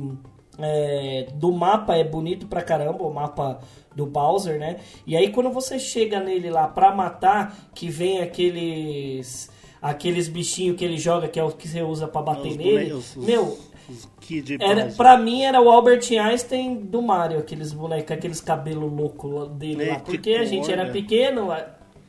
é, 0.60 1.28
do 1.34 1.52
mapa 1.52 1.96
é 1.96 2.04
bonito 2.04 2.48
pra 2.48 2.62
caramba, 2.62 3.04
o 3.04 3.14
mapa 3.14 3.60
do 3.96 4.06
Bowser, 4.06 4.60
né? 4.60 4.78
E 5.08 5.16
aí 5.16 5.30
quando 5.30 5.50
você 5.50 5.80
chega 5.80 6.20
nele 6.20 6.50
lá 6.50 6.68
pra 6.68 6.94
matar, 6.94 7.70
que 7.74 7.90
vem 7.90 8.22
aqueles 8.22 9.50
aqueles 9.82 10.28
bichinhos 10.28 10.76
que 10.78 10.84
ele 10.84 10.98
joga, 10.98 11.28
que 11.28 11.40
é 11.40 11.44
o 11.44 11.52
que 11.52 11.68
você 11.68 11.82
usa 11.82 12.08
pra 12.08 12.22
bater 12.22 12.52
Os 12.52 12.58
nele. 12.58 12.94
os- 12.94 13.16
Meu, 13.16 13.58
Os 13.88 14.10
era, 14.60 14.88
pra 14.98 15.16
mim 15.16 15.44
era 15.44 15.62
o 15.62 15.70
Albert 15.70 16.02
Einstein 16.12 16.76
do 16.76 17.02
Mario, 17.04 17.38
aqueles 17.38 17.72
bonecos, 17.72 18.12
aqueles 18.12 18.42
cabelos 18.42 18.92
loucos 18.92 19.48
dele 19.50 19.84
É, 19.84 19.92
lá. 19.94 20.00
Porque 20.00 20.32
a 20.32 20.44
gente 20.46 20.72
era 20.72 20.86
corda. 20.86 20.92
pequeno, 20.94 21.52
a, 21.52 21.68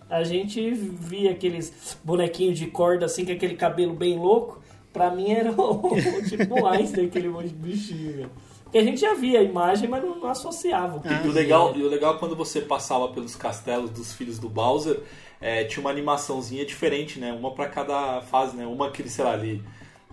a 0.09 0.25
gente 0.25 0.71
via 0.71 1.33
aqueles 1.33 1.99
bonequinhos 2.03 2.59
de 2.59 2.67
corda 2.69 3.05
assim, 3.05 3.27
com 3.27 3.33
aquele 3.33 3.57
cabelo 3.57 3.93
bem 3.93 4.19
louco. 4.19 4.63
Pra 4.97 5.11
mim 5.11 5.31
era 5.31 5.53
o, 5.53 5.93
o 5.95 6.23
tipo 6.23 6.67
Einstein, 6.67 7.07
aquele 7.07 7.29
monte 7.29 7.49
de 7.49 7.55
bichinho. 7.55 8.13
velho. 8.17 8.31
Porque 8.65 8.79
a 8.79 8.83
gente 8.85 9.01
já 9.01 9.15
via 9.15 9.41
a 9.41 9.43
imagem, 9.43 9.89
mas 9.89 10.03
não, 10.03 10.17
não 10.19 10.29
associava. 10.29 11.01
Ah, 11.05 11.23
E 11.25 11.29
o 11.29 11.33
legal, 11.33 11.73
e 11.77 11.83
o 11.83 11.89
legal 11.89 12.17
é 12.17 12.19
quando 12.19 12.35
você 12.35 12.61
passava 12.61 13.09
pelos 13.09 13.37
castelos 13.37 13.91
dos 13.91 14.13
filhos 14.13 14.39
do 14.39 14.49
Bowser, 14.49 15.01
é, 15.41 15.65
tinha 15.65 15.81
uma 15.83 15.91
animaçãozinha 15.91 16.65
diferente, 16.65 17.19
né? 17.21 17.33
Uma 17.33 17.53
pra 17.53 17.67
cada 17.69 18.21
fase, 18.23 18.57
né? 18.57 18.67
Uma 18.67 18.91
que 18.91 19.03
ele, 19.03 19.09
sei 19.11 19.25
lá, 19.25 19.37
ele 19.37 19.63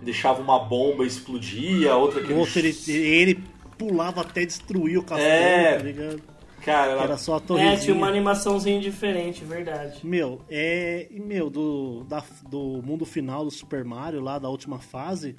deixava 0.00 0.40
uma 0.40 0.58
bomba 0.58 1.02
e 1.04 1.06
explodia, 1.08 1.96
outra 1.96 2.22
que 2.22 2.32
O 2.32 2.38
outro, 2.38 2.58
ele, 2.60 2.74
ele 2.88 3.42
pulava 3.78 4.20
até 4.20 4.44
destruir 4.44 4.98
o 4.98 5.02
castelo, 5.02 5.30
É. 5.32 5.76
tá 5.78 5.82
ligado? 5.82 6.22
Cara, 6.64 6.92
Era 6.92 7.02
era... 7.02 7.16
só 7.18 7.34
a 7.34 7.36
É, 7.36 7.40
torrezinha. 7.40 7.76
tinha 7.78 7.94
uma 7.94 8.08
animaçãozinha 8.08 8.80
diferente, 8.80 9.44
verdade. 9.44 10.00
Meu, 10.06 10.40
é. 10.48 11.06
e, 11.10 11.20
Meu, 11.20 11.50
do, 11.50 12.04
da- 12.04 12.24
do 12.48 12.80
mundo 12.82 13.04
final 13.04 13.44
do 13.44 13.50
Super 13.50 13.84
Mario, 13.84 14.20
lá 14.20 14.38
da 14.38 14.48
última 14.48 14.78
fase, 14.78 15.36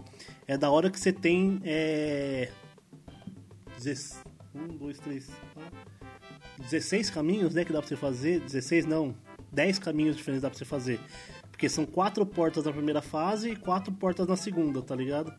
é 0.48 0.58
da 0.58 0.70
hora 0.70 0.90
que 0.90 1.00
você 1.00 1.12
tem. 1.12 1.60
É. 1.64 2.50
16, 3.78 4.24
um, 4.54 4.68
dois, 4.78 5.00
três, 5.00 5.30
quatro, 5.54 5.80
16 6.60 7.10
caminhos, 7.10 7.54
né? 7.54 7.66
Que 7.66 7.74
dá 7.74 7.80
pra 7.80 7.88
você 7.88 7.96
fazer. 7.96 8.40
16 8.42 8.86
não, 8.86 9.16
10 9.52 9.80
caminhos 9.80 10.16
diferentes 10.16 10.42
dá 10.44 10.50
pra 10.50 10.58
você 10.58 10.66
fazer. 10.66 11.00
Porque 11.52 11.68
são 11.70 11.86
quatro 11.86 12.26
portas 12.26 12.66
na 12.66 12.72
primeira 12.72 13.02
fase 13.02 13.52
e 13.52 13.56
quatro 13.56 13.92
portas 13.94 14.28
na 14.28 14.36
segunda, 14.36 14.82
tá 14.82 14.96
ligado? 14.96 15.34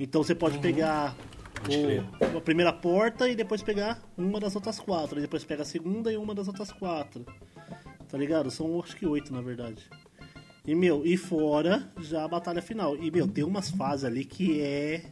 Então 0.00 0.22
você 0.22 0.34
pode 0.34 0.58
pegar 0.58 1.10
Pode 1.14 1.16
crer. 1.28 1.33
O, 1.68 2.36
a 2.38 2.40
primeira 2.40 2.72
porta 2.72 3.28
e 3.28 3.34
depois 3.34 3.62
pegar 3.62 4.02
uma 4.16 4.38
das 4.40 4.54
outras 4.54 4.78
quatro. 4.78 5.18
E 5.18 5.22
depois 5.22 5.44
pega 5.44 5.62
a 5.62 5.66
segunda 5.66 6.12
e 6.12 6.16
uma 6.16 6.34
das 6.34 6.48
outras 6.48 6.72
quatro. 6.72 7.24
Tá 8.08 8.18
ligado? 8.18 8.50
São 8.50 8.80
acho 8.82 8.96
que 8.96 9.06
oito, 9.06 9.32
na 9.32 9.40
verdade. 9.40 9.82
E, 10.66 10.74
meu, 10.74 11.04
e 11.04 11.16
fora 11.16 11.92
já 11.98 12.24
a 12.24 12.28
batalha 12.28 12.62
final. 12.62 12.96
E, 12.96 13.10
meu, 13.10 13.28
tem 13.28 13.44
umas 13.44 13.70
fases 13.70 14.04
ali 14.04 14.24
que 14.24 14.60
é 14.60 15.04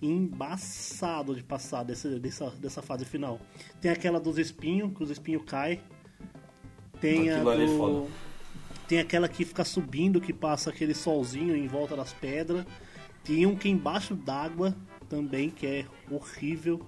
embaçado 0.00 1.34
de 1.34 1.42
passar 1.42 1.82
dessa, 1.82 2.08
dessa, 2.18 2.50
dessa 2.50 2.82
fase 2.82 3.04
final. 3.04 3.40
Tem 3.80 3.90
aquela 3.90 4.20
dos 4.20 4.38
espinhos, 4.38 4.96
que 4.96 5.02
os 5.02 5.10
espinhos 5.10 5.42
caem. 5.44 5.80
Tem 7.00 7.30
a 7.30 7.36
Aquilo 7.36 7.52
é 7.52 7.66
do... 7.66 8.08
Tem 8.86 8.98
aquela 9.00 9.28
que 9.28 9.44
fica 9.44 9.64
subindo, 9.64 10.20
que 10.20 10.32
passa 10.32 10.70
aquele 10.70 10.94
solzinho 10.94 11.54
em 11.54 11.66
volta 11.68 11.94
das 11.94 12.12
pedras. 12.12 12.64
Tem 13.22 13.44
um 13.44 13.54
que 13.54 13.68
é 13.68 13.70
embaixo 13.70 14.14
d'água 14.14 14.74
também, 15.08 15.50
que 15.50 15.66
é 15.66 15.84
horrível. 16.10 16.80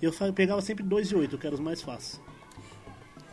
Eu 0.00 0.12
pegava 0.34 0.60
sempre 0.60 0.84
2 0.84 1.10
e 1.10 1.16
8, 1.16 1.38
que 1.38 1.46
eram 1.46 1.54
os 1.56 1.60
mais 1.60 1.82
fáceis. 1.82 2.20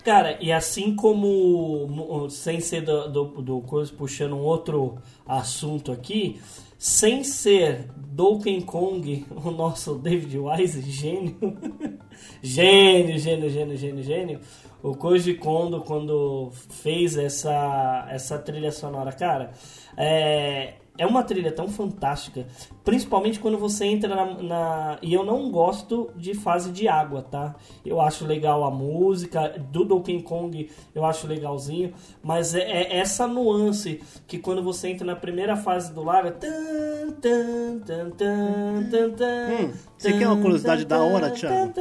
Cara, 0.03 0.37
e 0.39 0.51
assim 0.51 0.95
como, 0.95 1.87
mo- 1.87 2.29
sem 2.29 2.59
ser 2.59 2.81
do, 2.81 3.09
do, 3.09 3.23
do 3.41 3.61
coisa, 3.61 3.91
puxando 3.91 4.33
um 4.35 4.41
outro 4.41 4.97
assunto 5.25 5.91
aqui, 5.91 6.39
sem 6.77 7.23
ser 7.23 7.89
Donkey 7.97 8.61
Kong, 8.61 9.25
o 9.43 9.49
nosso 9.49 9.95
David 9.95 10.37
Wise, 10.37 10.81
gênio, 10.81 11.35
gênio, 12.41 13.17
gênio, 13.17 13.49
gênio, 13.49 13.77
gênio, 13.77 14.03
gênio, 14.03 14.39
o 14.83 14.95
Koji 14.95 15.33
Kondo, 15.35 15.81
quando 15.81 16.51
fez 16.69 17.17
essa, 17.17 18.07
essa 18.11 18.37
trilha 18.37 18.71
sonora, 18.71 19.11
cara, 19.11 19.51
é, 19.97 20.75
é 20.97 21.05
uma 21.05 21.23
trilha 21.23 21.51
tão 21.51 21.67
fantástica, 21.67 22.45
principalmente 22.83 23.39
quando 23.39 23.57
você 23.57 23.85
entra 23.85 24.15
na, 24.15 24.25
na- 24.41 24.97
E 25.01 25.13
eu 25.13 25.23
não 25.25 25.51
gosto 25.51 26.09
de 26.15 26.33
fase 26.33 26.71
de 26.71 26.87
água, 26.87 27.21
tá? 27.21 27.55
Eu 27.85 27.99
acho 27.99 28.25
legal 28.25 28.63
a 28.63 28.71
música, 28.71 29.49
do 29.71 29.83
Donkey 29.83 30.21
Kong 30.21 30.69
eu 30.93 31.03
acho 31.05 31.27
legalzinho, 31.27 31.93
mas 32.23 32.55
é, 32.55 32.61
é 32.61 32.97
essa 32.97 33.27
nuance 33.27 34.01
que 34.27 34.37
quando 34.39 34.63
você 34.63 34.87
entra 34.89 35.05
na 35.05 35.15
primeira 35.15 35.55
fase 35.55 35.93
do 35.93 36.03
lago. 36.03 36.31
tan, 36.31 37.11
tan, 37.21 37.79
tan, 37.79 38.09
tan, 38.11 38.89
tan, 38.89 39.11
tan, 39.11 39.25
Hum, 39.65 39.73
você 39.97 40.13
quer 40.17 40.27
uma 40.27 40.41
curiosidade 40.41 40.85
da 40.85 41.01
hora, 41.03 41.29
Thiago? 41.31 41.73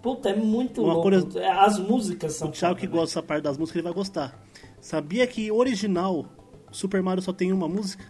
Puta, 0.00 0.30
é 0.30 0.34
muito 0.34 0.82
Uma 0.82 0.94
louco. 0.94 1.02
curios- 1.10 1.36
As 1.36 1.78
músicas 1.78 2.34
são. 2.34 2.48
O 2.48 2.52
Thiago 2.52 2.76
que 2.76 2.86
né? 2.86 2.92
gosta 2.92 3.06
dessa 3.06 3.22
parte 3.22 3.42
das 3.42 3.58
músicas, 3.58 3.76
ele 3.76 3.84
vai 3.84 3.92
gostar. 3.92 4.38
Sabia 4.80 5.26
que 5.26 5.50
original 5.50 6.24
Super 6.70 7.02
Mario 7.02 7.22
só 7.22 7.32
tem 7.32 7.52
uma 7.52 7.68
música? 7.68 8.04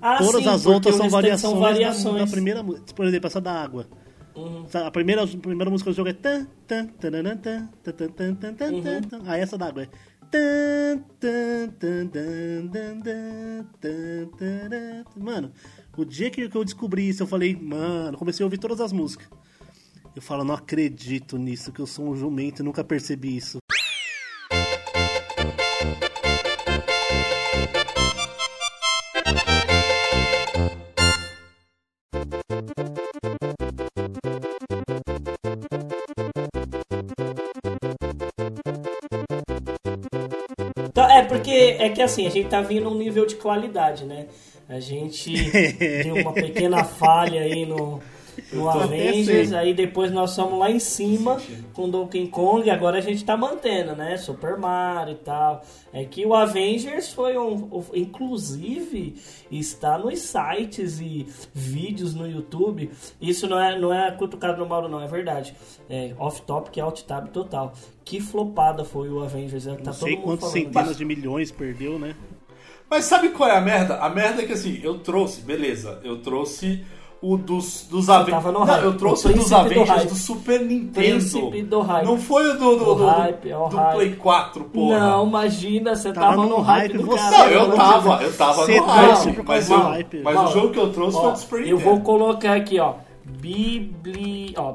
Ah, 0.00 0.18
Todas 0.18 0.42
sim, 0.42 0.48
as 0.48 0.64
outras 0.66 0.94
são 0.96 1.08
variações, 1.10 1.52
são 1.52 1.60
variações. 1.60 2.18
da 2.24 2.26
primeira 2.30 2.62
música. 2.62 2.94
Por 2.94 3.06
exemplo, 3.06 3.26
essa 3.26 3.40
da 3.40 3.52
água. 3.52 3.86
Uhum. 4.36 4.64
A 4.72 4.90
primeira, 4.92 5.24
a 5.24 5.26
primeira 5.26 5.70
música 5.70 5.90
do 5.90 5.96
jogo 5.96 6.08
é 6.10 6.12
tan, 6.12 6.46
tan, 6.66 6.86
tararam, 6.86 7.36
tan, 7.36 7.68
tan, 7.82 7.92
tan, 7.92 8.08
tan, 8.12 8.34
tan, 8.34 8.54
tan, 8.54 8.72
Uhum. 8.72 8.82
tan. 9.02 9.20
Aí 9.26 9.40
essa 9.40 9.58
da 9.58 9.66
água 9.66 9.82
é. 9.82 9.88
Mano, 15.16 15.52
o 15.96 16.04
dia 16.04 16.30
que 16.30 16.48
eu 16.54 16.64
descobri 16.64 17.08
isso, 17.08 17.22
eu 17.22 17.26
falei, 17.26 17.56
mano, 17.56 18.16
comecei 18.18 18.42
a 18.42 18.46
ouvir 18.46 18.58
todas 18.58 18.80
as 18.80 18.92
músicas. 18.92 19.28
Eu 20.14 20.22
falo, 20.22 20.42
não 20.44 20.54
acredito 20.54 21.36
nisso, 21.38 21.70
que 21.72 21.80
eu 21.80 21.86
sou 21.86 22.08
um 22.08 22.16
jumento 22.16 22.60
e 22.62 22.64
nunca 22.64 22.82
percebi 22.82 23.36
isso. 23.36 23.58
É 41.18 41.22
porque 41.24 41.76
é 41.78 41.88
que 41.88 42.02
assim, 42.02 42.26
a 42.26 42.30
gente 42.30 42.48
tá 42.48 42.60
vindo 42.60 42.84
num 42.84 42.96
nível 42.96 43.26
de 43.26 43.36
qualidade, 43.36 44.04
né? 44.04 44.26
A 44.68 44.80
gente 44.80 45.32
deu 46.02 46.16
uma 46.16 46.32
pequena 46.32 46.84
falha 46.84 47.42
aí 47.42 47.64
no, 47.64 48.00
no 48.52 48.68
Avengers, 48.68 49.52
aí 49.52 49.74
depois 49.74 50.10
nós 50.10 50.34
fomos 50.34 50.58
lá 50.58 50.70
em 50.70 50.78
cima 50.78 51.40
com 51.74 51.88
Donkey 51.88 52.28
Kong, 52.28 52.66
e 52.66 52.70
agora 52.70 52.98
a 52.98 53.00
gente 53.00 53.24
tá 53.24 53.36
mantendo, 53.36 53.94
né? 53.94 54.16
Super 54.16 54.56
Mario 54.56 55.12
e 55.12 55.16
tal. 55.16 55.62
É 55.92 56.04
que 56.04 56.24
o 56.24 56.34
Avengers 56.34 57.12
foi 57.12 57.36
um. 57.38 57.68
Inclusive, 57.94 59.14
está 59.50 59.98
nos 59.98 60.18
sites 60.20 61.00
e 61.00 61.26
vídeos 61.52 62.14
no 62.14 62.26
YouTube. 62.26 62.90
Isso 63.20 63.46
não 63.46 63.60
é, 63.60 63.78
não 63.78 63.92
é 63.92 64.10
cutucado 64.12 64.58
no 64.58 64.66
Mauro, 64.68 64.88
não, 64.88 65.00
é 65.00 65.06
verdade. 65.06 65.54
É 65.88 66.14
off-top, 66.18 66.70
que 66.70 66.80
é 66.80 66.82
alt-tab 66.82 67.28
total. 67.30 67.72
Que 68.04 68.20
flopada 68.20 68.84
foi 68.84 69.08
o 69.08 69.22
Avengers. 69.22 69.66
é, 69.66 69.70
Tá 69.72 69.76
Não 69.76 69.84
todo 69.84 69.94
sei 69.94 70.16
mundo 70.16 70.24
quantas 70.24 70.40
falando 70.50 70.64
centenas 70.64 70.88
disso. 70.88 70.98
de 70.98 71.04
milhões 71.04 71.50
perdeu, 71.50 71.98
né? 71.98 72.14
Mas 72.90 73.04
sabe 73.04 73.28
qual 73.30 73.48
é 73.50 73.56
a 73.56 73.60
merda? 73.60 73.98
A 73.98 74.08
merda 74.08 74.42
é 74.42 74.46
que 74.46 74.52
assim, 74.54 74.80
eu 74.82 74.98
trouxe, 75.00 75.42
beleza, 75.42 76.00
eu 76.02 76.22
trouxe 76.22 76.84
o 77.20 77.36
dos, 77.36 77.86
dos 77.90 78.08
Avengers. 78.08 78.44
Não, 78.44 78.64
hype, 78.64 78.84
eu 78.84 78.96
trouxe 78.96 79.26
o 79.26 79.30
o 79.30 79.34
dos 79.34 79.48
do 79.50 79.56
Avengers 79.56 79.88
hype. 79.88 80.08
do, 80.08 80.14
Super 80.14 80.60
Nintendo. 80.60 81.50
Do 81.66 81.80
hype. 81.80 82.04
Não 82.06 82.18
foi 82.18 82.50
o 82.50 82.52
do, 82.54 82.76
do, 82.76 82.90
O 82.90 82.94
do, 82.94 83.06
hype, 83.06 83.50
é 83.50 83.58
o 83.58 83.68
do 83.68 83.76
hype. 83.76 83.94
Play 83.94 84.14
4, 84.16 84.64
porra. 84.64 84.98
Não, 85.00 85.26
imagina, 85.26 85.96
você 85.96 86.12
Tava 86.12 86.26
tava, 86.28 86.42
no 86.42 86.48
no 86.48 86.60
hype 86.60 86.96
do 86.98 87.04
você-. 87.06 87.30
Não, 87.30 87.46
eu 87.48 87.72
tava, 87.72 88.22
eu 88.22 88.32
tava 88.36 88.64
Você 88.64 88.78
no 88.80 88.86
hype. 88.86 89.42
Mas, 89.44 89.70
eu, 89.70 89.76
do 89.78 89.82
hype. 89.84 90.22
mas 90.22 90.40
o 90.40 90.46
jogo 90.52 90.70
que 90.70 90.78
eu 90.78 90.92
trouxe 90.92 91.18
foi 91.18 91.26
Ó, 91.26 91.30
do 91.32 91.38
Super 91.38 91.60
eu 91.60 91.76
Nintendo. 91.76 91.80
vou 91.90 92.00
colocar 92.00 92.54
aqui, 92.54 92.78
ó. 92.78 92.94
Bibli... 93.24 94.54
ó 94.56 94.72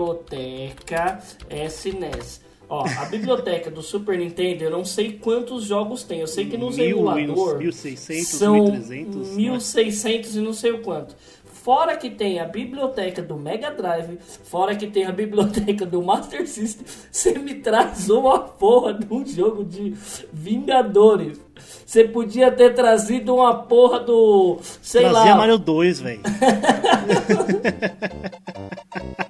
biblioteca 0.00 1.18
SNES. 1.50 2.40
Ó, 2.70 2.86
a 2.86 3.04
biblioteca 3.06 3.68
do 3.68 3.82
Super 3.82 4.16
Nintendo, 4.16 4.62
eu 4.62 4.70
não 4.70 4.84
sei 4.84 5.14
quantos 5.14 5.64
jogos 5.64 6.04
tem. 6.04 6.20
Eu 6.20 6.28
sei 6.28 6.46
que 6.46 6.56
nos 6.56 6.76
Mil, 6.76 6.98
emulador 6.98 7.58
1600, 7.58 8.28
são 8.28 8.54
1300, 8.54 9.16
né? 9.16 9.34
1600 9.34 10.36
e 10.36 10.40
não 10.40 10.52
sei 10.52 10.70
o 10.70 10.80
quanto. 10.80 11.16
Fora 11.44 11.96
que 11.96 12.08
tem 12.08 12.38
a 12.38 12.44
biblioteca 12.44 13.20
do 13.20 13.36
Mega 13.36 13.72
Drive, 13.72 14.20
fora 14.44 14.76
que 14.76 14.86
tem 14.86 15.04
a 15.04 15.10
biblioteca 15.10 15.84
do 15.84 16.00
Master 16.00 16.48
System, 16.48 16.86
você 17.10 17.36
me 17.40 17.56
traz 17.56 18.08
uma 18.08 18.38
porra 18.38 18.94
de 18.94 19.12
um 19.12 19.26
jogo 19.26 19.64
de 19.64 19.92
Vingadores. 20.32 21.40
Você 21.84 22.04
podia 22.04 22.52
ter 22.52 22.72
trazido 22.72 23.34
uma 23.34 23.64
porra 23.64 23.98
do. 23.98 24.60
Sei 24.80 25.02
Trazia 25.02 25.32
lá. 25.32 25.36
Mario 25.36 25.58
2, 25.58 26.00
velho. 26.00 26.20